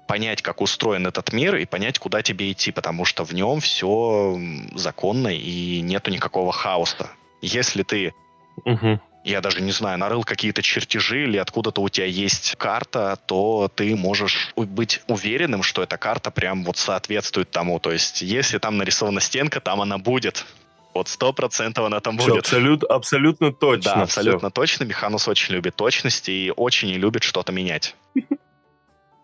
понять, 0.07 0.41
как 0.41 0.61
устроен 0.61 1.07
этот 1.07 1.33
мир 1.33 1.55
и 1.55 1.65
понять, 1.65 1.99
куда 1.99 2.21
тебе 2.21 2.51
идти, 2.51 2.71
потому 2.71 3.05
что 3.05 3.23
в 3.23 3.33
нем 3.33 3.59
все 3.59 4.39
законно 4.73 5.29
и 5.29 5.81
нету 5.81 6.11
никакого 6.11 6.51
хаоса. 6.51 7.09
Если 7.41 7.83
ты, 7.83 8.13
угу. 8.63 8.99
я 9.23 9.41
даже 9.41 9.61
не 9.61 9.71
знаю, 9.71 9.97
нарыл 9.97 10.23
какие-то 10.23 10.61
чертежи 10.61 11.23
или 11.23 11.37
откуда-то 11.37 11.81
у 11.81 11.89
тебя 11.89 12.07
есть 12.07 12.55
карта, 12.57 13.19
то 13.25 13.69
ты 13.73 13.95
можешь 13.95 14.51
быть 14.55 15.01
уверенным, 15.07 15.63
что 15.63 15.83
эта 15.83 15.97
карта 15.97 16.31
прям 16.31 16.63
вот 16.63 16.77
соответствует 16.77 17.51
тому. 17.51 17.79
То 17.79 17.91
есть, 17.91 18.21
если 18.21 18.57
там 18.57 18.77
нарисована 18.77 19.21
стенка, 19.21 19.59
там 19.59 19.81
она 19.81 19.97
будет. 19.97 20.45
Вот 20.93 21.09
сто 21.09 21.33
процентов 21.33 21.85
она 21.85 21.99
там 21.99 22.17
все, 22.17 22.29
будет. 22.29 22.39
Абсолют, 22.39 22.83
абсолютно 22.85 23.51
точно. 23.51 23.95
Да, 23.95 24.01
абсолютно 24.03 24.47
все. 24.47 24.53
точно. 24.53 24.83
Механус 24.85 25.27
очень 25.27 25.53
любит 25.53 25.75
точность 25.75 26.29
и 26.29 26.53
очень 26.55 26.87
не 26.87 26.97
любит 26.97 27.23
что-то 27.23 27.51
менять. 27.51 27.95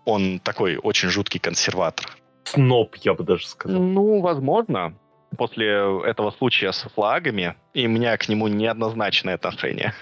Он 0.05 0.39
такой 0.39 0.77
очень 0.77 1.09
жуткий 1.09 1.39
консерватор. 1.39 2.05
Сноб, 2.43 2.95
я 2.97 3.13
бы 3.13 3.23
даже 3.23 3.47
сказал. 3.47 3.79
Ну, 3.79 4.21
возможно. 4.21 4.93
После 5.37 5.67
этого 6.03 6.31
случая 6.31 6.71
с 6.71 6.81
флагами, 6.89 7.55
и 7.73 7.85
у 7.87 7.89
меня 7.89 8.17
к 8.17 8.27
нему 8.27 8.47
неоднозначное 8.47 9.35
отношение. 9.35 9.93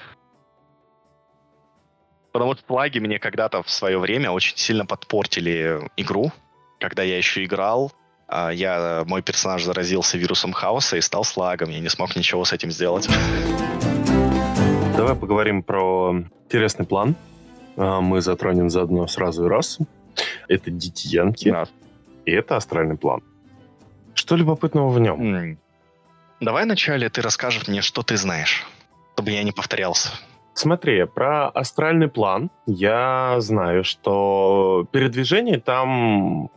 Потому 2.32 2.54
что 2.56 2.64
флаги 2.66 3.00
мне 3.00 3.20
когда-то 3.20 3.62
в 3.64 3.70
свое 3.70 3.98
время 3.98 4.32
очень 4.32 4.58
сильно 4.58 4.86
подпортили 4.86 5.90
игру. 5.98 6.32
Когда 6.80 7.04
я 7.04 7.18
еще 7.18 7.44
играл, 7.44 7.92
а, 8.28 8.52
я, 8.52 9.04
мой 9.06 9.22
персонаж 9.22 9.64
заразился 9.64 10.18
вирусом 10.18 10.54
хаоса 10.54 10.98
и 10.98 11.02
стал 11.02 11.24
слагом. 11.24 11.70
Я 11.70 11.80
не 11.80 11.90
смог 11.90 12.16
ничего 12.16 12.46
с 12.46 12.54
этим 12.54 12.72
сделать. 12.72 13.10
Давай 14.96 15.16
поговорим 15.16 15.64
про 15.64 16.14
интересный 16.46 16.86
план. 16.86 17.16
А, 17.80 18.02
мы 18.02 18.20
затронем 18.22 18.70
заодно 18.70 19.08
сразу 19.08 19.46
и 19.46 19.48
раз. 19.48 19.80
это 20.50 20.70
Дитьянки, 20.70 21.50
Да. 21.50 21.66
и 22.26 22.32
это 22.32 22.58
астральный 22.58 22.98
план. 22.98 23.22
Что 24.14 24.36
любопытного 24.36 24.90
в 24.90 25.00
нем? 25.00 25.58
Давай 26.42 26.66
вначале 26.66 27.10
ты 27.10 27.22
расскажешь 27.22 27.68
мне, 27.70 27.82
что 27.82 28.02
ты 28.04 28.18
знаешь, 28.18 28.68
чтобы 29.14 29.32
я 29.32 29.44
не 29.44 29.52
повторялся. 29.54 30.10
Смотри, 30.54 31.06
про 31.06 31.48
астральный 31.48 32.10
план 32.10 32.50
я 32.66 33.36
знаю, 33.40 33.84
что 33.86 34.86
передвижение 34.92 35.60
там... 35.60 36.50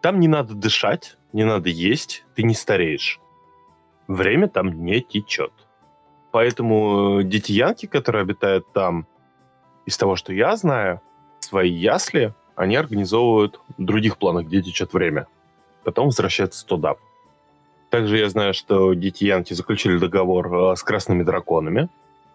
Там 0.00 0.18
не 0.18 0.26
надо 0.26 0.54
дышать, 0.54 1.16
не 1.32 1.44
надо 1.44 1.68
есть, 1.68 2.24
ты 2.34 2.42
не 2.42 2.54
стареешь. 2.54 3.20
Время 4.08 4.48
там 4.48 4.84
не 4.84 5.00
течет. 5.00 5.52
Поэтому 6.32 7.20
э, 7.20 7.22
детьянки, 7.22 7.86
которые 7.86 8.22
обитают 8.22 8.72
там, 8.72 9.06
из 9.86 9.96
того, 9.96 10.16
что 10.16 10.32
я 10.32 10.56
знаю, 10.56 11.00
свои 11.40 11.70
ясли, 11.70 12.34
они 12.54 12.76
организовывают 12.76 13.60
в 13.76 13.84
других 13.84 14.18
планах, 14.18 14.46
где 14.46 14.62
течет 14.62 14.92
время. 14.92 15.26
Потом 15.84 16.06
возвращаются 16.06 16.66
туда. 16.66 16.96
Также 17.90 18.18
я 18.18 18.28
знаю, 18.28 18.54
что 18.54 18.94
детьянки 18.94 19.52
заключили 19.52 19.98
договор 19.98 20.72
э, 20.72 20.76
с 20.76 20.82
красными 20.82 21.24
драконами, 21.24 21.88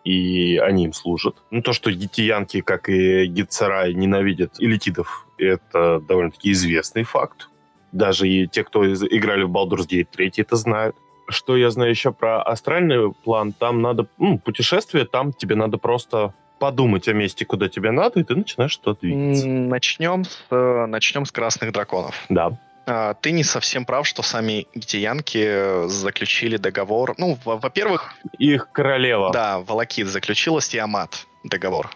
и 0.03 0.57
они 0.57 0.85
им 0.85 0.93
служат. 0.93 1.35
Ну, 1.49 1.61
то, 1.61 1.73
что 1.73 1.91
детьянки, 1.91 2.61
как 2.61 2.89
и 2.89 3.25
Гитсарай, 3.25 3.93
ненавидят 3.93 4.55
элитидов, 4.59 5.25
это 5.37 5.99
довольно-таки 5.99 6.51
известный 6.51 7.03
факт. 7.03 7.49
Даже 7.91 8.27
и 8.27 8.47
те, 8.47 8.63
кто 8.63 8.85
играли 8.85 9.43
в 9.43 9.51
Baldur's 9.51 9.87
Gate 9.87 10.07
3, 10.11 10.33
это 10.37 10.55
знают. 10.55 10.95
Что 11.29 11.57
я 11.57 11.71
знаю 11.71 11.89
еще 11.89 12.11
про 12.11 12.41
астральный 12.41 13.11
план, 13.11 13.51
там 13.51 13.81
надо... 13.81 14.07
Ну, 14.17 14.37
путешествие, 14.37 15.05
там 15.05 15.33
тебе 15.33 15.55
надо 15.55 15.77
просто 15.77 16.33
подумать 16.59 17.07
о 17.07 17.13
месте, 17.13 17.45
куда 17.45 17.69
тебе 17.69 17.91
надо, 17.91 18.19
и 18.19 18.23
ты 18.23 18.35
начинаешь 18.35 18.71
что-то 18.71 19.01
двигаться. 19.01 19.47
Начнем 19.47 20.23
с, 20.25 20.37
э, 20.51 20.85
начнем 20.87 21.25
с 21.25 21.31
красных 21.31 21.71
драконов. 21.71 22.15
Да. 22.29 22.57
А, 22.89 23.13
Ты 23.15 23.31
не 23.31 23.43
совсем 23.43 23.85
прав, 23.85 24.07
что 24.07 24.23
сами 24.23 24.65
гитиянки 24.73 25.43
э, 25.45 25.87
заключили 25.87 26.57
договор. 26.57 27.15
Ну, 27.17 27.37
во- 27.43 27.57
во-первых, 27.57 28.13
Их 28.39 28.69
королева. 28.71 29.31
да, 29.33 29.59
Волокит 29.59 30.07
заключила 30.07 30.59
с 30.61 30.69
Тиамат 30.69 31.25
договор. 31.43 31.89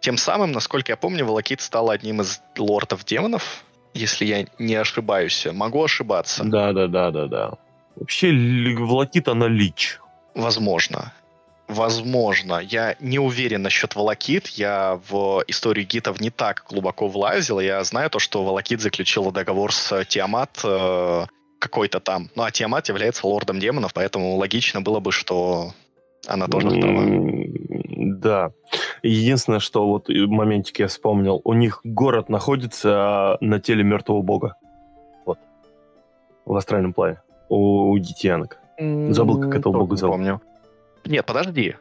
Тем 0.00 0.16
самым, 0.16 0.52
насколько 0.52 0.92
я 0.92 0.96
помню, 0.96 1.24
Волокит 1.26 1.60
стала 1.60 1.92
одним 1.92 2.20
из 2.22 2.40
лордов 2.56 3.04
демонов, 3.04 3.64
если 3.92 4.24
я 4.24 4.46
не 4.58 4.74
ошибаюсь. 4.74 5.46
Могу 5.52 5.82
ошибаться. 5.84 6.44
Да, 6.44 6.72
да, 6.72 6.86
да, 6.86 7.10
да, 7.10 7.26
да. 7.26 7.52
Вообще, 7.96 8.30
Волокит 8.78 9.28
она 9.28 9.48
лич. 9.48 9.98
Возможно. 10.34 11.12
Возможно. 11.68 12.60
Я 12.60 12.94
не 13.00 13.18
уверен 13.18 13.62
насчет 13.62 13.96
Волокит. 13.96 14.46
Я 14.48 15.00
в 15.08 15.42
историю 15.48 15.86
гитов 15.86 16.20
не 16.20 16.30
так 16.30 16.64
глубоко 16.68 17.08
влазил. 17.08 17.58
Я 17.60 17.82
знаю 17.84 18.08
то, 18.10 18.18
что 18.18 18.44
Волокит 18.44 18.80
заключила 18.80 19.32
договор 19.32 19.72
с 19.72 20.04
Тиамат 20.04 20.60
э, 20.64 21.24
какой-то 21.58 21.98
там. 22.00 22.30
Ну, 22.36 22.44
а 22.44 22.50
Тиамат 22.50 22.88
является 22.88 23.26
лордом 23.26 23.58
демонов, 23.58 23.92
поэтому 23.94 24.36
логично 24.36 24.80
было 24.80 25.00
бы, 25.00 25.10
что 25.10 25.72
она 26.28 26.46
тоже. 26.46 26.68
М, 26.68 28.20
Да. 28.20 28.50
Единственное, 29.02 29.58
что 29.60 29.86
вот 29.86 30.08
моментик 30.08 30.78
я 30.78 30.86
вспомнил, 30.88 31.40
у 31.44 31.52
них 31.52 31.80
город 31.84 32.28
находится 32.28 33.38
на 33.40 33.60
теле 33.60 33.82
мертвого 33.82 34.22
бога. 34.22 34.54
Вот. 35.24 35.38
В 36.44 36.54
астральном 36.56 36.92
плане. 36.92 37.20
У, 37.48 37.90
у 37.90 37.98
детьянок. 37.98 38.58
Забыл, 38.78 39.40
как 39.40 39.56
этого 39.56 39.72
бога 39.80 39.96
зовут. 39.96 40.16
Помню. 40.16 40.40
Нет, 41.06 41.24
подожди. 41.26 41.76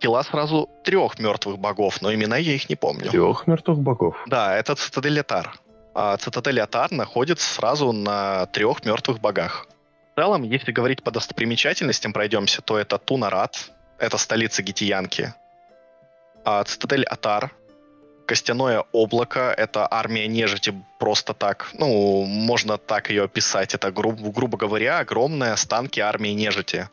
Тела 0.00 0.22
сразу 0.22 0.68
трех 0.84 1.18
мертвых 1.18 1.58
богов, 1.58 2.00
но 2.02 2.14
имена 2.14 2.36
я 2.36 2.54
их 2.54 2.68
не 2.68 2.76
помню. 2.76 3.10
Трех 3.10 3.46
мертвых 3.46 3.78
богов. 3.78 4.16
Да, 4.26 4.54
это 4.56 4.74
цитадель 4.76 5.20
Атар. 5.20 5.54
А 5.94 6.16
цитадель 6.16 6.60
Атар 6.60 6.92
находится 6.92 7.52
сразу 7.52 7.92
на 7.92 8.46
трех 8.46 8.84
мертвых 8.84 9.20
богах. 9.20 9.66
В 10.14 10.20
целом, 10.20 10.42
если 10.44 10.70
говорить 10.72 11.02
по 11.02 11.10
достопримечательностям, 11.10 12.12
пройдемся, 12.12 12.62
то 12.62 12.78
это 12.78 12.98
Тунарат, 12.98 13.70
это 13.98 14.18
столица 14.18 14.62
Гитиянки. 14.62 15.34
А 16.44 16.62
цитадель 16.64 17.04
Атар, 17.04 17.50
Костяное 18.26 18.84
облако, 18.92 19.54
это 19.56 19.88
армия 19.90 20.26
нежити 20.28 20.74
просто 20.98 21.32
так. 21.32 21.70
Ну, 21.72 22.24
можно 22.24 22.76
так 22.76 23.08
ее 23.08 23.24
описать. 23.24 23.74
Это, 23.74 23.90
гру- 23.90 24.12
грубо 24.32 24.58
говоря, 24.58 24.98
огромные 24.98 25.52
останки 25.52 25.98
армии 26.00 26.28
нежити. 26.30 26.88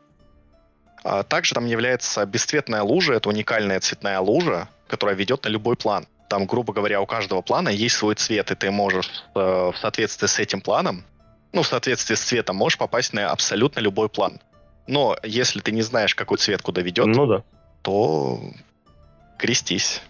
А 1.05 1.21
также 1.21 1.53
там 1.53 1.67
является 1.67 2.25
бесцветная 2.25 2.81
лужа, 2.81 3.13
это 3.13 3.29
уникальная 3.29 3.79
цветная 3.79 4.19
лужа, 4.19 4.67
которая 4.87 5.15
ведет 5.15 5.43
на 5.43 5.49
любой 5.49 5.75
план. 5.75 6.07
Там, 6.29 6.47
грубо 6.47 6.73
говоря, 6.73 6.99
у 6.99 7.05
каждого 7.05 7.43
плана 7.43 7.69
есть 7.69 7.95
свой 7.95 8.15
цвет, 8.15 8.49
и 8.49 8.55
ты 8.55 8.71
можешь 8.71 9.23
э, 9.35 9.39
в 9.39 9.75
соответствии 9.79 10.25
с 10.25 10.39
этим 10.39 10.61
планом, 10.61 11.03
ну, 11.53 11.61
в 11.61 11.67
соответствии 11.67 12.15
с 12.15 12.21
цветом, 12.21 12.55
можешь 12.55 12.79
попасть 12.79 13.13
на 13.13 13.29
абсолютно 13.29 13.81
любой 13.81 14.09
план. 14.09 14.39
Но 14.87 15.15
если 15.21 15.59
ты 15.59 15.71
не 15.71 15.83
знаешь, 15.83 16.15
какой 16.15 16.39
цвет 16.39 16.63
куда 16.63 16.81
ведет, 16.81 17.05
Ну 17.05 17.27
да. 17.27 17.43
то 17.83 18.41
крестись. 19.37 20.01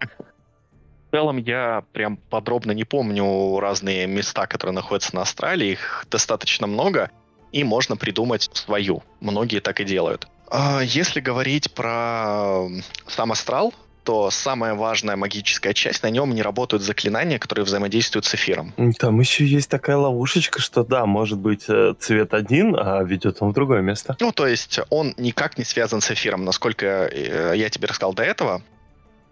В 0.00 1.10
целом 1.10 1.36
я 1.36 1.84
прям 1.92 2.16
подробно 2.16 2.72
не 2.72 2.84
помню 2.84 3.60
разные 3.60 4.06
места, 4.06 4.46
которые 4.46 4.74
находятся 4.74 5.14
на 5.14 5.20
Австралии. 5.20 5.72
Их 5.72 6.06
достаточно 6.10 6.66
много, 6.66 7.10
и 7.54 7.62
можно 7.62 7.96
придумать 7.96 8.50
свою. 8.52 9.02
Многие 9.20 9.60
так 9.60 9.80
и 9.80 9.84
делают. 9.84 10.26
А 10.50 10.82
Если 10.82 11.20
говорить 11.20 11.72
про 11.72 12.66
сам 13.06 13.30
астрал, 13.30 13.72
то 14.02 14.30
самая 14.30 14.74
важная 14.74 15.16
магическая 15.16 15.72
часть, 15.72 16.02
на 16.02 16.10
нем 16.10 16.34
не 16.34 16.42
работают 16.42 16.82
заклинания, 16.82 17.38
которые 17.38 17.64
взаимодействуют 17.64 18.26
с 18.26 18.34
эфиром. 18.34 18.74
Там 18.98 19.20
еще 19.20 19.46
есть 19.46 19.70
такая 19.70 19.96
ловушечка, 19.96 20.60
что 20.60 20.84
да, 20.84 21.06
может 21.06 21.38
быть 21.38 21.64
э, 21.68 21.94
цвет 21.98 22.34
один, 22.34 22.76
а 22.76 23.02
ведет 23.02 23.36
он 23.40 23.50
в 23.50 23.54
другое 23.54 23.80
место. 23.82 24.16
Ну, 24.20 24.32
то 24.32 24.46
есть 24.46 24.80
он 24.90 25.14
никак 25.16 25.56
не 25.56 25.64
связан 25.64 26.00
с 26.00 26.10
эфиром. 26.10 26.44
Насколько 26.44 27.08
э, 27.10 27.54
я 27.56 27.70
тебе 27.70 27.86
рассказал 27.88 28.12
до 28.12 28.24
этого, 28.24 28.62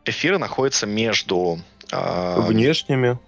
эфир 0.06 0.38
находится 0.38 0.86
между... 0.86 1.58
э, 1.90 2.40
Внешними 2.40 3.18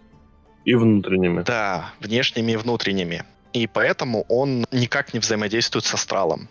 и 0.64 0.74
внутренними. 0.74 1.42
Да, 1.42 1.92
внешними 2.00 2.52
и 2.52 2.56
внутренними. 2.56 3.24
И 3.54 3.68
поэтому 3.68 4.26
он 4.28 4.66
никак 4.72 5.14
не 5.14 5.20
взаимодействует 5.20 5.84
с 5.84 5.94
астралом. 5.94 6.48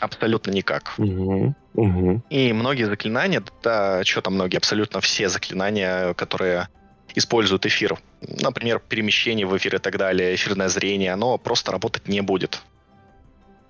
Абсолютно 0.00 0.50
никак. 0.50 0.94
Угу. 0.98 1.54
Угу. 1.74 2.22
И 2.28 2.52
многие 2.52 2.84
заклинания, 2.84 3.42
да, 3.62 4.02
что 4.04 4.20
там 4.20 4.34
многие, 4.34 4.56
абсолютно 4.56 5.00
все 5.00 5.28
заклинания, 5.28 6.12
которые 6.14 6.68
используют 7.14 7.66
эфир, 7.66 7.98
например, 8.20 8.80
перемещение 8.80 9.46
в 9.46 9.56
эфир 9.56 9.76
и 9.76 9.78
так 9.78 9.96
далее, 9.96 10.34
эфирное 10.34 10.68
зрение, 10.68 11.12
оно 11.12 11.38
просто 11.38 11.70
работать 11.70 12.08
не 12.08 12.20
будет. 12.20 12.62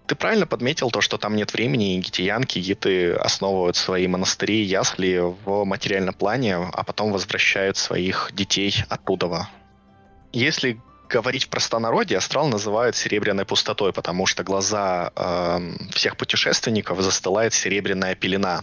Ты 0.07 0.14
правильно 0.14 0.47
подметил 0.47 0.91
то, 0.91 1.03
что 1.03 1.18
там 1.18 1.37
нет 1.37 1.53
времени, 1.53 1.95
и 1.95 2.01
гитиянки, 2.01 2.59
гиты 2.59 3.12
основывают 3.12 3.76
свои 3.76 4.09
монастыри, 4.09 4.62
ясли 4.62 5.18
в 5.18 5.64
материальном 5.64 6.14
плане, 6.14 6.57
а 6.57 6.83
потом 6.83 7.12
возвращают 7.12 7.76
своих 7.76 8.31
детей 8.33 8.74
оттуда. 8.89 9.49
Если 10.33 10.81
говорить 11.11 11.44
в 11.44 11.48
простонародье, 11.48 12.18
астрал 12.18 12.48
называют 12.48 12.96
серебряной 12.96 13.44
пустотой, 13.44 13.92
потому 13.92 14.26
что 14.26 14.42
глаза 14.44 15.12
эм, 15.16 15.90
всех 15.92 16.16
путешественников 16.16 17.00
застилает 17.00 17.52
серебряная 17.52 18.14
пелена. 18.14 18.62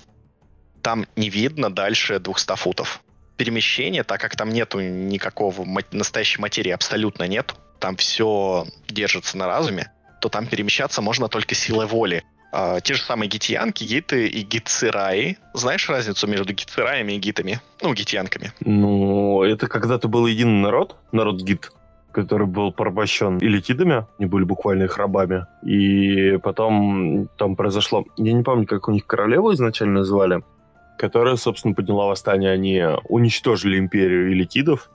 Там 0.82 1.06
не 1.16 1.30
видно 1.30 1.70
дальше 1.70 2.20
200 2.20 2.56
футов. 2.56 3.02
Перемещение, 3.36 4.04
так 4.04 4.20
как 4.20 4.36
там 4.36 4.50
нету 4.50 4.80
никакого 4.80 5.66
настоящей 5.92 6.42
материи, 6.42 6.72
абсолютно 6.72 7.28
нет, 7.28 7.54
там 7.80 7.96
все 7.98 8.66
держится 8.88 9.38
на 9.38 9.46
разуме, 9.46 9.92
то 10.22 10.30
там 10.30 10.48
перемещаться 10.48 11.02
можно 11.02 11.28
только 11.28 11.54
силой 11.54 11.86
воли. 11.86 12.24
А, 12.52 12.80
те 12.80 12.94
же 12.94 13.02
самые 13.02 13.30
гитьянки, 13.30 13.84
гиты 13.84 14.28
и 14.28 14.42
гитцираи. 14.42 15.38
Знаешь 15.54 15.90
разницу 15.90 16.26
между 16.28 16.54
гитцираями 16.54 17.14
и 17.14 17.20
гитами? 17.20 17.62
Ну, 17.82 17.94
гитьянками. 17.94 18.54
Ну, 18.62 19.44
это 19.44 19.68
когда-то 19.68 20.08
был 20.08 20.26
единый 20.26 20.62
народ, 20.62 20.96
народ-гид, 21.12 21.72
который 22.18 22.48
был 22.48 22.72
порабощен 22.72 23.38
элитидами, 23.38 24.08
они 24.18 24.28
были 24.28 24.44
буквально 24.44 24.86
их 24.86 24.98
рабами. 24.98 25.46
И 25.64 26.38
потом 26.38 27.30
там 27.38 27.56
произошло, 27.56 28.06
я 28.18 28.34
не 28.34 28.42
помню, 28.42 28.66
как 28.66 28.88
у 28.88 28.92
них 28.92 29.06
королеву 29.06 29.54
изначально 29.54 30.04
звали, 30.04 30.42
которая, 30.98 31.36
собственно, 31.36 31.76
подняла 31.76 32.08
восстание. 32.08 32.54
Они 32.54 32.84
уничтожили 33.08 33.78
империю 33.78 34.34
элитидов. 34.34 34.90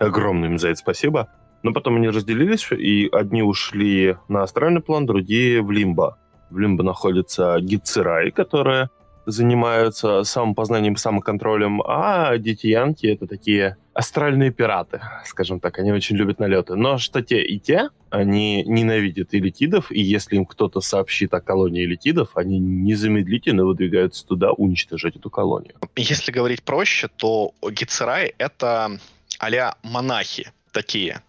Огромное 0.00 0.48
им 0.48 0.58
за 0.58 0.70
это 0.70 0.78
спасибо. 0.78 1.28
Но 1.62 1.72
потом 1.72 1.94
они 1.94 2.08
разделились, 2.08 2.72
и 2.72 3.08
одни 3.12 3.44
ушли 3.44 4.16
на 4.26 4.42
астральный 4.42 4.80
план, 4.80 5.06
другие 5.06 5.62
в 5.62 5.70
Лимбо. 5.70 6.18
В 6.50 6.58
Лимбо 6.58 6.82
находится 6.82 7.56
Гитцерай, 7.60 8.32
которая 8.32 8.90
занимаются 9.26 10.24
самопознанием, 10.24 10.96
самоконтролем, 10.96 11.82
а 11.82 12.36
детиянки— 12.38 13.06
это 13.08 13.26
такие 13.26 13.76
астральные 13.94 14.50
пираты, 14.50 15.00
скажем 15.24 15.60
так. 15.60 15.78
Они 15.78 15.92
очень 15.92 16.16
любят 16.16 16.38
налеты. 16.38 16.74
Но 16.74 16.98
что 16.98 17.22
те 17.22 17.42
и 17.42 17.58
те, 17.58 17.90
они 18.10 18.62
ненавидят 18.64 19.34
элитидов, 19.34 19.92
и 19.92 20.00
если 20.00 20.36
им 20.36 20.46
кто-то 20.46 20.80
сообщит 20.80 21.34
о 21.34 21.40
колонии 21.40 21.84
элитидов, 21.84 22.36
они 22.36 22.58
незамедлительно 22.58 23.64
выдвигаются 23.64 24.26
туда 24.26 24.52
уничтожать 24.52 25.16
эту 25.16 25.30
колонию. 25.30 25.74
Если 25.96 26.32
говорить 26.32 26.62
проще, 26.62 27.08
то 27.08 27.52
Гитцерай— 27.62 28.34
это 28.38 28.98
а 29.38 29.76
монахи 29.82 30.52
такие. 30.72 31.22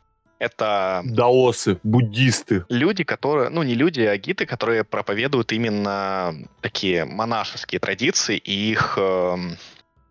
Это... 0.43 1.01
Даосы, 1.05 1.79
буддисты. 1.83 2.65
Люди, 2.67 3.05
которые... 3.05 3.49
Ну, 3.49 3.63
не 3.63 3.75
люди, 3.75 4.01
а 4.01 4.17
гиты, 4.17 4.45
которые 4.45 4.83
проповедуют 4.83 5.53
именно 5.53 6.35
такие 6.59 7.05
монашеские 7.05 7.79
традиции, 7.79 8.37
и 8.37 8.71
их 8.71 8.97
э, 8.97 9.37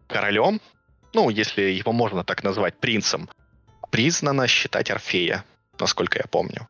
королем, 0.06 0.58
ну, 1.12 1.28
если 1.28 1.64
его 1.64 1.92
можно 1.92 2.24
так 2.24 2.44
назвать, 2.44 2.78
принцем, 2.80 3.28
признано 3.90 4.46
считать 4.46 4.90
Орфея, 4.90 5.44
насколько 5.78 6.18
я 6.18 6.24
помню. 6.30 6.66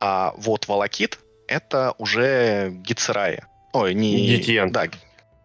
А 0.00 0.34
вот 0.36 0.68
Волокит— 0.68 1.18
это 1.48 1.94
уже 1.96 2.70
Гицерая. 2.70 3.48
Ой, 3.72 3.94
не... 3.94 4.36
Гитиянки. 4.36 4.72
Да, 4.74 4.88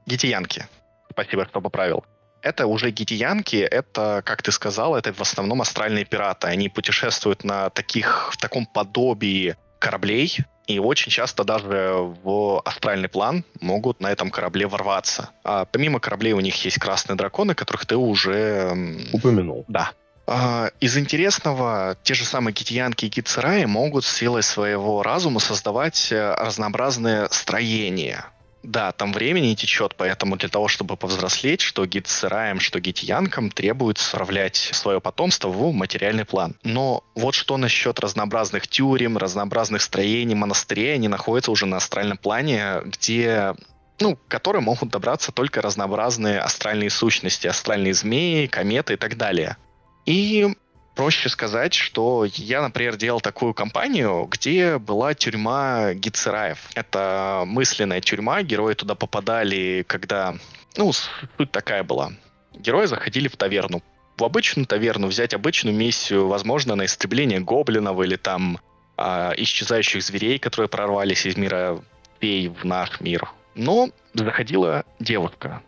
гитиянки. 0.06 0.68
Спасибо, 1.10 1.46
что 1.46 1.62
поправил. 1.62 2.04
Это 2.42 2.68
уже 2.68 2.92
гитиянки, 2.92 3.58
это, 3.58 4.22
как 4.26 4.42
ты 4.42 4.52
сказал, 4.52 4.96
это 4.96 5.14
в 5.14 5.22
основном 5.22 5.62
астральные 5.62 6.06
пираты. 6.06 6.48
Они 6.48 6.70
путешествуют 6.70 7.44
на 7.44 7.70
таких, 7.70 8.32
в 8.34 8.38
таком 8.38 8.66
подобии 8.66 9.56
кораблей, 9.80 10.38
и 10.68 10.78
очень 10.78 11.12
часто 11.12 11.44
даже 11.44 11.96
в 12.24 12.62
астральный 12.64 13.10
план 13.10 13.44
могут 13.60 14.02
на 14.02 14.12
этом 14.12 14.30
корабле 14.30 14.68
ворваться. 14.68 15.32
А 15.44 15.66
помимо 15.66 16.00
кораблей 16.00 16.34
у 16.34 16.40
них 16.40 16.64
есть 16.64 16.78
красные 16.78 17.16
драконы, 17.16 17.56
которых 17.56 17.88
ты 17.88 17.96
уже... 17.96 18.76
Упомянул. 19.12 19.66
Да. 19.68 19.92
А, 20.28 20.70
из 20.80 20.96
интересного, 20.96 21.98
те 22.04 22.14
же 22.14 22.24
самые 22.24 22.54
гитиянки 22.54 23.06
и 23.06 23.10
гитцераи 23.10 23.66
могут 23.66 24.06
силой 24.06 24.44
своего 24.44 25.02
разума 25.02 25.40
создавать 25.40 26.12
э, 26.12 26.36
разнообразные 26.36 27.28
строения. 27.32 28.26
Да, 28.64 28.92
там 28.92 29.14
времени 29.14 29.48
не 29.48 29.56
течет, 29.56 29.96
поэтому 29.96 30.36
для 30.36 30.50
того, 30.50 30.68
чтобы 30.68 30.98
повзрослеть, 30.98 31.62
что 31.62 31.86
гид-сыраем, 31.86 32.60
что 32.60 32.80
гид-янкам 32.80 33.52
требуется 33.52 34.06
справлять 34.06 34.56
свое 34.56 35.00
потомство 35.00 35.48
в 35.48 35.74
материальный 35.74 36.26
план. 36.26 36.56
Но 36.64 37.04
вот 37.16 37.36
что 37.36 37.58
насчет 37.58 38.00
разнообразных 38.00 38.68
тюрем, 38.68 39.18
разнообразных 39.18 39.82
строений, 39.82 40.36
монастырей, 40.36 40.96
они 40.96 41.08
находятся 41.08 41.52
уже 41.52 41.66
на 41.66 41.78
астральном 41.78 42.18
плане, 42.18 42.82
где 42.86 43.56
ну, 44.02 44.16
к 44.16 44.28
которым 44.28 44.66
могут 44.66 44.90
добраться 44.90 45.32
только 45.32 45.62
разнообразные 45.62 46.40
астральные 46.40 46.90
сущности, 46.90 47.48
астральные 47.48 47.94
змеи, 47.94 48.48
кометы 48.48 48.94
и 48.94 48.98
так 48.98 49.18
далее. 49.18 49.58
И 50.06 50.56
проще 51.00 51.30
сказать, 51.30 51.74
что 51.74 52.26
я, 52.26 52.62
например, 52.62 52.98
делал 52.98 53.22
такую 53.22 53.54
компанию, 53.54 54.28
где 54.30 54.78
была 54.80 55.14
тюрьма 55.14 55.94
Гицераев. 55.94 56.60
Это 56.76 57.44
мысленная 57.46 58.02
тюрьма, 58.02 58.42
герои 58.42 58.74
туда 58.74 58.96
попадали, 58.96 59.86
когда... 59.88 60.36
Ну, 60.76 60.92
суть 60.92 61.52
такая 61.52 61.86
была. 61.86 62.12
Герои 62.54 62.86
заходили 62.86 63.30
в 63.30 63.38
таверну. 63.38 63.82
В 64.18 64.26
обычную 64.26 64.66
таверну 64.66 65.08
взять 65.08 65.34
обычную 65.34 65.74
миссию, 65.74 66.28
возможно, 66.28 66.76
на 66.76 66.84
истребление 66.84 67.40
гоблинов 67.40 68.02
или 68.02 68.18
там 68.18 68.60
э, 68.98 69.32
исчезающих 69.38 70.04
зверей, 70.04 70.38
которые 70.38 70.68
прорвались 70.68 71.26
из 71.26 71.38
мира 71.38 71.82
фей 72.20 72.50
в 72.50 72.66
наш 72.66 73.00
мир. 73.00 73.30
Но 73.56 73.90
заходила 74.14 74.84
девушка, 75.00 75.62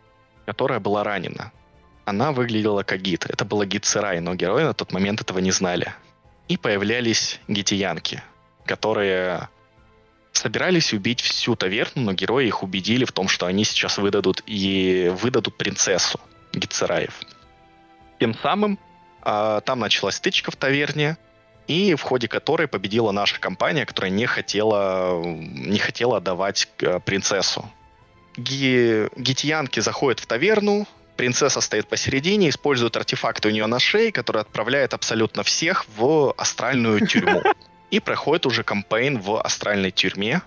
которая 0.45 0.81
была 0.81 1.05
ранена 1.05 1.53
она 2.05 2.31
выглядела 2.31 2.83
как 2.83 3.01
гид. 3.01 3.25
Это 3.29 3.45
была 3.45 3.65
гид 3.65 3.85
Сырай, 3.85 4.19
но 4.19 4.35
герои 4.35 4.63
на 4.63 4.73
тот 4.73 4.91
момент 4.91 5.21
этого 5.21 5.39
не 5.39 5.51
знали. 5.51 5.93
И 6.47 6.57
появлялись 6.57 7.39
гитиянки, 7.47 8.23
которые 8.65 9.49
собирались 10.33 10.93
убить 10.93 11.21
всю 11.21 11.55
таверну, 11.55 12.03
но 12.03 12.13
герои 12.13 12.47
их 12.47 12.63
убедили 12.63 13.05
в 13.05 13.11
том, 13.11 13.27
что 13.27 13.45
они 13.45 13.63
сейчас 13.63 13.97
выдадут 13.97 14.43
и 14.45 15.13
выдадут 15.21 15.57
принцессу 15.57 16.19
Гитсараев. 16.53 17.19
Тем 18.19 18.33
самым 18.35 18.79
э, 19.23 19.61
там 19.65 19.79
началась 19.79 20.15
стычка 20.15 20.51
в 20.51 20.55
таверне, 20.55 21.17
и 21.67 21.95
в 21.95 22.01
ходе 22.01 22.27
которой 22.27 22.67
победила 22.67 23.11
наша 23.11 23.39
компания, 23.39 23.85
которая 23.85 24.11
не 24.11 24.25
хотела, 24.25 25.23
не 25.23 25.79
хотела 25.79 26.17
отдавать 26.17 26.67
э, 26.79 26.99
принцессу. 26.99 27.69
Ги, 28.37 29.09
гитьянки 29.15 29.79
заходят 29.79 30.19
в 30.19 30.25
таверну, 30.25 30.87
принцесса 31.21 31.61
стоит 31.61 31.87
посередине, 31.87 32.49
использует 32.49 32.97
артефакты 32.97 33.49
у 33.49 33.51
нее 33.51 33.67
на 33.67 33.77
шее, 33.77 34.11
который 34.11 34.41
отправляет 34.41 34.95
абсолютно 34.95 35.43
всех 35.43 35.85
в 35.95 36.33
астральную 36.35 37.05
тюрьму. 37.05 37.43
И 37.91 37.99
проходит 37.99 38.47
уже 38.47 38.63
кампейн 38.63 39.19
в 39.19 39.39
астральной 39.39 39.91
тюрьме, 39.91 40.41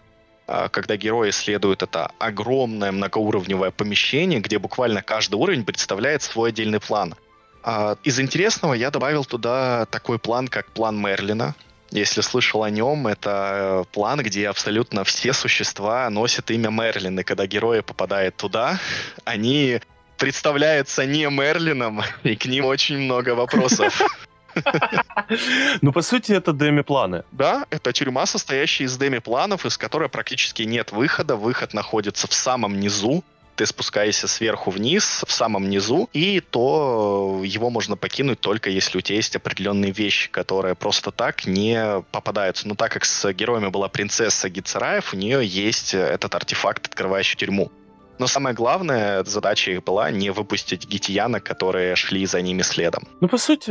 а, 0.49 0.68
когда 0.68 0.97
герои 0.97 1.31
исследуют 1.31 1.85
это 1.85 2.11
огромное 2.18 2.91
многоуровневое 2.91 3.70
помещение, 3.70 4.41
где 4.41 4.59
буквально 4.59 5.01
каждый 5.01 5.37
уровень 5.37 5.64
представляет 5.64 6.22
свой 6.22 6.49
отдельный 6.49 6.81
план. 6.81 7.14
А, 7.62 7.97
из 8.03 8.18
интересного 8.18 8.75
я 8.75 8.91
добавил 8.91 9.25
туда 9.25 9.87
такой 9.93 10.18
план, 10.18 10.49
как 10.49 10.72
план 10.72 11.01
Мерлина. 11.01 11.55
Если 11.93 12.20
слышал 12.20 12.64
о 12.64 12.70
нем, 12.70 13.07
это 13.07 13.85
план, 13.93 14.22
где 14.22 14.49
абсолютно 14.49 15.05
все 15.05 15.33
существа 15.35 16.11
носят 16.11 16.51
имя 16.51 16.70
Мерлин, 16.70 17.20
и 17.20 17.22
когда 17.22 17.47
герои 17.47 17.79
попадают 17.79 18.35
туда, 18.37 18.81
они 19.25 19.79
представляется 20.19 21.07
не 21.07 21.29
Мерлином, 21.31 22.03
и 22.23 22.37
к 22.37 22.47
ним 22.47 22.65
очень 22.65 22.99
много 22.99 23.35
вопросов. 23.35 24.03
Ну, 25.83 25.93
по 25.93 26.03
сути, 26.03 26.31
это 26.33 26.53
деми-планы. 26.53 27.25
Да, 27.33 27.67
это 27.71 27.93
тюрьма, 27.93 28.25
состоящая 28.25 28.85
из 28.85 28.97
деми-планов, 28.97 29.67
из 29.67 29.77
которой 29.77 30.09
практически 30.09 30.62
нет 30.62 30.93
выхода. 30.93 31.35
Выход 31.35 31.75
находится 31.75 32.29
в 32.29 32.35
самом 32.35 32.79
низу. 32.79 33.25
Ты 33.57 33.67
спускаешься 33.67 34.27
сверху 34.27 34.71
вниз, 34.71 35.25
в 35.27 35.33
самом 35.33 35.71
низу, 35.71 36.09
и 36.12 36.41
то 36.41 37.41
его 37.45 37.71
можно 37.71 37.97
покинуть 37.97 38.41
только 38.41 38.69
если 38.69 38.99
у 38.99 39.01
тебя 39.01 39.17
есть 39.17 39.37
определенные 39.37 39.93
вещи, 39.93 40.29
которые 40.29 40.75
просто 40.75 41.12
так 41.12 41.47
не 41.47 42.03
попадаются. 42.11 42.67
Но 42.67 42.75
так 42.75 42.93
как 42.93 43.05
с 43.05 43.33
героями 43.33 43.69
была 43.69 43.89
принцесса 43.89 44.49
Гицераев, 44.49 45.15
у 45.15 45.17
нее 45.17 45.47
есть 45.47 45.95
этот 45.95 46.35
артефакт, 46.35 46.87
открывающий 46.87 47.37
тюрьму. 47.37 47.71
Но 48.19 48.27
самое 48.27 48.55
главное, 48.55 49.25
задача 49.25 49.73
их 49.73 49.83
была 49.83 50.11
не 50.11 50.31
выпустить 50.31 50.87
гитияна, 50.87 51.41
которые 51.41 51.97
шли 51.97 52.27
за 52.27 52.41
ними 52.43 52.62
следом. 52.62 53.09
Ну, 53.21 53.29
по 53.29 53.39
сути, 53.39 53.71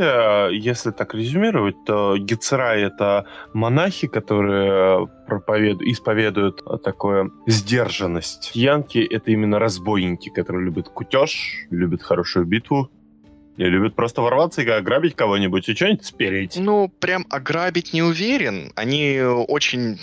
если 0.52 0.90
так 0.90 1.14
резюмировать, 1.14 1.76
то 1.86 2.16
гицерай— 2.18 2.82
это 2.84 3.26
монахи, 3.54 4.06
которые 4.06 5.08
проповедуют, 5.26 5.82
исповедуют 5.82 6.62
такое 6.82 7.30
сдержанность. 7.46 8.50
Янки— 8.54 8.98
это 9.10 9.30
именно 9.30 9.58
разбойники, 9.58 10.28
которые 10.28 10.64
любят 10.64 10.88
кутеж, 10.88 11.66
любят 11.70 12.02
хорошую 12.02 12.44
битву, 12.44 12.90
и 13.56 13.62
любят 13.62 13.94
просто 13.94 14.20
ворваться 14.20 14.62
и 14.62 14.68
ограбить 14.68 15.14
кого-нибудь 15.14 15.68
и 15.68 15.74
что-нибудь 15.74 16.04
спереть. 16.04 16.56
Ну, 16.56 16.88
прям 16.88 17.24
ограбить 17.30 17.92
не 17.92 18.02
уверен. 18.02 18.72
Они 18.74 19.20
очень, 19.20 20.00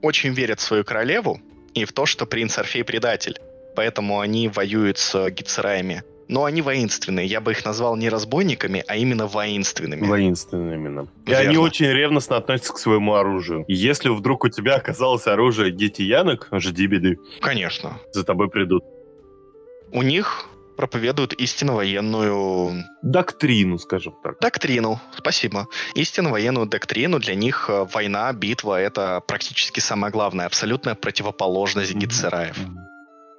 очень 0.00 0.32
верят 0.32 0.60
в 0.60 0.62
свою 0.62 0.82
королеву 0.82 1.38
и 1.74 1.84
в 1.84 1.92
то, 1.92 2.06
что 2.06 2.24
принц 2.24 2.58
Орфей 2.58 2.84
предатель 2.84 3.38
поэтому 3.76 4.20
они 4.20 4.48
воюют 4.48 4.98
с 4.98 5.30
гицераями. 5.30 6.02
Но 6.28 6.44
они 6.44 6.60
воинственные. 6.60 7.26
Я 7.26 7.40
бы 7.40 7.52
их 7.52 7.64
назвал 7.64 7.94
не 7.96 8.08
разбойниками, 8.08 8.82
а 8.88 8.96
именно 8.96 9.26
воинственными. 9.26 10.04
Воинственными, 10.04 10.96
да. 10.96 11.02
И 11.24 11.30
Верно. 11.30 11.48
они 11.48 11.58
очень 11.58 11.86
ревностно 11.86 12.36
относятся 12.36 12.72
к 12.72 12.78
своему 12.78 13.14
оружию. 13.14 13.64
И 13.68 13.74
если 13.74 14.08
вдруг 14.08 14.42
у 14.44 14.48
тебя 14.48 14.74
оказалось 14.74 15.28
оружие 15.28 15.70
гетиянок, 15.70 16.48
жди 16.52 16.86
беды. 16.88 17.18
Конечно. 17.40 18.00
За 18.12 18.24
тобой 18.24 18.48
придут. 18.48 18.82
У 19.92 20.02
них 20.02 20.48
проповедуют 20.76 21.32
истинно 21.34 21.74
военную... 21.74 22.84
Доктрину, 23.02 23.78
скажем 23.78 24.14
так. 24.22 24.38
Доктрину, 24.40 25.00
спасибо. 25.16 25.68
Истинно 25.94 26.30
военную 26.30 26.66
доктрину. 26.66 27.18
Для 27.18 27.34
них 27.34 27.66
э, 27.68 27.86
война, 27.92 28.32
битва— 28.32 28.80
это 28.82 29.22
практически 29.26 29.80
самое 29.80 30.12
главное. 30.12 30.46
Абсолютная 30.46 30.94
противоположность 30.94 31.92
mm-hmm. 31.92 32.00
гитсераев. 32.00 32.58
Mm-hmm. 32.58 32.95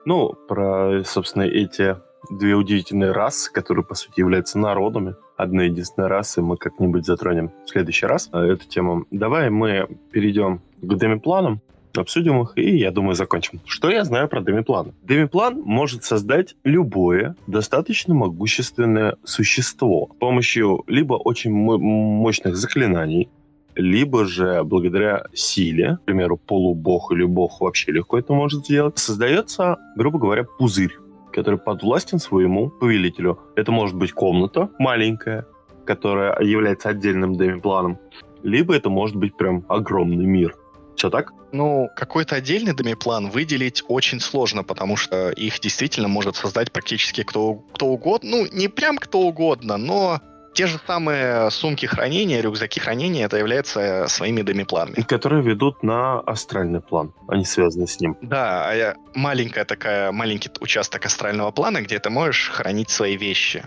Ну, 0.08 0.36
про, 0.48 1.04
собственно, 1.04 1.44
эти 1.44 1.98
две 2.30 2.54
удивительные 2.54 3.12
расы, 3.12 3.52
которые, 3.52 3.84
по 3.84 3.94
сути, 3.94 4.22
являются 4.22 4.58
народами 4.58 5.16
одной 5.36 5.68
единственной 5.68 6.08
расы, 6.08 6.42
мы 6.42 6.56
как-нибудь 6.56 7.06
затронем 7.06 7.52
в 7.66 7.70
следующий 7.70 8.06
раз 8.06 8.30
эту 8.32 8.66
тему. 8.70 9.06
Давай 9.12 9.50
мы 9.50 9.86
перейдем 10.14 10.62
к 10.82 10.96
демипланам, 10.96 11.60
обсудим 11.94 12.42
их 12.42 12.54
и, 12.56 12.78
я 12.78 12.92
думаю, 12.92 13.16
закончим. 13.16 13.60
Что 13.66 13.90
я 13.90 14.06
знаю 14.06 14.30
про 14.30 14.40
демиплан? 14.40 14.94
Демиплан 15.04 15.60
может 15.60 16.06
создать 16.06 16.56
любое 16.64 17.36
достаточно 17.46 18.14
могущественное 18.14 19.18
существо 19.26 20.10
с 20.14 20.20
помощью 20.20 20.86
либо 20.88 21.16
очень 21.16 21.52
мощных 21.52 22.56
заклинаний, 22.56 23.30
либо 23.78 24.26
же 24.26 24.64
благодаря 24.64 25.26
силе, 25.34 25.98
к 26.02 26.06
примеру, 26.06 26.38
полубог 26.38 27.12
или 27.12 27.24
бог 27.24 27.62
вообще 27.62 27.92
легко 27.92 28.18
это 28.18 28.34
может 28.34 28.66
сделать, 28.66 28.98
создается, 28.98 29.78
грубо 29.96 30.20
говоря, 30.20 30.44
пузырь, 30.44 30.98
который 31.32 31.60
подвластен 31.60 32.20
своему 32.20 32.70
повелителю. 32.70 33.40
Это 33.56 33.72
может 33.72 33.96
быть 33.96 34.12
комната 34.12 34.70
маленькая, 34.80 35.46
которая 35.86 36.42
является 36.42 36.90
отдельным 36.90 37.36
демипланом, 37.36 38.00
либо 38.44 38.76
это 38.76 38.90
может 38.90 39.16
быть 39.16 39.38
прям 39.38 39.64
огромный 39.70 40.26
мир. 40.26 40.56
Все 40.96 41.10
так? 41.12 41.32
Ну, 41.52 41.90
какой-то 41.96 42.36
отдельный 42.36 42.76
демиплан 42.76 43.30
выделить 43.30 43.84
очень 43.88 44.20
сложно, 44.20 44.64
потому 44.64 44.98
что 44.98 45.30
их 45.30 45.60
действительно 45.60 46.08
может 46.08 46.36
создать 46.36 46.72
практически 46.72 47.24
кто, 47.24 47.54
кто 47.74 47.88
угодно. 47.88 48.30
Ну, 48.32 48.48
не 48.52 48.68
прям 48.68 48.98
кто 48.98 49.22
угодно, 49.22 49.78
но 49.78 50.20
те 50.58 50.66
же 50.66 50.80
самые 50.88 51.52
сумки 51.52 51.86
хранения, 51.86 52.42
рюкзаки 52.42 52.80
хранения, 52.80 53.26
это 53.26 53.38
является 53.38 54.08
своими 54.08 54.42
демипланами. 54.42 55.04
Которые 55.04 55.44
ведут 55.44 55.84
на 55.84 56.20
астральный 56.22 56.82
план, 56.82 57.14
они 57.28 57.46
связаны 57.46 57.86
с 57.86 58.00
ним. 58.02 58.18
Да, 58.24 58.72
а 58.72 58.96
маленькая 59.14 59.66
такая, 59.66 60.12
маленький 60.12 60.50
участок 60.60 61.06
астрального 61.06 61.52
плана, 61.52 61.84
где 61.84 62.00
ты 62.00 62.10
можешь 62.10 62.50
хранить 62.50 62.90
свои 62.90 63.18
вещи 63.18 63.66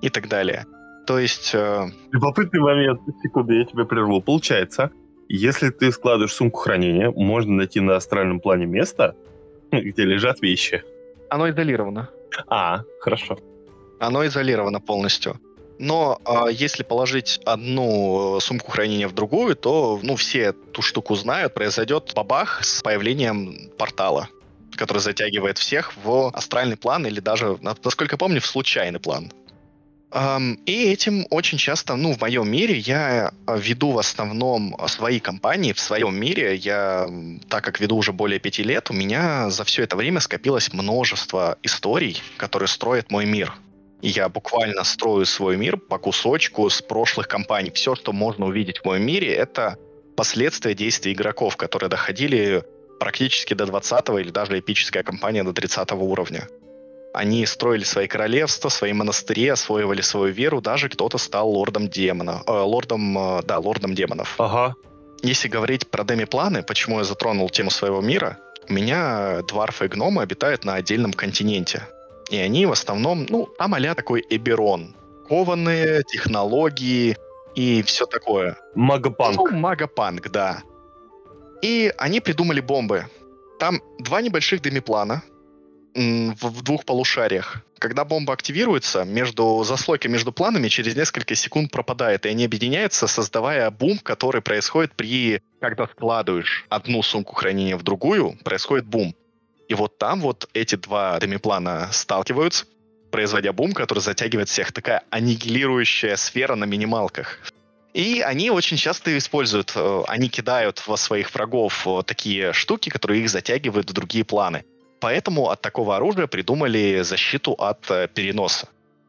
и 0.00 0.08
так 0.08 0.28
далее. 0.28 0.64
То 1.06 1.18
есть... 1.18 1.54
Э... 1.54 1.90
Любопытный 2.10 2.60
момент, 2.60 3.02
секунду, 3.22 3.52
я 3.52 3.66
тебя 3.66 3.84
прерву. 3.84 4.22
Получается, 4.22 4.90
если 5.28 5.68
ты 5.68 5.92
складываешь 5.92 6.32
сумку 6.32 6.60
хранения, 6.60 7.10
можно 7.10 7.52
найти 7.52 7.80
на 7.80 7.96
астральном 7.96 8.40
плане 8.40 8.64
место, 8.64 9.14
где 9.70 10.04
лежат 10.04 10.40
вещи. 10.40 10.84
Оно 11.28 11.50
изолировано. 11.50 12.08
А, 12.48 12.80
хорошо. 13.00 13.36
Оно 14.00 14.24
изолировано 14.24 14.80
полностью. 14.80 15.38
Но 15.78 16.20
э, 16.24 16.52
если 16.52 16.82
положить 16.82 17.40
одну 17.44 18.38
сумку 18.40 18.70
хранения 18.70 19.08
в 19.08 19.12
другую, 19.12 19.56
то 19.56 19.98
ну, 20.02 20.16
все 20.16 20.40
эту 20.40 20.82
штуку 20.82 21.14
знают, 21.16 21.54
произойдет 21.54 22.12
бабах 22.14 22.64
с 22.64 22.82
появлением 22.82 23.70
портала, 23.76 24.28
который 24.76 24.98
затягивает 24.98 25.58
всех 25.58 25.92
в 26.04 26.30
астральный 26.32 26.76
план 26.76 27.06
или 27.06 27.20
даже, 27.20 27.58
насколько 27.60 28.16
помню, 28.16 28.40
в 28.40 28.46
случайный 28.46 29.00
план. 29.00 29.32
И 30.64 30.84
этим 30.92 31.26
очень 31.30 31.58
часто, 31.58 31.96
ну, 31.96 32.12
в 32.12 32.20
моем 32.20 32.48
мире 32.48 32.78
я 32.78 33.32
веду 33.48 33.90
в 33.90 33.98
основном 33.98 34.76
свои 34.86 35.18
компании. 35.18 35.72
В 35.72 35.80
своем 35.80 36.14
мире 36.14 36.54
я, 36.54 37.08
так 37.48 37.64
как 37.64 37.80
веду 37.80 37.96
уже 37.96 38.12
более 38.12 38.38
пяти 38.38 38.62
лет, 38.62 38.90
у 38.90 38.94
меня 38.94 39.50
за 39.50 39.64
все 39.64 39.82
это 39.82 39.96
время 39.96 40.20
скопилось 40.20 40.72
множество 40.72 41.58
историй, 41.64 42.22
которые 42.36 42.68
строят 42.68 43.10
мой 43.10 43.26
мир. 43.26 43.54
Я 44.06 44.28
буквально 44.28 44.84
строю 44.84 45.24
свой 45.24 45.56
мир 45.56 45.78
по 45.78 45.96
кусочку 45.96 46.68
с 46.68 46.82
прошлых 46.82 47.26
кампаний. 47.26 47.70
Все, 47.70 47.94
что 47.94 48.12
можно 48.12 48.44
увидеть 48.44 48.80
в 48.80 48.84
моем 48.84 49.06
мире, 49.06 49.32
это 49.32 49.78
последствия 50.14 50.74
действий 50.74 51.14
игроков, 51.14 51.56
которые 51.56 51.88
доходили 51.88 52.64
практически 53.00 53.54
до 53.54 53.64
20 53.64 54.10
или 54.20 54.28
даже 54.28 54.58
эпическая 54.58 55.02
кампания 55.02 55.42
до 55.42 55.54
30 55.54 55.92
уровня. 55.92 56.48
Они 57.14 57.46
строили 57.46 57.84
свои 57.84 58.06
королевства, 58.06 58.68
свои 58.68 58.92
монастыри, 58.92 59.48
освоивали 59.48 60.02
свою 60.02 60.34
веру, 60.34 60.60
даже 60.60 60.90
кто-то 60.90 61.16
стал 61.16 61.48
лордом 61.48 61.88
демонов. 61.88 62.42
Э, 62.46 62.52
лордом, 62.52 63.16
э, 63.16 63.42
да, 63.44 63.58
лордом 63.58 63.94
демонов. 63.94 64.34
Ага. 64.36 64.74
Если 65.22 65.48
говорить 65.48 65.88
про 65.88 66.04
деми-планы, 66.04 66.62
почему 66.62 66.98
я 66.98 67.04
затронул 67.04 67.48
тему 67.48 67.70
своего 67.70 68.02
мира, 68.02 68.36
у 68.68 68.72
меня 68.74 69.40
дварфы 69.48 69.86
и 69.86 69.88
гномы 69.88 70.20
обитают 70.20 70.66
на 70.66 70.74
отдельном 70.74 71.14
континенте. 71.14 71.88
И 72.30 72.36
они 72.36 72.66
в 72.66 72.72
основном, 72.72 73.26
ну, 73.28 73.46
там 73.58 73.74
а 73.74 73.94
такой 73.94 74.24
Эберон. 74.30 74.94
Кованые, 75.28 76.02
технологии 76.04 77.16
и 77.54 77.82
все 77.82 78.06
такое. 78.06 78.56
Магопанк. 78.74 79.36
Ну, 79.36 79.56
магопанк, 79.56 80.30
да. 80.30 80.62
И 81.62 81.92
они 81.96 82.20
придумали 82.20 82.60
бомбы. 82.60 83.06
Там 83.58 83.80
два 83.98 84.20
небольших 84.20 84.60
демиплана 84.60 85.22
в, 85.94 86.62
двух 86.62 86.84
полушариях. 86.84 87.62
Когда 87.78 88.04
бомба 88.04 88.32
активируется, 88.32 89.04
между 89.04 89.62
заслойка 89.64 90.08
между 90.08 90.32
планами 90.32 90.68
через 90.68 90.96
несколько 90.96 91.34
секунд 91.34 91.70
пропадает, 91.70 92.26
и 92.26 92.30
они 92.30 92.44
объединяются, 92.44 93.06
создавая 93.06 93.70
бум, 93.70 93.98
который 93.98 94.42
происходит 94.42 94.94
при... 94.94 95.40
Когда 95.60 95.86
складываешь 95.86 96.66
одну 96.68 97.02
сумку 97.02 97.34
хранения 97.34 97.76
в 97.76 97.82
другую, 97.82 98.36
происходит 98.42 98.86
бум. 98.86 99.14
И 99.74 99.76
вот 99.76 99.98
там 99.98 100.20
вот 100.20 100.48
эти 100.54 100.76
два 100.76 101.18
демиплана 101.18 101.88
сталкиваются, 101.90 102.64
производя 103.10 103.52
бум, 103.52 103.72
который 103.72 103.98
затягивает 103.98 104.48
всех. 104.48 104.70
Такая 104.70 105.02
аннигилирующая 105.10 106.14
сфера 106.14 106.54
на 106.54 106.62
минималках. 106.62 107.40
И 107.92 108.20
они 108.20 108.50
очень 108.50 108.76
часто 108.76 109.18
используют, 109.18 109.72
э, 109.74 110.02
они 110.06 110.28
кидают 110.28 110.86
во 110.86 110.96
своих 110.96 111.34
врагов 111.34 111.88
э, 111.88 112.02
такие 112.06 112.52
штуки, 112.52 112.88
которые 112.88 113.22
их 113.22 113.28
затягивают 113.28 113.90
в 113.90 113.92
другие 113.92 114.24
планы. 114.24 114.64
Поэтому 115.00 115.50
от 115.50 115.60
такого 115.60 115.96
оружия 115.96 116.28
придумали 116.28 117.02
защиту 117.02 117.54
от 117.54 117.90
э, 117.90 118.06
переноса, 118.06 118.68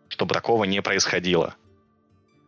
чтобы 0.10 0.34
такого 0.34 0.64
не 0.64 0.82
происходило. 0.82 1.54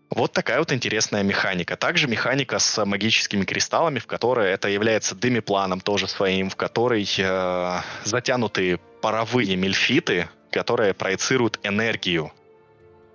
Вот 0.10 0.32
такая 0.32 0.60
вот 0.60 0.72
интересная 0.72 1.22
механика. 1.22 1.76
Также 1.76 2.08
механика 2.08 2.60
с 2.60 2.86
магическими 2.86 3.44
кристаллами, 3.44 4.00
в 4.00 4.08
которой 4.08 4.52
это 4.52 4.70
является 4.70 5.16
дымипланом 5.16 5.82
тоже 5.82 6.08
своим, 6.08 6.50
в 6.50 6.56
которой 6.56 7.06
э, 7.18 7.82
затянуты 8.06 8.80
паровые 9.02 9.56
мельфиты, 9.58 10.30
которые 10.50 10.94
проецируют 10.94 11.60
энергию. 11.64 12.32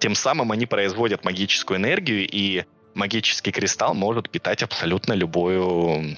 Тем 0.01 0.15
самым 0.15 0.53
они 0.53 0.67
производят 0.67 1.25
магическую 1.25 1.79
энергию, 1.79 2.29
и 2.31 2.65
магический 2.95 3.53
кристалл 3.53 3.95
может 3.95 4.29
питать 4.29 4.63
абсолютно 4.63 5.15
любую 5.15 6.17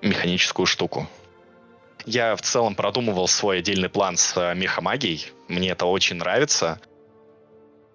механическую 0.00 0.66
штуку. 0.66 1.06
Я 2.06 2.36
в 2.36 2.42
целом 2.42 2.74
продумывал 2.74 3.28
свой 3.28 3.58
отдельный 3.58 3.88
план 3.88 4.16
с 4.16 4.36
э, 4.36 4.54
мехамагией. 4.54 5.32
Мне 5.48 5.70
это 5.70 5.84
очень 5.84 6.16
нравится. 6.16 6.80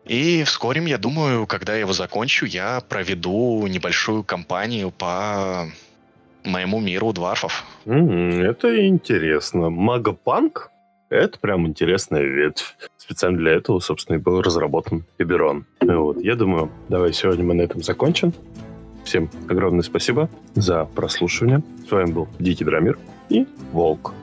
И 0.05 0.43
вскоре, 0.43 0.83
я 0.85 0.97
думаю, 0.97 1.45
когда 1.45 1.73
я 1.73 1.81
его 1.81 1.93
закончу, 1.93 2.45
я 2.45 2.81
проведу 2.87 3.67
небольшую 3.67 4.23
кампанию 4.23 4.91
по 4.91 5.67
моему 6.43 6.79
миру 6.79 7.13
дварфов. 7.13 7.63
Mm, 7.85 8.41
это 8.43 8.87
интересно. 8.87 9.69
Магопанк? 9.69 10.71
Это 11.09 11.39
прям 11.39 11.67
интересная 11.67 12.21
ветвь. 12.21 12.75
Специально 12.97 13.37
для 13.37 13.53
этого, 13.53 13.79
собственно, 13.79 14.17
и 14.17 14.19
был 14.19 14.41
разработан 14.41 15.05
Эберон. 15.17 15.65
Вот, 15.81 16.21
я 16.21 16.35
думаю, 16.35 16.71
давай 16.87 17.13
сегодня 17.13 17.43
мы 17.43 17.55
на 17.55 17.63
этом 17.63 17.81
закончим. 17.81 18.33
Всем 19.03 19.29
огромное 19.49 19.81
спасибо 19.81 20.29
за 20.53 20.85
прослушивание. 20.85 21.63
С 21.87 21.91
вами 21.91 22.11
был 22.11 22.27
Дикий 22.37 22.63
Драмир 22.63 22.99
и 23.29 23.47
Волк. 23.71 24.13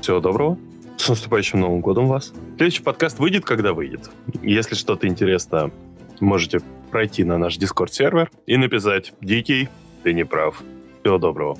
Всего 0.00 0.20
доброго. 0.20 0.58
С 1.00 1.08
наступающим 1.08 1.60
Новым 1.60 1.80
годом 1.80 2.08
вас. 2.08 2.34
Следующий 2.58 2.82
подкаст 2.82 3.18
выйдет, 3.18 3.46
когда 3.46 3.72
выйдет. 3.72 4.10
Если 4.42 4.74
что-то 4.74 5.08
интересно, 5.08 5.70
можете 6.20 6.60
пройти 6.90 7.24
на 7.24 7.38
наш 7.38 7.56
Discord-сервер 7.56 8.30
и 8.44 8.58
написать 8.58 9.14
«Дикий, 9.22 9.70
ты 10.02 10.12
не 10.12 10.26
прав». 10.26 10.62
Всего 11.00 11.16
доброго. 11.16 11.56